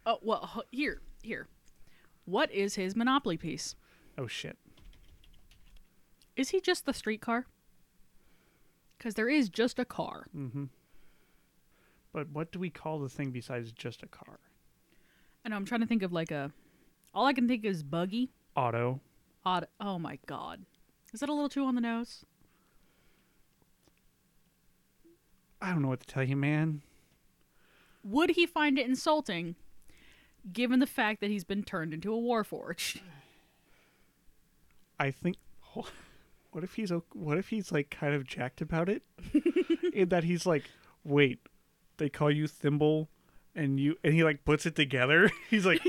Oh 0.06 0.20
well, 0.22 0.64
here, 0.72 1.02
here. 1.22 1.48
What 2.26 2.52
is 2.52 2.76
his 2.76 2.96
monopoly 2.96 3.38
piece? 3.38 3.76
Oh 4.18 4.28
shit. 4.28 4.58
Is 6.36 6.50
he 6.50 6.62
just 6.62 6.86
the 6.86 6.94
streetcar? 6.94 7.46
Because 8.98 9.16
there 9.16 9.30
is 9.30 9.50
just 9.50 9.80
a 9.80 9.86
car. 9.86 10.28
Mm-hmm. 10.36 10.66
But 12.14 12.30
what 12.30 12.52
do 12.52 12.60
we 12.60 12.70
call 12.70 13.00
the 13.00 13.10
thing 13.10 13.32
besides 13.32 13.72
just 13.72 14.04
a 14.04 14.08
car? 14.08 14.40
I 15.46 15.50
know 15.50 15.56
I'm 15.56 15.66
trying 15.66 15.82
to 15.82 15.88
think 15.88 16.04
of 16.04 16.14
like 16.14 16.32
a. 16.32 16.52
All 17.14 17.26
I 17.26 17.34
can 17.34 17.48
think 17.48 17.66
is 17.66 17.84
buggy. 17.84 18.30
Auto. 18.56 19.02
Auto. 19.46 19.68
Oh 19.80 20.00
my 20.00 20.20
god. 20.26 20.66
Is 21.14 21.20
that 21.20 21.30
a 21.30 21.34
little 21.34 21.50
too 21.50 21.66
on 21.66 21.76
the 21.76 21.82
nose? 21.82 22.26
I 25.62 25.72
don't 25.72 25.82
know 25.82 25.88
what 25.88 26.02
to 26.02 26.08
tell 26.08 26.24
you, 26.24 26.36
man. 26.36 26.82
Would 28.04 28.32
he 28.32 28.46
find 28.46 28.80
it 28.80 28.88
insulting, 28.88 29.56
given 30.52 30.80
the 30.80 30.88
fact 30.88 31.22
that 31.22 31.30
he's 31.30 31.44
been 31.44 31.64
turned 31.64 31.94
into 31.94 32.14
a 32.14 32.18
warforged? 32.18 33.00
I 35.00 35.12
think. 35.12 35.38
What 36.52 36.64
if 36.66 36.74
he's 36.76 36.92
what 37.14 37.38
if 37.38 37.48
he's 37.50 37.72
like 37.72 37.90
kind 37.90 38.14
of 38.14 38.28
jacked 38.28 38.60
about 38.60 38.90
it, 38.90 39.04
in 39.94 40.10
that 40.10 40.26
he's 40.26 40.46
like, 40.46 40.70
wait, 41.06 41.40
they 41.98 42.10
call 42.10 42.30
you 42.30 42.48
Thimble, 42.48 43.08
and 43.56 43.80
you 43.80 43.96
and 44.04 44.14
he 44.14 44.24
like 44.24 44.44
puts 44.44 44.66
it 44.66 44.76
together. 44.76 45.32
He's 45.50 45.66
like, 45.66 45.82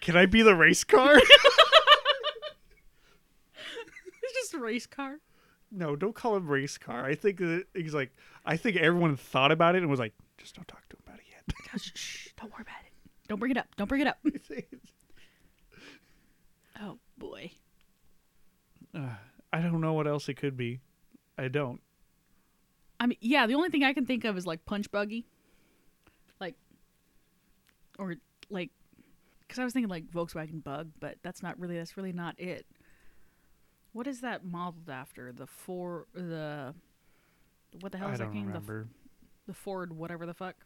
can 0.00 0.16
I 0.16 0.26
be 0.26 0.42
the 0.42 0.54
race 0.54 0.84
car? 0.84 1.16
It's 1.16 1.28
just 4.34 4.54
a 4.54 4.58
race 4.58 4.86
car. 4.86 5.18
No, 5.70 5.96
don't 5.96 6.14
call 6.14 6.36
him 6.36 6.48
race 6.48 6.78
car. 6.78 7.04
I 7.04 7.14
think 7.14 7.38
that 7.38 7.64
he's 7.74 7.94
like, 7.94 8.10
I 8.44 8.56
think 8.56 8.76
everyone 8.76 9.16
thought 9.16 9.52
about 9.52 9.74
it 9.74 9.78
and 9.78 9.90
was 9.90 10.00
like, 10.00 10.14
just 10.38 10.56
don't 10.56 10.66
talk 10.66 10.88
to 10.88 10.96
him 10.96 11.02
about 11.06 11.18
it 11.18 11.24
Shh, 11.76 11.90
shh, 11.94 12.28
don't 12.40 12.52
worry 12.52 12.62
about 12.62 12.84
it. 12.84 12.92
Don't 13.28 13.38
bring 13.38 13.52
it 13.52 13.56
up. 13.56 13.68
Don't 13.76 13.88
bring 13.88 14.00
it 14.00 14.06
up. 14.06 14.18
Oh 16.82 16.96
boy. 17.18 17.50
Uh, 18.94 19.10
I 19.52 19.60
don't 19.60 19.82
know 19.82 19.92
what 19.92 20.06
else 20.06 20.30
it 20.30 20.34
could 20.38 20.56
be. 20.56 20.80
I 21.36 21.48
don't. 21.48 21.82
I 22.98 23.06
mean, 23.06 23.18
yeah, 23.20 23.46
the 23.46 23.54
only 23.54 23.68
thing 23.68 23.84
I 23.84 23.92
can 23.92 24.06
think 24.06 24.24
of 24.24 24.38
is 24.38 24.46
like 24.46 24.64
punch 24.64 24.90
buggy, 24.90 25.26
like, 26.40 26.54
or 27.98 28.14
like, 28.48 28.70
because 29.42 29.58
I 29.58 29.64
was 29.64 29.74
thinking 29.74 29.90
like 29.90 30.06
Volkswagen 30.06 30.64
Bug, 30.64 30.88
but 31.00 31.18
that's 31.22 31.42
not 31.42 31.60
really. 31.60 31.76
That's 31.76 31.98
really 31.98 32.14
not 32.14 32.40
it. 32.40 32.64
What 33.92 34.06
is 34.06 34.20
that 34.20 34.44
modeled 34.44 34.88
after? 34.88 35.32
The 35.32 35.46
Ford, 35.46 36.04
the 36.14 36.74
what 37.80 37.92
the 37.92 37.98
hell 37.98 38.08
I 38.08 38.12
is 38.12 38.18
that 38.18 38.32
game? 38.32 38.42
The, 38.46 38.48
remember. 38.48 38.88
the 39.46 39.54
Ford, 39.54 39.92
whatever 39.96 40.26
the 40.26 40.34
fuck. 40.34 40.56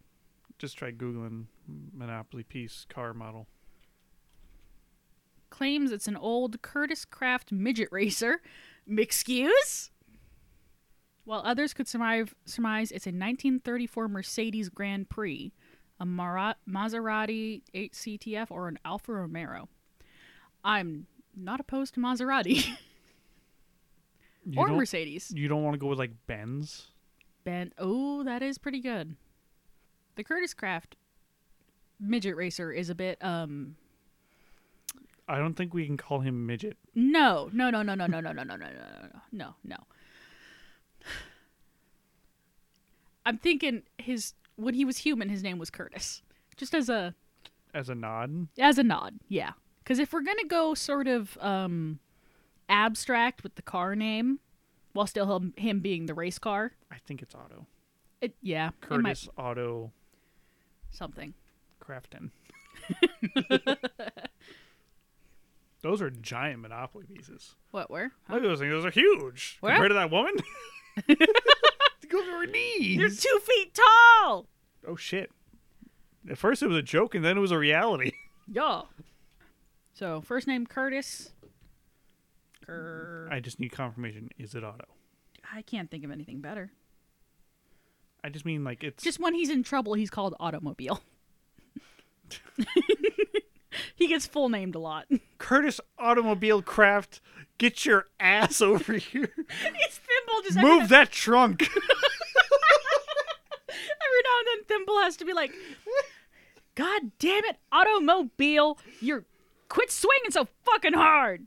Just 0.59 0.79
try 0.79 0.93
googling 0.93 1.47
Monopoly 1.93 2.43
piece 2.45 2.87
car 2.89 3.13
model. 3.15 3.47
Claims 5.51 5.93
it's 5.93 6.09
an 6.09 6.17
old 6.17 6.63
Kurtis 6.63 7.09
Kraft 7.09 7.53
midget 7.53 7.89
racer. 7.91 8.41
Excuse? 8.89 9.91
While 11.25 11.43
others 11.45 11.73
could 11.73 11.89
surmise, 11.89 12.29
surmise 12.45 12.91
it's 12.93 13.07
a 13.07 13.11
1934 13.11 14.09
Mercedes 14.09 14.69
Grand 14.69 15.09
Prix, 15.09 15.53
a 15.99 16.05
Mara- 16.05 16.57
Maserati 16.69 17.63
8CTF, 17.75 18.51
or 18.51 18.69
an 18.69 18.79
Alfa 18.85 19.13
Romero. 19.13 19.69
I'm 20.63 21.07
not 21.35 21.61
opposed 21.61 21.95
to 21.95 22.01
Maserati 22.01 22.67
You 24.47 24.61
or 24.61 24.69
don't, 24.69 24.77
Mercedes. 24.77 25.33
you 25.35 25.49
don't 25.49 25.63
want 25.63 25.75
to 25.75 25.79
go 25.79 25.87
with 25.87 25.99
like 25.99 26.13
Benz. 26.27 26.89
Ben, 27.45 27.73
oh, 27.79 28.23
that 28.25 28.43
is 28.43 28.59
pretty 28.59 28.81
good. 28.81 29.17
The 30.17 30.25
Kurtis 30.25 30.55
Kraft 30.57 30.97
midget 32.01 32.37
racer 32.37 32.73
is 32.73 32.91
a 32.91 32.95
bit 32.95 33.23
um 33.25 33.77
I 35.29 35.39
don't 35.39 35.55
think 35.55 35.73
we 35.73 35.87
can 35.87 35.97
call 35.97 36.21
him 36.21 36.45
midget. 36.47 36.77
No, 36.95 37.49
no, 37.53 37.71
no, 37.71 37.83
no, 37.83 37.95
no, 37.95 38.07
no, 38.07 38.21
no, 38.21 38.33
no, 38.33 38.43
no, 38.43 38.57
no, 38.57 38.57
no, 38.57 38.67
no, 38.67 39.21
no, 39.33 39.55
no. 39.65 39.77
I'm 43.27 43.39
thinking 43.39 43.83
his 43.99 44.35
when 44.57 44.75
he 44.75 44.85
was 44.85 44.99
human, 44.99 45.29
his 45.29 45.43
name 45.43 45.59
was 45.59 45.71
Curtis. 45.71 46.23
Just 46.57 46.75
as 46.75 46.89
a 46.89 47.15
As 47.73 47.89
a 47.89 47.95
nod, 47.95 48.49
as 48.59 48.79
a 48.79 48.83
nod, 48.83 49.19
yeah. 49.29 49.53
Because 49.79 49.99
if 49.99 50.13
we're 50.13 50.23
gonna 50.23 50.45
go 50.47 50.75
sort 50.75 51.07
of 51.09 51.37
um 51.41 51.99
abstract 52.69 53.43
with 53.43 53.55
the 53.57 53.63
car 53.63 53.95
name, 53.95 54.41
while 54.93 55.07
still 55.07 55.37
him, 55.37 55.55
him 55.57 55.81
being 55.81 56.07
the 56.07 56.15
race 56.15 56.39
car, 56.39 56.73
I 56.91 56.97
think 57.07 57.23
it's 57.23 57.35
Otto. 57.35 57.67
it 58.21 58.35
yeah, 58.43 58.69
it 58.69 58.91
might 58.91 59.03
Curtis 59.17 59.29
Otto 59.37 59.93
something. 60.91 61.35
Crafton. 61.83 62.31
Those 65.83 66.01
are 66.01 66.09
giant 66.09 66.61
Monopoly 66.63 67.05
pieces. 67.05 67.57
What 67.71 67.91
where? 67.91 68.13
Look 68.31 68.39
at 68.39 68.43
those 68.43 68.59
things; 68.59 68.73
those 68.73 68.87
are 68.87 68.91
huge 68.91 69.59
Where? 69.61 69.75
compared 69.75 69.91
to 69.91 69.95
that 69.97 70.11
woman. 70.11 70.33
Go 72.09 72.21
to 72.25 72.31
her 72.31 72.47
knees. 72.47 72.97
You're 72.97 73.11
two 73.11 73.41
feet 73.45 73.75
tall. 73.75 74.47
oh 74.89 74.97
shit! 74.97 75.31
At 76.31 76.39
first 76.39 76.63
it 76.63 76.69
was 76.69 76.77
a 76.79 76.83
joke, 76.83 77.15
and 77.15 77.23
then 77.23 77.37
it 77.37 77.41
was 77.41 77.51
a 77.51 77.59
reality. 77.59 78.13
Y'all. 78.51 78.89
So 79.93 80.23
first 80.23 80.47
name 80.47 80.67
Curtis. 80.67 81.33
I 82.69 83.41
just 83.41 83.61
need 83.61 83.73
confirmation. 83.73 84.31
Is 84.39 84.55
it 84.55 84.65
Otto? 84.65 84.87
I 85.53 85.63
can't 85.63 85.91
think 85.91 86.05
of 86.05 86.11
anything 86.11 86.41
better. 86.41 86.73
I 88.23 88.31
just 88.31 88.47
mean 88.47 88.65
like 88.65 88.83
it's 88.83 89.05
Just 89.05 89.21
when 89.21 89.35
he's 89.35 89.51
in 89.51 89.63
trouble, 89.63 89.95
he's 89.95 90.11
called 90.11 90.35
Automobile. 90.41 91.01
he 93.95 94.07
gets 94.07 94.27
full 94.27 94.49
named 94.49 94.75
a 94.75 94.79
lot. 94.79 95.07
Curtis 95.39 95.81
Automobile 95.99 96.63
Craft. 96.63 97.21
Get 97.59 97.85
your 97.85 98.07
ass 98.19 98.61
over 98.61 98.95
here. 98.95 99.31
it's 99.37 99.99
Thimble 99.99 100.43
just 100.43 100.59
Move 100.59 100.89
that 100.89 101.11
trunk. 101.11 101.63
Every, 101.63 101.83
every 103.69 104.23
now 104.25 104.39
and 104.39 104.47
then 104.49 104.65
Thimble 104.67 104.99
has 105.01 105.17
to 105.19 105.25
be 105.25 105.33
like, 105.33 105.53
God 106.75 107.13
damn 107.19 107.45
it, 107.45 107.59
Automobile, 107.71 108.79
you're 109.01 109.25
quit 109.69 109.91
swinging 109.91 110.31
so 110.31 110.49
fucking 110.65 110.95
hard. 110.95 111.47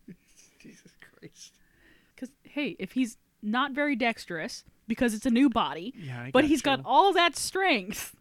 Christ. 2.18 2.32
hey, 2.44 2.76
if 2.80 2.94
he's 2.94 3.18
not 3.42 3.72
very 3.72 3.96
dexterous 3.96 4.64
because 4.88 5.14
it's 5.14 5.26
a 5.26 5.30
new 5.32 5.50
body, 5.50 5.94
Yeah, 5.98 6.22
I 6.24 6.32
but 6.32 6.46
he's 6.46 6.62
got 6.62 6.82
all 6.86 7.14
that 7.14 7.36
strength. 7.36 8.16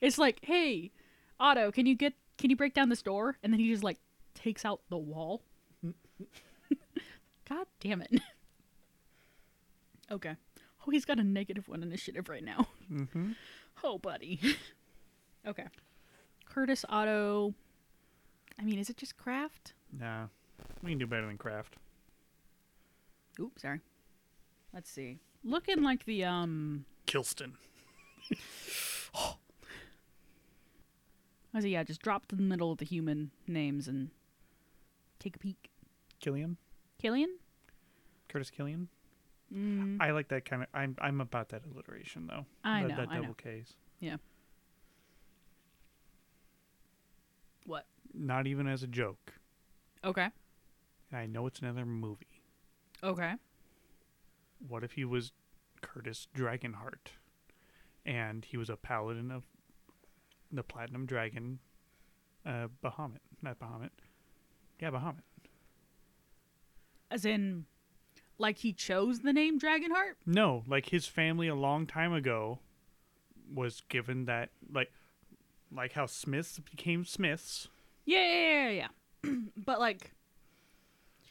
It's 0.00 0.18
like, 0.18 0.38
hey, 0.42 0.90
Otto, 1.40 1.70
can 1.72 1.86
you 1.86 1.94
get 1.94 2.14
can 2.38 2.50
you 2.50 2.56
break 2.56 2.74
down 2.74 2.88
this 2.88 3.02
door? 3.02 3.38
And 3.42 3.52
then 3.52 3.60
he 3.60 3.70
just 3.70 3.82
like 3.84 3.98
takes 4.34 4.64
out 4.64 4.80
the 4.90 4.98
wall. 4.98 5.42
God 7.48 7.66
damn 7.80 8.02
it. 8.02 8.20
okay. 10.10 10.36
Oh, 10.86 10.90
he's 10.90 11.04
got 11.04 11.18
a 11.18 11.24
negative 11.24 11.68
one 11.68 11.82
initiative 11.82 12.28
right 12.28 12.44
now. 12.44 12.66
Mm-hmm. 12.92 13.32
Oh, 13.82 13.98
buddy. 13.98 14.38
okay. 15.44 15.64
Curtis 16.48 16.84
Otto. 16.88 17.52
I 18.60 18.62
mean, 18.62 18.78
is 18.78 18.88
it 18.88 18.96
just 18.96 19.16
craft? 19.16 19.74
Nah, 19.92 20.26
we 20.84 20.90
can 20.90 20.98
do 20.98 21.06
better 21.08 21.26
than 21.26 21.36
craft. 21.36 21.74
Oops, 23.40 23.62
sorry. 23.62 23.80
Let's 24.72 24.90
see. 24.90 25.18
Looking 25.44 25.82
like 25.82 26.04
the 26.04 26.24
um 26.24 26.84
Kilston. 27.06 27.54
I 31.54 31.60
say 31.60 31.68
yeah, 31.68 31.84
just 31.84 32.02
drop 32.02 32.26
to 32.26 32.36
the 32.36 32.42
middle 32.42 32.70
of 32.72 32.78
the 32.78 32.84
human 32.84 33.30
names 33.46 33.88
and 33.88 34.10
take 35.18 35.36
a 35.36 35.38
peek. 35.38 35.70
Killian. 36.20 36.56
Killian? 36.98 37.38
Curtis 38.28 38.50
Killian. 38.50 38.88
Mm, 39.54 39.98
I 40.00 40.10
like 40.10 40.28
that 40.28 40.44
kind 40.44 40.62
of. 40.62 40.68
I'm 40.74 40.96
I'm 41.00 41.20
about 41.20 41.50
that 41.50 41.62
alliteration 41.72 42.26
though. 42.26 42.46
I 42.64 42.82
that, 42.82 42.88
know, 42.88 42.96
That 42.96 43.08
I 43.10 43.18
know. 43.20 43.34
K's. 43.34 43.74
Yeah. 44.00 44.16
What? 47.64 47.86
Not 48.12 48.46
even 48.46 48.66
as 48.66 48.82
a 48.82 48.86
joke. 48.86 49.34
Okay. 50.04 50.28
I 51.12 51.26
know 51.26 51.46
it's 51.46 51.60
another 51.60 51.86
movie. 51.86 52.35
Okay. 53.02 53.34
What 54.66 54.82
if 54.84 54.92
he 54.92 55.04
was 55.04 55.32
Curtis 55.80 56.28
Dragonheart, 56.34 57.12
and 58.04 58.44
he 58.44 58.56
was 58.56 58.70
a 58.70 58.76
paladin 58.76 59.30
of 59.30 59.44
the 60.50 60.62
Platinum 60.62 61.06
Dragon, 61.06 61.58
uh, 62.44 62.68
Bahamut, 62.82 63.18
not 63.42 63.58
Bahamut. 63.58 63.90
Yeah, 64.80 64.90
Bahamut. 64.90 65.22
As 67.10 67.24
in 67.24 67.66
like 68.38 68.58
he 68.58 68.72
chose 68.72 69.20
the 69.20 69.32
name 69.32 69.58
Dragonheart? 69.58 70.14
No, 70.24 70.62
like 70.66 70.88
his 70.90 71.06
family 71.06 71.48
a 71.48 71.54
long 71.54 71.86
time 71.86 72.12
ago 72.12 72.58
was 73.52 73.82
given 73.88 74.24
that 74.26 74.50
like 74.72 74.90
like 75.74 75.92
how 75.92 76.06
Smiths 76.06 76.58
became 76.58 77.04
Smiths. 77.04 77.68
Yeah, 78.04 78.22
yeah, 78.22 78.68
yeah, 78.68 78.88
yeah. 79.24 79.32
but 79.56 79.80
like 79.80 80.12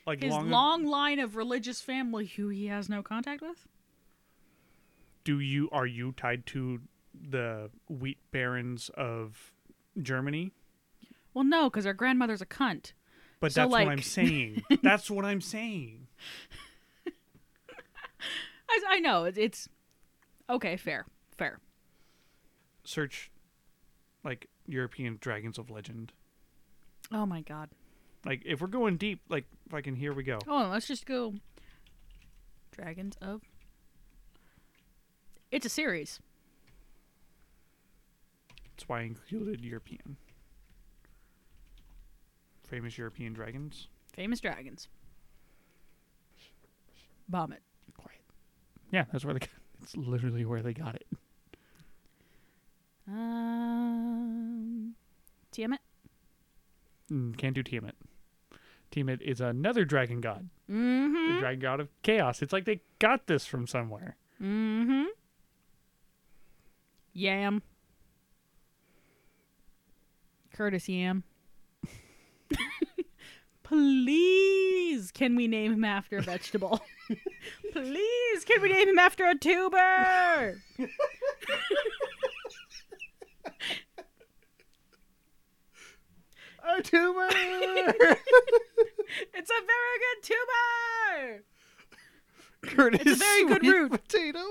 Like 0.05 0.21
his 0.21 0.31
long, 0.31 0.49
long 0.49 0.85
line 0.85 1.19
of 1.19 1.35
religious 1.35 1.81
family 1.81 2.25
who 2.25 2.49
he 2.49 2.67
has 2.67 2.89
no 2.89 3.01
contact 3.01 3.41
with? 3.41 3.67
do 5.25 5.39
you 5.39 5.67
are 5.73 5.87
you 5.87 6.13
tied 6.13 6.45
to 6.45 6.79
the 7.13 7.69
wheat 7.89 8.19
barons 8.31 8.89
of 8.95 9.51
Germany? 10.01 10.53
Well, 11.33 11.43
no, 11.43 11.69
because 11.69 11.85
our 11.85 11.93
grandmother's 11.93 12.41
a 12.41 12.45
cunt. 12.45 12.93
But 13.41 13.51
So, 13.51 13.61
that's 13.61 13.71
what 13.71 13.87
I'm 13.87 14.01
saying. 14.01 14.63
that's 14.83 15.11
what 15.11 15.25
I'm 15.25 15.41
saying. 15.41 16.07
I, 18.69 18.79
I 18.87 18.99
know 18.99 19.25
it's 19.25 19.67
okay. 20.49 20.77
Fair, 20.77 21.05
fair. 21.37 21.59
Search 22.85 23.31
like 24.23 24.47
European 24.67 25.17
dragons 25.19 25.57
of 25.57 25.69
legend. 25.69 26.13
Oh 27.11 27.25
my 27.25 27.41
god. 27.41 27.69
Like 28.25 28.41
if 28.45 28.59
we're 28.59 28.67
going 28.67 28.97
deep, 28.97 29.21
like 29.29 29.45
fucking 29.69 29.95
here 29.95 30.13
we 30.13 30.23
go. 30.23 30.39
Oh, 30.47 30.69
let's 30.71 30.87
just 30.87 31.05
go. 31.05 31.35
Dragons 32.71 33.15
of. 33.21 33.41
It's 35.51 35.65
a 35.65 35.69
series. 35.69 36.19
That's 38.75 38.89
why 38.89 39.01
I 39.01 39.03
included 39.03 39.61
European. 39.61 40.17
Famous 42.67 42.97
European 42.97 43.33
dragons. 43.33 43.87
Famous 44.13 44.39
dragons. 44.39 44.89
Vomit. 47.29 47.61
Quiet. 47.95 48.21
Yeah, 48.91 49.05
that's 49.11 49.23
where 49.23 49.33
they. 49.33 49.39
Got, 49.39 49.49
it. 49.49 49.83
it's 49.83 49.95
literally 49.95 50.45
where 50.45 50.61
they 50.61 50.73
got 50.73 50.95
it. 50.95 51.05
Um, 53.07 54.95
Tiamat. 55.51 55.79
Mm, 57.11 57.37
can't 57.37 57.53
do 57.53 57.61
Tiamat. 57.61 57.95
Tiamat 58.95 59.21
is 59.21 59.41
another 59.41 59.83
dragon 59.83 60.21
god, 60.21 60.47
the 60.69 60.73
Mm-hmm. 60.73 61.39
dragon 61.39 61.59
god 61.59 61.81
of 61.81 61.89
chaos. 62.01 62.41
It's 62.41 62.53
like 62.53 62.63
they 62.63 62.79
got 62.99 63.27
this 63.27 63.45
from 63.45 63.67
somewhere. 63.67 64.15
Mm-hmm. 64.41 65.03
Yam. 67.11 67.61
Curtis 70.53 70.87
Yam. 70.87 71.25
Please, 73.63 75.11
can 75.11 75.35
we 75.35 75.49
name 75.49 75.73
him 75.73 75.83
after 75.83 76.19
a 76.19 76.21
vegetable? 76.21 76.79
Please, 77.73 78.45
can 78.45 78.61
we 78.61 78.69
name 78.71 78.87
him 78.87 78.99
after 78.99 79.25
a 79.25 79.35
tuber? 79.37 80.55
A 86.67 86.81
tuber. 86.81 87.27
It's 89.33 89.51
a 89.51 89.61
very 89.65 89.99
good 90.01 90.23
tuber. 90.23 91.43
Curtis 92.75 93.01
It's 93.05 93.21
a 93.21 93.23
very 93.23 93.45
good 93.47 93.63
root. 93.67 93.91
Potato. 93.91 94.39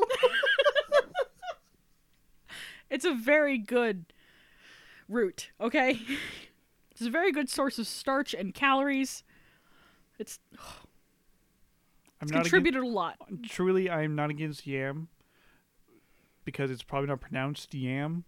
It's 2.91 3.05
a 3.05 3.15
very 3.15 3.59
good 3.59 4.05
root, 5.09 5.51
okay? 5.61 6.01
It's 6.93 7.01
a 7.03 7.11
very 7.11 7.33
good 7.33 7.49
source 7.51 7.79
of 7.81 7.89
starch 7.89 8.35
and 8.35 8.55
calories. 8.55 9.25
It's, 10.19 10.39
I'm 10.53 10.61
it's 12.23 12.31
not 12.33 12.43
contributed 12.43 12.83
a 12.85 12.87
lot. 12.87 13.17
truly. 13.49 13.91
I'm 13.91 14.15
not 14.15 14.31
against 14.31 14.65
yam 14.67 15.09
because 16.45 16.71
it's 16.71 16.85
probably 16.85 17.09
not 17.09 17.21
pronounced 17.21 17.75
yam, 17.75 18.25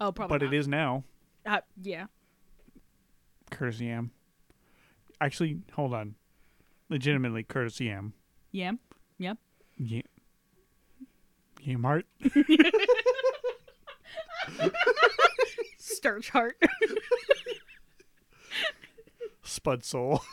Oh, 0.00 0.12
probably. 0.12 0.38
but 0.38 0.44
it 0.44 0.54
is 0.54 0.68
now. 0.68 1.02
Uh, 1.44 1.60
yeah. 1.82 2.06
Curtis 3.54 3.80
Yam. 3.80 4.10
Actually, 5.20 5.58
hold 5.72 5.94
on. 5.94 6.16
Legitimately, 6.90 7.44
Curtis 7.44 7.80
Yam. 7.80 8.12
Yam. 8.52 8.78
Yep. 9.18 9.38
Yam. 9.78 10.02
Yamart. 11.64 12.02
Starch 15.78 16.30
heart. 16.30 16.56
Spud 19.42 19.84
Soul. 19.84 20.22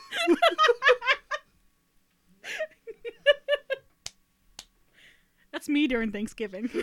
That's 5.52 5.70
me 5.70 5.88
during 5.88 6.12
Thanksgiving. 6.12 6.70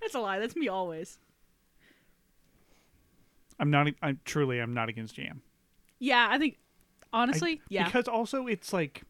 That's 0.00 0.14
a 0.14 0.20
lie. 0.20 0.38
That's 0.38 0.54
me 0.56 0.68
always. 0.68 1.18
I'm 3.58 3.70
not. 3.70 3.88
I'm 4.02 4.20
truly. 4.24 4.60
I'm 4.60 4.74
not 4.74 4.88
against 4.88 5.16
yam. 5.18 5.42
Yeah, 5.98 6.28
I 6.30 6.38
think 6.38 6.58
I- 7.12 7.22
honestly, 7.22 7.60
yeah. 7.68 7.84
Because 7.84 8.08
also, 8.08 8.46
it's 8.46 8.72
like 8.72 9.02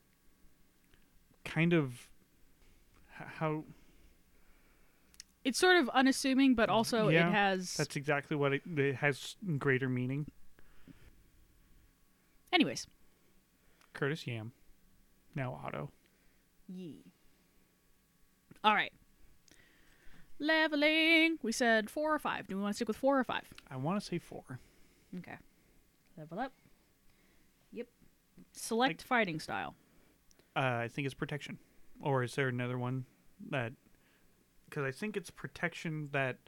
kind 1.44 1.72
of 1.72 2.08
how. 3.08 3.64
it's 5.44 5.58
sort 5.58 5.76
of 5.76 5.88
unassuming, 5.90 6.54
but 6.54 6.68
also 6.68 7.08
Yeah, 7.08 7.28
it 7.28 7.32
has 7.32 7.74
That's 7.74 7.96
exactly 7.96 8.36
what 8.36 8.52
it, 8.52 8.62
it 8.76 8.96
has. 8.96 9.36
Greater 9.58 9.88
meaning. 9.88 10.26
anyways. 12.52 12.86
Curtis 13.92 14.26
Yam. 14.26 14.52
Now 15.34 15.60
Otto. 15.64 15.90
Yee. 16.68 17.04
All 18.62 18.74
right. 18.74 18.92
Leveling. 20.44 21.38
We 21.42 21.52
said 21.52 21.90
four 21.90 22.14
or 22.14 22.18
five. 22.18 22.46
Do 22.46 22.56
we 22.56 22.62
want 22.62 22.72
to 22.72 22.76
stick 22.76 22.88
with 22.88 22.96
four 22.96 23.18
or 23.18 23.24
five? 23.24 23.44
I 23.70 23.76
want 23.76 24.00
to 24.00 24.04
say 24.06 24.18
four. 24.18 24.58
Okay. 25.18 25.36
Level 26.16 26.38
up. 26.40 26.52
Yep. 27.72 27.88
Select 28.52 29.02
fighting 29.02 29.40
style. 29.40 29.74
Uh, 30.56 30.60
I 30.84 30.88
think 30.88 31.06
it's 31.06 31.14
protection. 31.14 31.58
Or 32.00 32.22
is 32.22 32.34
there 32.34 32.48
another 32.48 32.78
one 32.78 33.06
that? 33.50 33.72
Because 34.68 34.84
I 34.84 34.90
think 34.90 35.16
it's 35.16 35.30
protection 35.30 36.08
that 36.12 36.38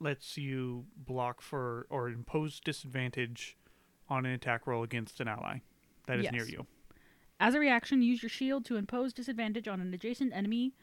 lets 0.00 0.36
you 0.36 0.86
block 0.96 1.40
for 1.40 1.86
or 1.90 2.08
impose 2.08 2.60
disadvantage 2.60 3.56
on 4.08 4.26
an 4.26 4.32
attack 4.32 4.66
roll 4.66 4.82
against 4.82 5.20
an 5.20 5.28
ally 5.28 5.58
that 6.06 6.18
is 6.18 6.30
near 6.32 6.42
Yes. 6.42 6.50
you. 6.50 6.66
As 7.40 7.54
a 7.54 7.58
reaction, 7.60 8.02
use 8.02 8.22
your 8.22 8.30
shield 8.30 8.64
to 8.66 8.76
impose 8.76 9.12
disadvantage 9.12 9.66
on 9.66 9.80
an 9.80 9.92
adjacent 9.94 10.32
enemy 10.32 10.74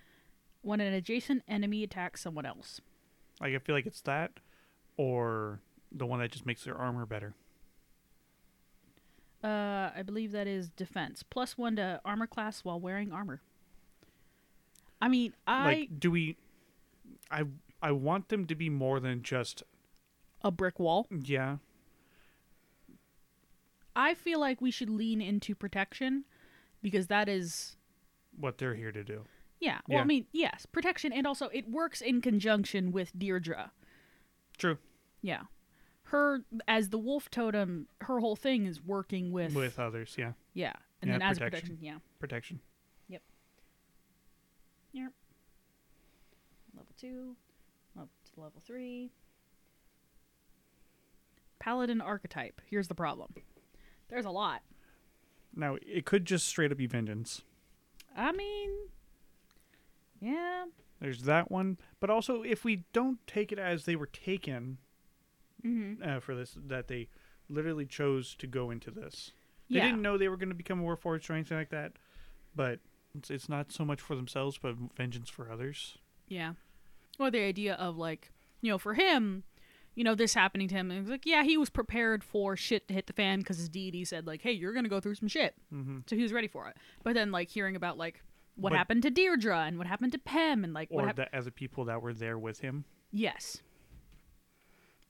when 0.61 0.79
an 0.81 0.93
adjacent 0.93 1.43
enemy 1.47 1.83
attacks 1.83 2.21
someone 2.21 2.45
else. 2.45 2.81
Like 3.41 3.53
I 3.55 3.59
feel 3.59 3.75
like 3.75 3.85
it's 3.85 4.01
that, 4.01 4.31
or 4.97 5.59
the 5.91 6.05
one 6.05 6.19
that 6.19 6.31
just 6.31 6.45
makes 6.45 6.63
their 6.63 6.75
armor 6.75 7.05
better. 7.05 7.33
Uh, 9.43 9.89
I 9.95 10.03
believe 10.05 10.31
that 10.33 10.47
is 10.47 10.69
defense. 10.69 11.23
Plus 11.23 11.57
one 11.57 11.77
to 11.77 12.01
armor 12.03 12.27
class 12.27 12.63
while 12.65 12.79
wearing 12.79 13.11
armor. 13.13 13.41
I 15.01 15.07
mean, 15.07 15.33
I 15.47 15.63
Like, 15.65 15.99
do 15.99 16.11
we? 16.11 16.35
I 17.31 17.45
I 17.81 17.91
want 17.93 18.27
them 18.27 18.45
to 18.47 18.55
be 18.55 18.69
more 18.69 18.99
than 18.99 19.23
just 19.23 19.63
a 20.41 20.51
brick 20.51 20.77
wall. 20.79 21.07
yeah. 21.09 21.57
I 23.95 24.13
feel 24.13 24.39
like 24.39 24.61
we 24.61 24.71
should 24.71 24.89
lean 24.89 25.21
into 25.21 25.55
protection 25.55 26.23
because 26.81 27.07
that 27.07 27.27
is 27.29 27.75
What 28.37 28.57
they're 28.57 28.75
here 28.75 28.91
to 28.91 29.03
do. 29.03 29.23
Yeah. 29.59 29.79
Well, 29.87 29.99
I 29.99 30.03
mean, 30.03 30.25
yes, 30.31 30.65
protection 30.65 31.11
and 31.13 31.25
also 31.27 31.47
it 31.53 31.69
works 31.69 32.01
in 32.01 32.21
conjunction 32.21 32.91
with 32.91 33.17
Deirdre. 33.17 33.71
True. 34.57 34.77
Yeah. 35.21 35.43
Her 36.03 36.43
as 36.67 36.89
the 36.89 36.97
wolf 36.97 37.29
totem, 37.29 37.87
her 38.01 38.19
whole 38.19 38.35
thing 38.35 38.65
is 38.65 38.81
working 38.83 39.31
with, 39.31 39.53
With 39.53 39.77
others, 39.79 40.15
yeah. 40.17 40.31
yeah, 40.53 40.73
and 41.01 41.09
Yeah, 41.11 41.17
then 41.19 41.21
as 41.27 41.37
a 41.37 41.39
protection. 41.41 41.67
protection, 41.69 41.77
yeah. 41.85 41.97
Protection. 42.19 42.59
Yep. 43.09 43.21
Yep. 44.93 45.11
Level 46.75 46.93
two, 46.99 47.35
up 47.99 48.09
to 48.33 48.41
level 48.41 48.61
three. 48.65 49.11
Paladin 51.59 52.01
archetype. 52.01 52.61
Here's 52.65 52.87
the 52.87 52.95
problem. 52.95 53.33
There's 54.07 54.25
a 54.25 54.31
lot. 54.31 54.61
Now 55.55 55.77
it 55.81 56.05
could 56.05 56.25
just 56.25 56.47
straight 56.47 56.71
up 56.71 56.77
be 56.77 56.87
vengeance. 56.87 57.41
I 58.15 58.31
mean, 58.31 58.69
yeah, 60.19 60.65
There's 60.99 61.23
that 61.23 61.49
one, 61.51 61.77
but 61.99 62.09
also 62.09 62.41
if 62.43 62.63
we 62.63 62.83
don't 62.93 63.19
take 63.27 63.51
it 63.51 63.59
as 63.59 63.85
they 63.85 63.95
were 63.95 64.07
taken 64.07 64.77
mm-hmm. 65.65 66.01
uh, 66.07 66.19
for 66.19 66.35
this, 66.35 66.55
that 66.67 66.87
they 66.87 67.07
literally 67.49 67.85
chose 67.85 68.35
to 68.35 68.47
go 68.47 68.69
into 68.71 68.91
this. 68.91 69.31
They 69.69 69.77
yeah, 69.77 69.85
didn't 69.85 70.01
know 70.01 70.17
they 70.17 70.29
were 70.29 70.37
going 70.37 70.49
to 70.49 70.55
become 70.55 70.79
a 70.79 70.83
warforged 70.83 71.29
or 71.29 71.33
anything 71.33 71.57
like 71.57 71.69
that, 71.69 71.93
but 72.55 72.79
it's, 73.17 73.29
it's 73.29 73.49
not 73.49 73.71
so 73.71 73.85
much 73.85 74.01
for 74.01 74.15
themselves, 74.15 74.57
but 74.61 74.75
vengeance 74.97 75.29
for 75.29 75.51
others. 75.51 75.97
yeah. 76.27 76.53
Or 77.19 77.29
the 77.29 77.41
idea 77.41 77.73
of 77.73 77.97
like, 77.97 78.31
you 78.61 78.71
know, 78.71 78.77
for 78.77 78.93
him, 78.93 79.43
you 79.93 80.05
know, 80.05 80.15
this 80.15 80.33
happening 80.33 80.69
to 80.69 80.75
him, 80.75 80.89
and 80.89 80.97
it 80.99 81.01
was 81.01 81.09
like, 81.09 81.25
yeah, 81.25 81.43
he 81.43 81.57
was 81.57 81.69
prepared 81.69 82.23
for 82.23 82.55
shit 82.55 82.87
to 82.87 82.93
hit 82.93 83.07
the 83.07 83.13
fan 83.13 83.39
because 83.39 83.57
his 83.57 83.67
deity 83.67 84.05
said 84.05 84.25
like, 84.25 84.41
hey, 84.41 84.53
you're 84.53 84.71
gonna 84.73 84.87
go 84.87 85.01
through 85.01 85.15
some 85.15 85.27
shit, 85.27 85.53
Mm-hmm. 85.73 85.97
so 86.07 86.15
he 86.15 86.23
was 86.23 86.31
ready 86.31 86.47
for 86.47 86.69
it. 86.69 86.77
But 87.03 87.15
then 87.15 87.29
like 87.31 87.49
hearing 87.49 87.75
about 87.75 87.97
like 87.97 88.23
what 88.59 88.71
But- 88.71 88.77
happened 88.77 89.03
to 89.03 89.09
Deirdre 89.09 89.57
and 89.65 89.77
what 89.77 89.87
happened 89.87 90.11
to 90.13 90.19
Pem 90.19 90.63
and 90.63 90.73
like 90.73 90.89
what 90.91 91.03
Or 91.03 91.07
happened. 91.07 91.27
that 91.31 91.35
as 91.37 91.47
a 91.47 91.51
people 91.51 91.85
that 91.85 92.01
were 92.01 92.13
there 92.13 92.37
with 92.37 92.59
him. 92.59 92.85
Yes. 93.11 93.61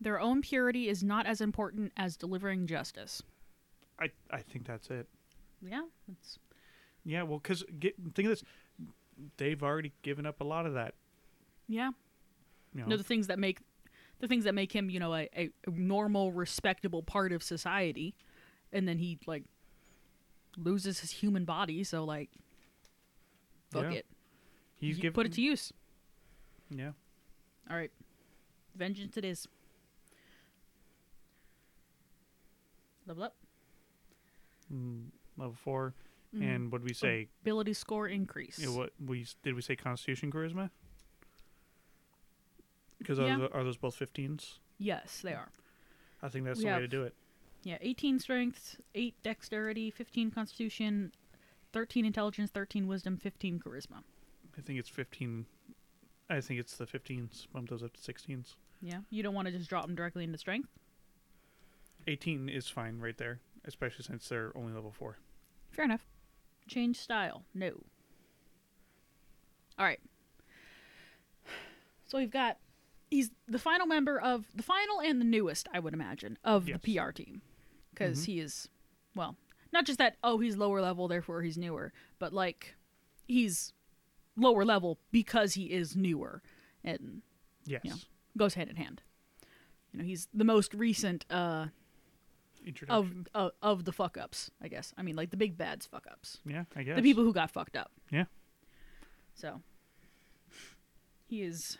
Their 0.01 0.19
own 0.19 0.41
purity 0.41 0.87
is 0.87 1.03
not 1.03 1.25
as 1.25 1.41
important 1.41 1.91
as 1.97 2.15
delivering 2.15 2.67
justice. 2.67 3.21
I 3.99 4.11
I 4.31 4.41
think 4.41 4.65
that's 4.65 4.89
it. 4.89 5.07
Yeah, 5.61 5.83
it's 6.09 6.39
Yeah, 7.03 7.23
well, 7.23 7.39
because 7.39 7.63
think 7.69 8.19
of 8.19 8.25
this, 8.29 8.43
they've 9.37 9.61
already 9.61 9.91
given 10.03 10.25
up 10.25 10.39
a 10.39 10.45
lot 10.45 10.65
of 10.65 10.73
that. 10.75 10.95
yeah. 11.67 11.91
You 12.73 12.81
know, 12.81 12.87
No, 12.89 12.97
the 12.97 13.03
things 13.03 13.27
that 13.27 13.39
make 13.39 13.59
the 14.19 14.27
things 14.27 14.43
that 14.43 14.53
make 14.53 14.73
him, 14.73 14.89
you 14.89 14.99
know, 14.99 15.15
a, 15.15 15.29
a 15.33 15.49
normal, 15.67 16.31
respectable 16.33 17.01
part 17.01 17.31
of 17.31 17.41
society, 17.41 18.13
and 18.71 18.87
then 18.87 18.99
he 18.99 19.17
like 19.25 19.43
loses 20.57 20.99
his 20.99 21.11
human 21.11 21.45
body. 21.45 21.83
So 21.83 22.03
like, 22.05 22.29
fuck 23.69 23.83
Yeah. 23.83 23.91
it, 23.99 24.05
he's 24.77 24.95
Y- 24.97 25.01
given 25.03 25.13
put 25.13 25.25
it 25.25 25.33
to 25.33 25.41
use. 25.41 25.71
Yeah, 26.69 26.91
All 27.69 27.75
right, 27.75 27.91
vengeance 28.75 29.17
it 29.17 29.25
is. 29.25 29.47
Level 33.05 33.23
up. 33.23 33.35
mm, 34.71 35.05
level 35.35 35.55
4 35.55 35.95
Mhm. 36.35 36.43
and 36.43 36.71
what 36.71 36.81
did 36.81 36.87
we 36.87 36.93
say? 36.93 37.27
ability 37.41 37.73
score 37.73 38.07
increase. 38.07 38.59
You 38.59 38.67
know, 38.67 38.73
what 38.77 38.93
we 39.03 39.25
did 39.41 39.55
we 39.55 39.61
say? 39.63 39.75
Constitution, 39.75 40.31
charisma. 40.31 40.69
Because 42.99 43.17
Yeah. 43.17 43.39
are, 43.39 43.53
are 43.53 43.63
those 43.63 43.77
both 43.77 43.95
15s? 43.97 44.59
Yes, 44.77 45.21
they 45.21 45.33
are. 45.33 45.51
I 46.21 46.29
think 46.29 46.45
that's 46.45 46.59
We 46.59 46.65
the 46.65 46.71
way 46.71 46.79
to 46.81 46.87
do 46.87 47.03
it. 47.03 47.15
Yeah, 47.63 47.77
18 47.81 48.19
strength, 48.19 48.79
8 48.93 49.15
dexterity, 49.23 49.89
15 49.89 50.29
constitution, 50.31 51.11
13 51.71 52.05
intelligence, 52.05 52.51
13 52.51 52.87
wisdom, 52.87 53.17
15 53.17 53.59
charisma. 53.59 54.03
I 54.57 54.61
think 54.61 54.79
it's 54.79 54.89
15. 54.89 55.45
I 56.29 56.41
think 56.41 56.59
it's 56.59 56.75
the 56.77 56.85
15s. 56.85 57.47
Bump 57.53 57.69
those 57.69 57.83
up 57.83 57.93
to 57.95 58.01
16s. 58.01 58.55
Yeah, 58.81 58.99
you 59.09 59.23
don't 59.23 59.33
want 59.33 59.47
to 59.47 59.51
just 59.51 59.69
drop 59.69 59.85
them 59.85 59.95
directly 59.95 60.23
into 60.23 60.37
strength. 60.37 60.69
18 62.07 62.49
is 62.49 62.69
fine 62.69 62.99
right 62.99 63.17
there, 63.17 63.39
especially 63.65 64.03
since 64.03 64.27
they're 64.29 64.51
only 64.55 64.73
level 64.73 64.91
4. 64.91 65.17
Fair 65.71 65.85
enough. 65.85 66.05
Change 66.67 66.97
style. 66.99 67.43
No. 67.53 67.71
All 69.77 69.85
right. 69.85 69.99
So 72.05 72.17
we've 72.17 72.31
got 72.31 72.57
he's 73.11 73.31
the 73.47 73.59
final 73.59 73.85
member 73.87 74.19
of 74.19 74.45
the 74.55 74.63
final 74.63 75.01
and 75.01 75.19
the 75.21 75.25
newest, 75.25 75.67
I 75.73 75.79
would 75.79 75.93
imagine, 75.93 76.37
of 76.43 76.67
Yes. 76.67 76.79
the 76.81 76.95
PR 76.97 77.11
team 77.11 77.41
because 77.91 78.21
Mhm. 78.21 78.25
he 78.25 78.39
is 78.39 78.69
well, 79.15 79.35
not 79.79 79.85
just 79.85 79.99
that 79.99 80.17
oh 80.23 80.39
he's 80.39 80.57
lower 80.57 80.81
level 80.81 81.07
therefore 81.07 81.41
he's 81.41 81.57
newer, 81.57 81.93
but 82.19 82.33
like 82.33 82.75
he's 83.27 83.71
lower 84.35 84.65
level 84.65 84.99
because 85.11 85.53
he 85.53 85.65
is 85.67 85.95
newer 85.95 86.41
and 86.83 87.21
Yes. 87.65 87.81
Yeah. 87.83 87.93
goes 88.37 88.55
hand 88.55 88.69
in 88.69 88.75
hand. 88.75 89.01
You 89.93 89.99
know, 89.99 90.05
he's 90.05 90.27
the 90.33 90.43
most 90.43 90.73
recent 90.73 91.25
uh 91.29 91.67
Introduction. 92.65 93.25
of 93.33 93.45
uh, 93.45 93.49
of 93.61 93.85
the 93.85 93.93
fuck 93.93 94.17
ups, 94.17 94.51
I 94.61 94.67
guess. 94.67 94.93
I 94.97 95.01
mean, 95.01 95.15
like 95.15 95.29
the 95.29 95.37
big 95.37 95.57
bad's 95.57 95.85
fuck 95.85 96.05
ups, 96.11 96.39
yeah, 96.45 96.65
I 96.75 96.83
guess. 96.83 96.97
the 96.97 97.01
people 97.01 97.23
who 97.23 97.31
got 97.33 97.49
fucked 97.51 97.77
up. 97.77 97.91
Yeah. 98.11 98.25
So 99.33 99.61
he 101.27 101.41
is. 101.43 101.77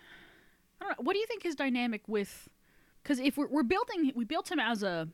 I 0.79 0.85
don't 0.85 0.91
know. 0.97 1.03
What 1.03 1.13
do 1.13 1.19
you 1.19 1.27
think 1.27 1.43
his 1.43 1.55
dynamic 1.55 2.07
with? 2.07 2.47
Because 3.03 3.19
if 3.19 3.35
we're 3.37 3.47
we're 3.49 3.63
building, 3.63 4.13
we 4.15 4.23
built 4.23 4.49
him 4.49 4.59
as 4.59 4.81
a 4.83 5.09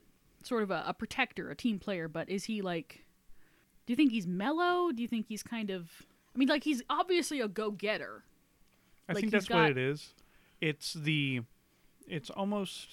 sort 0.45 0.63
of 0.63 0.71
a, 0.71 0.83
a 0.87 0.93
protector, 0.93 1.49
a 1.49 1.55
team 1.55 1.79
player. 1.79 2.07
But 2.07 2.29
is 2.29 2.45
he 2.45 2.61
like? 2.61 3.05
Do 3.85 3.93
you 3.93 3.97
think 3.97 4.11
he's 4.11 4.25
mellow? 4.27 4.91
Do 4.91 5.01
you 5.01 5.07
think 5.07 5.27
he's 5.27 5.43
kind 5.43 5.69
of? 5.69 5.89
I 6.33 6.37
mean, 6.37 6.47
like 6.47 6.63
he's 6.63 6.81
obviously 6.89 7.39
a 7.39 7.47
go 7.47 7.71
getter. 7.71 8.23
I 9.07 9.13
like, 9.13 9.21
think 9.21 9.31
that's 9.31 9.47
got- 9.47 9.61
what 9.61 9.71
it 9.71 9.77
is. 9.77 10.13
It's 10.61 10.93
the, 10.93 11.41
it's 12.07 12.29
almost 12.29 12.87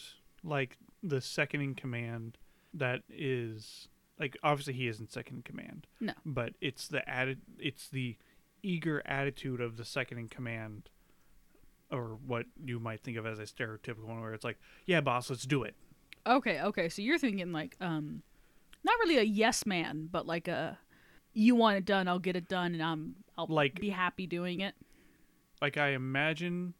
like 0.44 0.76
the 1.02 1.20
second 1.20 1.60
in 1.62 1.74
command 1.74 2.36
that 2.74 3.02
is 3.08 3.88
like 4.18 4.36
obviously 4.42 4.74
he 4.74 4.88
isn't 4.88 5.12
second 5.12 5.36
in 5.36 5.42
command. 5.42 5.86
No. 6.00 6.12
But 6.26 6.54
it's 6.60 6.88
the 6.88 7.08
added, 7.08 7.40
it's 7.58 7.88
the 7.88 8.16
eager 8.62 9.02
attitude 9.06 9.60
of 9.60 9.76
the 9.76 9.84
second 9.84 10.18
in 10.18 10.28
command, 10.28 10.90
or 11.90 12.18
what 12.26 12.46
you 12.64 12.78
might 12.78 13.00
think 13.00 13.16
of 13.16 13.26
as 13.26 13.38
a 13.38 13.42
stereotypical 13.42 14.04
one, 14.04 14.20
where 14.20 14.34
it's 14.34 14.44
like, 14.44 14.58
yeah, 14.86 15.00
boss, 15.00 15.30
let's 15.30 15.44
do 15.44 15.62
it. 15.62 15.74
Okay, 16.26 16.60
okay. 16.60 16.88
So 16.88 17.02
you're 17.02 17.18
thinking 17.18 17.52
like 17.52 17.76
um 17.80 18.22
not 18.84 18.94
really 19.00 19.18
a 19.18 19.22
yes 19.22 19.64
man, 19.66 20.08
but 20.10 20.26
like 20.26 20.48
a 20.48 20.78
you 21.34 21.54
want 21.54 21.76
it 21.78 21.84
done, 21.84 22.08
I'll 22.08 22.18
get 22.18 22.36
it 22.36 22.48
done 22.48 22.74
and 22.74 22.82
I'm 22.82 23.14
I'll 23.38 23.46
Like- 23.48 23.80
be 23.80 23.88
happy 23.90 24.26
doing 24.26 24.60
it. 24.60 24.74
Like 25.60 25.76
I 25.78 25.88
imagine, 25.90 26.74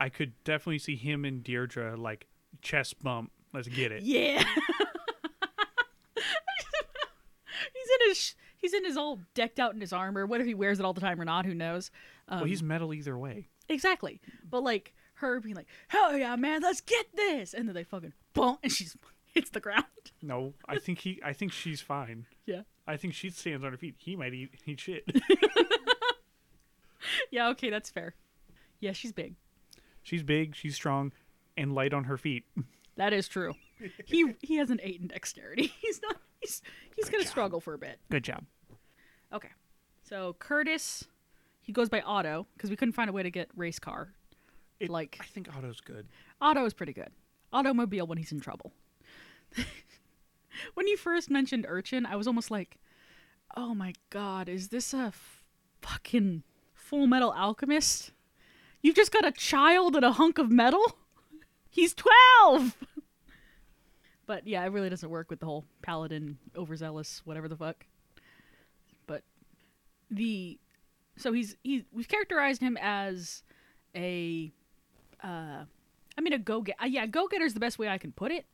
I 0.00 0.08
could 0.08 0.32
definitely 0.44 0.78
see 0.80 0.96
him 0.96 1.24
and 1.24 1.42
Deirdre 1.42 1.96
like 1.96 2.26
chest 2.62 3.02
bump. 3.02 3.30
Let's 3.54 3.68
get 3.68 3.92
it. 3.92 4.02
Yeah. 4.02 4.42
he's 6.16 7.88
in 8.00 8.08
his 8.08 8.34
he's 8.56 8.74
in 8.74 8.84
his 8.84 8.96
all 8.96 9.20
decked 9.34 9.58
out 9.58 9.74
in 9.74 9.80
his 9.80 9.92
armor, 9.92 10.26
whether 10.26 10.44
he 10.44 10.54
wears 10.54 10.78
it 10.80 10.84
all 10.84 10.92
the 10.92 11.00
time 11.00 11.20
or 11.20 11.24
not, 11.24 11.46
who 11.46 11.54
knows. 11.54 11.90
Um, 12.28 12.40
well, 12.40 12.46
he's 12.48 12.62
metal 12.62 12.92
either 12.92 13.16
way. 13.16 13.48
exactly. 13.68 14.20
But 14.48 14.62
like 14.62 14.94
her 15.14 15.40
being 15.40 15.54
like, 15.56 15.66
"Hell 15.88 16.16
yeah, 16.16 16.36
man, 16.36 16.60
let's 16.62 16.80
get 16.80 17.06
this." 17.16 17.54
And 17.54 17.66
then 17.68 17.74
they 17.74 17.84
fucking 17.84 18.12
boom 18.38 18.58
and 18.62 18.72
she's 18.72 18.96
hits 19.34 19.50
the 19.50 19.60
ground. 19.60 19.84
No, 20.22 20.54
I 20.68 20.78
think 20.78 21.00
he. 21.00 21.20
I 21.24 21.32
think 21.32 21.52
she's 21.52 21.80
fine. 21.80 22.26
Yeah. 22.46 22.62
I 22.86 22.96
think 22.96 23.14
she 23.14 23.28
stands 23.30 23.64
on 23.64 23.70
her 23.72 23.76
feet. 23.78 23.94
He 23.98 24.16
might 24.16 24.32
eat, 24.34 24.50
eat 24.66 24.80
shit. 24.80 25.04
Yeah, 27.30 27.48
okay, 27.50 27.70
that's 27.70 27.90
fair. 27.90 28.14
Yeah, 28.80 28.92
she's 28.92 29.12
big. 29.12 29.34
she's 30.02 30.22
big. 30.22 30.54
She's 30.56 30.74
strong, 30.74 31.12
and 31.56 31.74
light 31.74 31.92
on 31.94 32.04
her 32.04 32.16
feet. 32.16 32.44
That 32.96 33.12
is 33.12 33.28
true. 33.28 33.54
he 34.06 34.34
he 34.42 34.56
has 34.56 34.70
an 34.70 34.80
eight 34.82 35.00
in 35.00 35.06
dexterity. 35.08 35.72
He's 35.80 36.00
not. 36.02 36.16
He's 36.40 36.62
he's 36.96 37.08
gonna 37.08 37.24
struggle 37.24 37.60
for 37.60 37.74
a 37.74 37.78
bit. 37.78 37.98
Good 38.10 38.24
job. 38.24 38.44
Okay. 39.32 39.50
So 40.02 40.34
Curtis, 40.38 41.04
he 41.60 41.72
goes 41.72 41.88
by 41.88 42.00
Otto 42.00 42.46
because 42.56 42.70
we 42.70 42.76
couldn't 42.76 42.94
find 42.94 43.08
a 43.10 43.12
way 43.12 43.22
to 43.22 43.30
get 43.30 43.48
race 43.56 43.78
car. 43.78 44.12
It, 44.80 44.88
Like- 44.90 45.18
I 45.20 45.24
think 45.24 45.48
Otto's 45.56 45.80
good. 45.80 46.06
Otto 46.40 46.64
is 46.64 46.72
pretty 46.74 46.92
good. 46.92 47.10
Automobile 47.52 48.06
when 48.06 48.18
he's 48.18 48.32
in 48.32 48.40
trouble. 48.40 48.72
when 50.74 50.86
you 50.86 50.96
first 50.96 51.30
mentioned 51.30 51.66
Urchin, 51.68 52.06
I 52.06 52.16
was 52.16 52.26
almost 52.26 52.50
like, 52.50 52.78
"Oh 53.56 53.74
my 53.74 53.94
god, 54.10 54.48
is 54.48 54.68
this 54.68 54.92
a 54.92 55.08
f- 55.08 55.44
fucking 55.80 56.42
Full 56.74 57.06
Metal 57.06 57.32
Alchemist? 57.32 58.12
You've 58.82 58.96
just 58.96 59.12
got 59.12 59.26
a 59.26 59.32
child 59.32 59.96
and 59.96 60.04
a 60.04 60.12
hunk 60.12 60.38
of 60.38 60.50
metal? 60.50 60.98
He's 61.70 61.94
twelve. 61.94 62.76
But 64.28 64.46
yeah, 64.46 64.62
it 64.62 64.68
really 64.68 64.90
doesn't 64.90 65.08
work 65.08 65.30
with 65.30 65.40
the 65.40 65.46
whole 65.46 65.64
paladin 65.80 66.36
overzealous 66.54 67.22
whatever 67.24 67.48
the 67.48 67.56
fuck. 67.56 67.86
But 69.06 69.22
the 70.10 70.58
so 71.16 71.32
he's 71.32 71.56
he's 71.64 71.84
we've 71.92 72.08
characterized 72.08 72.60
him 72.60 72.76
as 72.78 73.42
a 73.96 74.52
uh 75.24 75.64
I 76.18 76.20
mean 76.20 76.32
a 76.32 76.38
go 76.38 76.60
get 76.60 76.76
uh, 76.82 76.86
yeah 76.86 77.06
go 77.06 77.28
getter 77.28 77.44
is 77.44 77.54
the 77.54 77.60
best 77.60 77.78
way 77.78 77.88
I 77.88 77.96
can 77.96 78.12
put 78.12 78.32
it. 78.32 78.44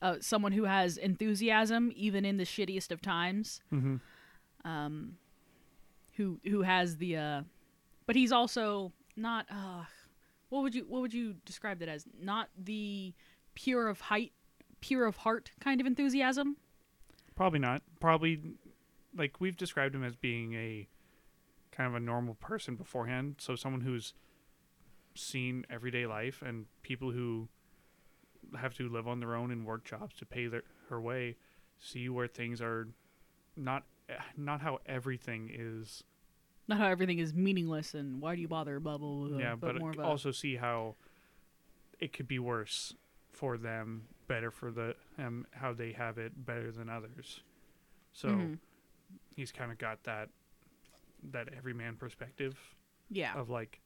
Uh, 0.00 0.16
someone 0.20 0.52
who 0.52 0.64
has 0.64 0.96
enthusiasm 0.96 1.92
even 1.94 2.24
in 2.24 2.38
the 2.38 2.44
shittiest 2.44 2.90
of 2.90 3.02
times. 3.02 3.60
Mm-hmm. 3.72 3.96
Um, 4.64 5.16
who 6.16 6.38
who 6.44 6.62
has 6.62 6.96
the 6.96 7.16
uh, 7.16 7.42
but 8.06 8.16
he's 8.16 8.32
also 8.32 8.92
not 9.16 9.46
uh, 9.50 9.84
what 10.50 10.62
would 10.62 10.74
you 10.74 10.84
what 10.88 11.00
would 11.00 11.14
you 11.14 11.34
describe 11.44 11.78
that 11.80 11.88
as? 11.88 12.04
Not 12.20 12.48
the 12.56 13.14
pure 13.54 13.88
of 13.88 14.00
height, 14.00 14.32
pure 14.80 15.06
of 15.06 15.16
heart 15.18 15.50
kind 15.60 15.80
of 15.80 15.86
enthusiasm. 15.86 16.56
Probably 17.36 17.58
not. 17.58 17.82
Probably, 18.00 18.40
like 19.16 19.40
we've 19.40 19.56
described 19.56 19.94
him 19.94 20.04
as 20.04 20.14
being 20.14 20.54
a 20.54 20.86
kind 21.72 21.88
of 21.88 21.94
a 21.94 22.00
normal 22.00 22.34
person 22.34 22.74
beforehand. 22.74 23.36
So 23.38 23.56
someone 23.56 23.80
who's 23.80 24.12
seen 25.20 25.64
everyday 25.70 26.06
life 26.06 26.42
and 26.44 26.66
people 26.82 27.10
who 27.12 27.48
have 28.58 28.74
to 28.74 28.88
live 28.88 29.06
on 29.06 29.20
their 29.20 29.34
own 29.34 29.50
and 29.50 29.64
work 29.66 29.84
jobs 29.84 30.16
to 30.16 30.26
pay 30.26 30.46
their 30.46 30.62
her 30.88 31.00
way, 31.00 31.36
see 31.78 32.08
where 32.08 32.26
things 32.26 32.60
are 32.60 32.88
not 33.56 33.84
not 34.36 34.60
how 34.60 34.78
everything 34.86 35.50
is. 35.52 36.02
Not 36.66 36.78
how 36.78 36.86
everything 36.88 37.18
is 37.18 37.32
meaningless 37.34 37.94
and 37.94 38.20
why 38.20 38.34
do 38.34 38.40
you 38.40 38.48
bother? 38.48 38.80
Blah 38.80 38.98
blah 38.98 39.28
blah. 39.28 39.38
yeah, 39.38 39.54
but, 39.54 39.76
a, 39.76 40.02
also 40.02 40.30
see 40.30 40.56
how 40.56 40.96
it 41.98 42.12
could 42.12 42.26
be 42.28 42.38
worse 42.38 42.94
for 43.30 43.56
them, 43.58 44.08
better 44.26 44.50
for 44.50 44.70
the 44.70 44.94
um, 45.18 45.46
how 45.52 45.72
they 45.72 45.92
have 45.92 46.18
it 46.18 46.44
better 46.44 46.72
than 46.72 46.88
others. 46.88 47.42
So 48.12 48.28
Mhm. 48.28 48.58
he's 49.36 49.52
kind 49.52 49.70
of 49.70 49.78
got 49.78 50.02
that 50.04 50.30
that 51.22 51.48
everyman 51.52 51.96
perspective 51.96 52.58
yeah, 53.10 53.34
of 53.34 53.50
like 53.50 53.80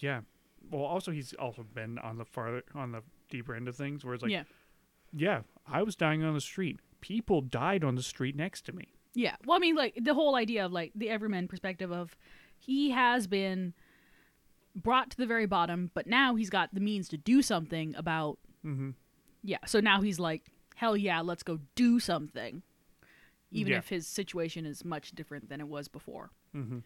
yeah 0.00 0.20
well 0.70 0.82
also 0.82 1.10
he's 1.10 1.32
also 1.34 1.62
been 1.62 1.98
on 1.98 2.18
the 2.18 2.24
farther 2.24 2.62
on 2.74 2.92
the 2.92 3.02
deeper 3.30 3.54
end 3.54 3.68
of 3.68 3.76
things 3.76 4.04
where 4.04 4.14
it's 4.14 4.22
like 4.22 4.32
yeah, 4.32 4.44
yeah 5.12 5.40
i 5.66 5.82
was 5.82 5.96
dying 5.96 6.22
on 6.22 6.34
the 6.34 6.40
street 6.40 6.78
people 7.00 7.40
died 7.40 7.84
on 7.84 7.94
the 7.94 8.02
street 8.02 8.36
next 8.36 8.64
to 8.66 8.72
me 8.72 8.96
yeah. 9.16 9.36
Well, 9.46 9.56
I 9.56 9.60
mean, 9.60 9.74
like 9.74 9.98
the 10.00 10.12
whole 10.12 10.36
idea 10.36 10.66
of 10.66 10.72
like 10.72 10.92
the 10.94 11.08
everyman 11.08 11.48
perspective 11.48 11.90
of 11.90 12.14
he 12.58 12.90
has 12.90 13.26
been 13.26 13.72
brought 14.74 15.10
to 15.10 15.16
the 15.16 15.26
very 15.26 15.46
bottom, 15.46 15.90
but 15.94 16.06
now 16.06 16.34
he's 16.34 16.50
got 16.50 16.72
the 16.74 16.80
means 16.80 17.08
to 17.08 17.16
do 17.16 17.40
something 17.40 17.96
about 17.96 18.38
mm-hmm. 18.64 18.90
Yeah, 19.42 19.58
so 19.64 19.80
now 19.80 20.02
he's 20.02 20.18
like, 20.18 20.50
hell 20.74 20.96
yeah, 20.96 21.20
let's 21.20 21.44
go 21.44 21.60
do 21.76 21.98
something. 21.98 22.62
Even 23.52 23.72
Yeah. 23.72 23.78
if 23.78 23.88
his 23.88 24.06
situation 24.06 24.66
is 24.66 24.84
much 24.84 25.12
different 25.12 25.48
than 25.48 25.60
it 25.60 25.68
was 25.68 25.88
before. 25.88 26.32
Mm-hmm. 26.54 26.80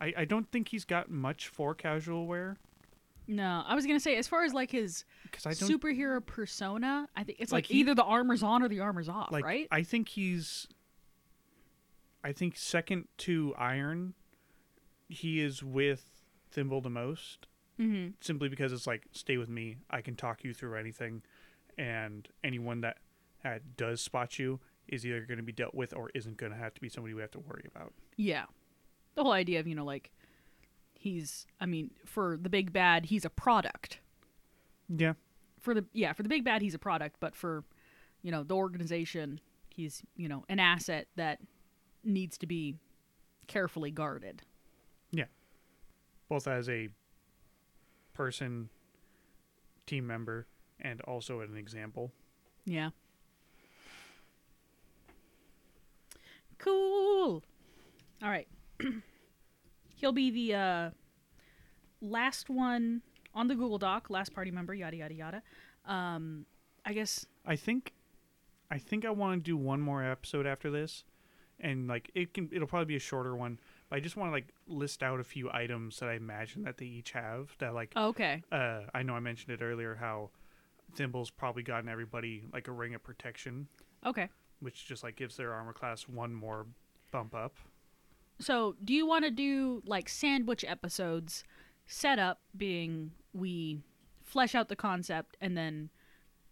I, 0.00 0.12
I 0.18 0.24
don't 0.24 0.50
think 0.50 0.68
he's 0.68 0.84
got 0.84 1.10
much 1.10 1.48
for 1.48 1.74
casual 1.74 2.26
wear 2.26 2.56
No, 3.26 3.62
I 3.66 3.74
was 3.74 3.86
gonna 3.86 4.00
say 4.00 4.16
as 4.16 4.28
far 4.28 4.44
as 4.44 4.52
like 4.52 4.70
his 4.70 5.04
superhero 5.32 6.24
persona, 6.24 7.08
I 7.16 7.24
think 7.24 7.38
it's 7.40 7.52
Like, 7.52 7.64
like, 7.64 7.66
he- 7.66 7.80
either 7.80 7.94
the 7.94 8.04
armor's 8.04 8.42
on 8.42 8.62
or 8.62 8.68
the 8.68 8.80
armor's 8.80 9.08
off, 9.08 9.32
like 9.32 9.44
right? 9.44 9.68
i 9.70 9.82
think 9.82 10.08
he's 10.10 10.68
i 12.22 12.32
think 12.32 12.56
second 12.56 13.06
to 13.18 13.54
iron 13.56 14.14
he 15.08 15.40
is 15.40 15.62
with 15.62 16.04
thimble 16.50 16.80
the 16.80 16.90
most 16.90 17.46
mm-hmm. 17.78 18.10
simply 18.20 18.48
because 18.48 18.72
it's 18.72 18.86
like 18.86 19.04
stay 19.12 19.36
with 19.36 19.48
me 19.48 19.76
i 19.90 20.00
can 20.00 20.16
talk 20.16 20.42
you 20.42 20.52
through 20.52 20.74
anything 20.76 21.22
and 21.78 22.28
anyone 22.42 22.80
that 22.80 22.96
uh, 23.44 23.58
does 23.76 24.00
spot 24.00 24.38
you 24.38 24.58
is 24.88 25.04
either 25.04 25.20
going 25.20 25.36
to 25.38 25.42
be 25.42 25.52
dealt 25.52 25.74
with 25.74 25.94
or 25.94 26.10
isn't 26.14 26.36
going 26.36 26.52
to 26.52 26.58
have 26.58 26.74
to 26.74 26.80
be 26.80 26.88
somebody 26.88 27.14
we 27.14 27.20
have 27.20 27.30
to 27.30 27.40
worry 27.40 27.64
about 27.74 27.92
Yeah, 28.16 28.44
the 29.16 29.22
whole 29.24 29.32
idea 29.32 29.58
of 29.58 29.66
you 29.66 29.74
know 29.74 29.84
like 29.84 30.12
he's, 30.94 31.46
I 31.60 31.66
mean, 31.66 31.90
for 32.04 32.36
the 32.40 32.48
big 32.48 32.72
bad, 32.72 33.06
he's 33.06 33.24
a 33.24 33.30
product. 33.30 33.98
yeah 34.88 35.14
For 35.60 35.74
the 35.74 35.84
yeah, 35.92 36.12
for 36.12 36.22
the 36.22 36.28
big 36.28 36.44
bad, 36.44 36.62
he's 36.62 36.74
a 36.74 36.78
product, 36.78 37.16
but 37.18 37.34
for 37.34 37.64
you 38.22 38.30
know 38.30 38.44
the 38.44 38.54
organization, 38.54 39.40
he's 39.70 40.02
you 40.16 40.28
know 40.28 40.44
an 40.48 40.60
asset 40.60 41.08
that 41.16 41.40
needs 42.04 42.38
to 42.38 42.46
be 42.46 42.76
carefully 43.48 43.90
guarded. 43.90 44.42
Yeah. 45.10 45.24
Both 46.28 46.46
as 46.48 46.68
a 46.68 46.88
person 48.12 48.68
team 49.86 50.06
member 50.06 50.46
and 50.80 51.00
also 51.02 51.40
an 51.40 51.56
example 51.56 52.10
Yeah. 52.64 52.90
Cool. 56.58 57.42
All 58.22 58.28
right. 58.30 58.48
He'll 59.96 60.12
be 60.12 60.30
the 60.30 60.54
uh, 60.54 60.90
last 62.00 62.50
one 62.50 63.02
on 63.34 63.48
the 63.48 63.54
Google 63.54 63.78
Doc, 63.78 64.10
last 64.10 64.34
party 64.34 64.50
member, 64.50 64.74
yada 64.74 64.96
yada 64.96 65.14
yada. 65.14 65.42
Um, 65.86 66.46
I 66.84 66.92
guess. 66.92 67.26
i 67.44 67.56
think 67.56 67.92
i 68.70 68.78
think 68.78 69.04
i 69.04 69.10
want 69.10 69.40
to 69.44 69.50
do 69.50 69.56
one 69.56 69.80
more 69.80 70.04
episode 70.04 70.46
after 70.46 70.70
this 70.70 71.02
and 71.58 71.88
like 71.88 72.10
it 72.14 72.32
can 72.32 72.48
it'll 72.52 72.68
probably 72.68 72.84
be 72.86 72.94
a 72.94 73.00
shorter 73.00 73.34
one 73.34 73.58
but 73.90 73.96
i 73.96 74.00
just 74.00 74.16
want 74.16 74.28
to 74.28 74.32
like 74.32 74.48
list 74.68 75.02
out 75.02 75.18
a 75.18 75.24
few 75.24 75.50
items 75.52 75.98
that 75.98 76.08
i 76.08 76.14
imagine 76.14 76.62
that 76.62 76.76
they 76.78 76.86
each 76.86 77.10
have 77.10 77.50
that 77.58 77.74
like 77.74 77.92
Oh, 77.96 78.08
okay. 78.08 78.42
uh, 78.52 78.82
I 78.94 79.02
know 79.02 79.14
I 79.14 79.20
mentioned 79.20 79.52
it 79.52 79.64
earlier 79.64 79.96
how 79.96 80.30
Thimble's 80.96 81.30
probably 81.30 81.64
gotten 81.64 81.88
everybody 81.88 82.44
like 82.52 82.68
a 82.68 82.72
ring 82.72 82.94
of 82.94 83.02
protection, 83.02 83.66
Okay. 84.04 84.28
which 84.60 84.86
just 84.86 85.02
like 85.02 85.16
gives 85.16 85.36
their 85.36 85.52
armor 85.52 85.72
class 85.72 86.02
one 86.08 86.32
more 86.32 86.66
bump 87.10 87.34
up. 87.34 87.56
So, 88.38 88.76
do 88.84 88.92
you 88.92 89.06
want 89.06 89.24
to 89.24 89.30
do 89.30 89.82
like 89.86 90.08
sandwich 90.08 90.64
episodes? 90.66 91.44
Setup 91.86 92.40
being 92.56 93.12
we 93.32 93.80
flesh 94.24 94.54
out 94.54 94.68
the 94.68 94.76
concept, 94.76 95.36
and 95.40 95.56
then 95.56 95.90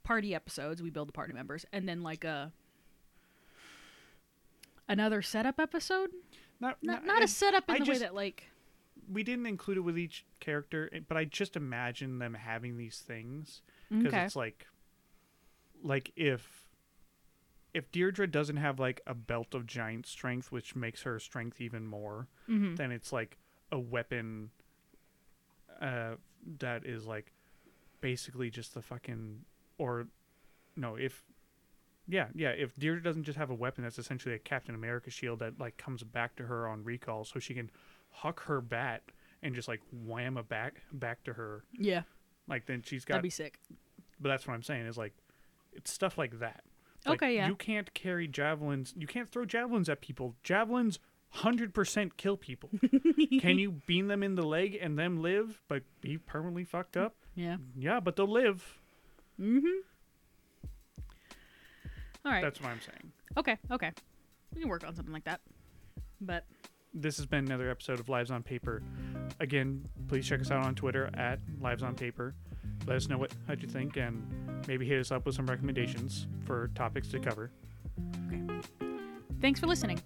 party 0.04 0.34
episodes 0.34 0.80
we 0.82 0.90
build 0.90 1.08
the 1.08 1.12
party 1.12 1.32
members, 1.32 1.66
and 1.72 1.88
then 1.88 2.02
like 2.02 2.24
a 2.24 2.52
another 4.88 5.22
setup 5.22 5.58
episode. 5.58 6.10
Not 6.60 6.78
Not, 6.82 7.04
not, 7.04 7.20
I- 7.20 7.24
a 7.24 7.28
setup 7.28 7.68
in 7.68 7.76
I 7.76 7.78
the 7.80 7.90
way 7.90 7.98
that 7.98 8.14
like 8.14 8.44
we 9.10 9.22
didn't 9.22 9.46
include 9.46 9.78
it 9.78 9.80
with 9.80 9.98
each 9.98 10.24
character, 10.40 10.88
eh, 10.92 11.00
but 11.06 11.16
I 11.16 11.24
just 11.24 11.56
imagine 11.56 12.18
them 12.18 12.34
having 12.34 12.76
these 12.76 12.98
things 12.98 13.62
because 13.90 14.14
okay. 14.14 14.24
it's 14.24 14.36
like, 14.36 14.66
like 15.82 16.12
if 16.16 16.63
if 17.74 17.90
Deirdre 17.90 18.26
doesn't 18.26 18.56
have 18.56 18.78
like 18.78 19.00
a 19.06 19.14
belt 19.14 19.52
of 19.54 19.66
giant 19.66 20.06
strength, 20.06 20.50
which 20.52 20.74
makes 20.76 21.02
her 21.02 21.18
strength 21.18 21.60
even 21.60 21.86
more, 21.86 22.28
hmm 22.46 22.74
then 22.76 22.90
it's 22.92 23.12
like 23.12 23.36
a 23.72 23.78
weapon 23.78 24.50
uh, 25.80 26.14
that 26.58 26.86
is 26.86 27.06
like 27.06 27.32
basically 28.00 28.50
just 28.50 28.74
the 28.74 28.82
fucking 28.82 29.40
or 29.78 30.06
no 30.76 30.94
if 30.96 31.24
yeah 32.06 32.26
yeah 32.34 32.50
if 32.50 32.74
Deirdre 32.76 33.02
doesn't 33.02 33.24
just 33.24 33.38
have 33.38 33.50
a 33.50 33.54
weapon 33.54 33.82
that's 33.82 33.98
essentially 33.98 34.34
a 34.34 34.38
Captain 34.38 34.74
America 34.74 35.10
shield 35.10 35.38
that 35.40 35.58
like 35.58 35.76
comes 35.76 36.02
back 36.02 36.36
to 36.36 36.44
her 36.44 36.68
on 36.68 36.84
recall 36.84 37.24
so 37.24 37.38
she 37.40 37.54
can 37.54 37.70
huck 38.10 38.44
her 38.44 38.60
bat 38.60 39.02
and 39.42 39.54
just 39.54 39.68
like 39.68 39.80
wham 39.90 40.36
a 40.36 40.42
back 40.42 40.82
back 40.92 41.24
to 41.24 41.32
her. 41.32 41.64
Yeah, 41.78 42.02
like 42.46 42.66
then 42.66 42.82
she's 42.84 43.04
got 43.04 43.14
that'd 43.14 43.22
be 43.22 43.30
sick. 43.30 43.58
but 44.20 44.28
that's 44.28 44.46
what 44.46 44.54
I'm 44.54 44.62
saying 44.62 44.86
is 44.86 44.96
like 44.98 45.14
it's 45.72 45.90
stuff 45.90 46.16
like 46.18 46.38
that 46.38 46.62
Like, 47.06 47.22
Okay, 47.22 47.36
yeah. 47.36 47.48
you 47.48 47.54
can't 47.56 47.92
carry 47.94 48.26
javelins 48.26 48.94
you 48.96 49.06
can't 49.06 49.30
throw 49.30 49.44
javelins 49.44 49.88
at 49.88 50.00
people 50.00 50.34
javelins 50.42 50.98
100% 51.36 52.10
kill 52.16 52.36
people 52.36 52.70
can 53.40 53.58
you 53.58 53.72
beam 53.86 54.06
them 54.08 54.22
in 54.22 54.34
the 54.36 54.42
leg 54.46 54.78
and 54.80 54.98
them 54.98 55.20
live 55.20 55.60
but 55.68 55.82
be 56.00 56.16
permanently 56.16 56.64
fucked 56.64 56.96
up? 56.96 57.16
Yeah. 57.34 57.56
Yeah, 57.76 57.98
but 57.98 58.14
they'll 58.14 58.30
live. 58.30 58.78
Mm-hmm. 59.40 59.66
All 62.24 62.32
right. 62.32 62.42
That's 62.42 62.60
what 62.60 62.70
I'm 62.70 62.80
saying. 62.80 63.12
okay. 63.36 63.56
Okay. 63.70 63.90
We 64.54 64.60
can 64.60 64.70
work 64.70 64.84
on 64.86 64.94
something 64.94 65.12
like 65.12 65.24
that. 65.24 65.40
But 66.20 66.44
This 66.94 67.16
has 67.16 67.26
been 67.26 67.44
another 67.44 67.68
episode 67.70 67.98
of 68.00 68.08
Lives 68.08 68.30
on 68.30 68.42
Paper. 68.42 68.82
Again, 69.40 69.84
please 70.08 70.26
check 70.26 70.40
us 70.40 70.50
out 70.50 70.64
on 70.64 70.74
Twitter 70.74 71.10
at 71.14 71.40
Lives 71.60 71.82
on 71.82 71.94
Paper. 71.96 72.34
Let 72.86 72.96
us 72.96 73.08
know 73.08 73.18
what 73.18 73.32
how'd 73.46 73.62
you 73.62 73.68
think 73.68 73.96
and 73.96 74.22
maybe 74.68 74.86
hit 74.86 75.00
us 75.00 75.10
up 75.10 75.26
with 75.26 75.34
some 75.34 75.46
recommendations 75.46 76.26
for 76.44 76.68
topics 76.74 77.08
to 77.08 77.18
cover. 77.18 77.50
Okay. 78.26 78.42
Thanks 79.40 79.60
for 79.60 79.66
listening. 79.66 80.00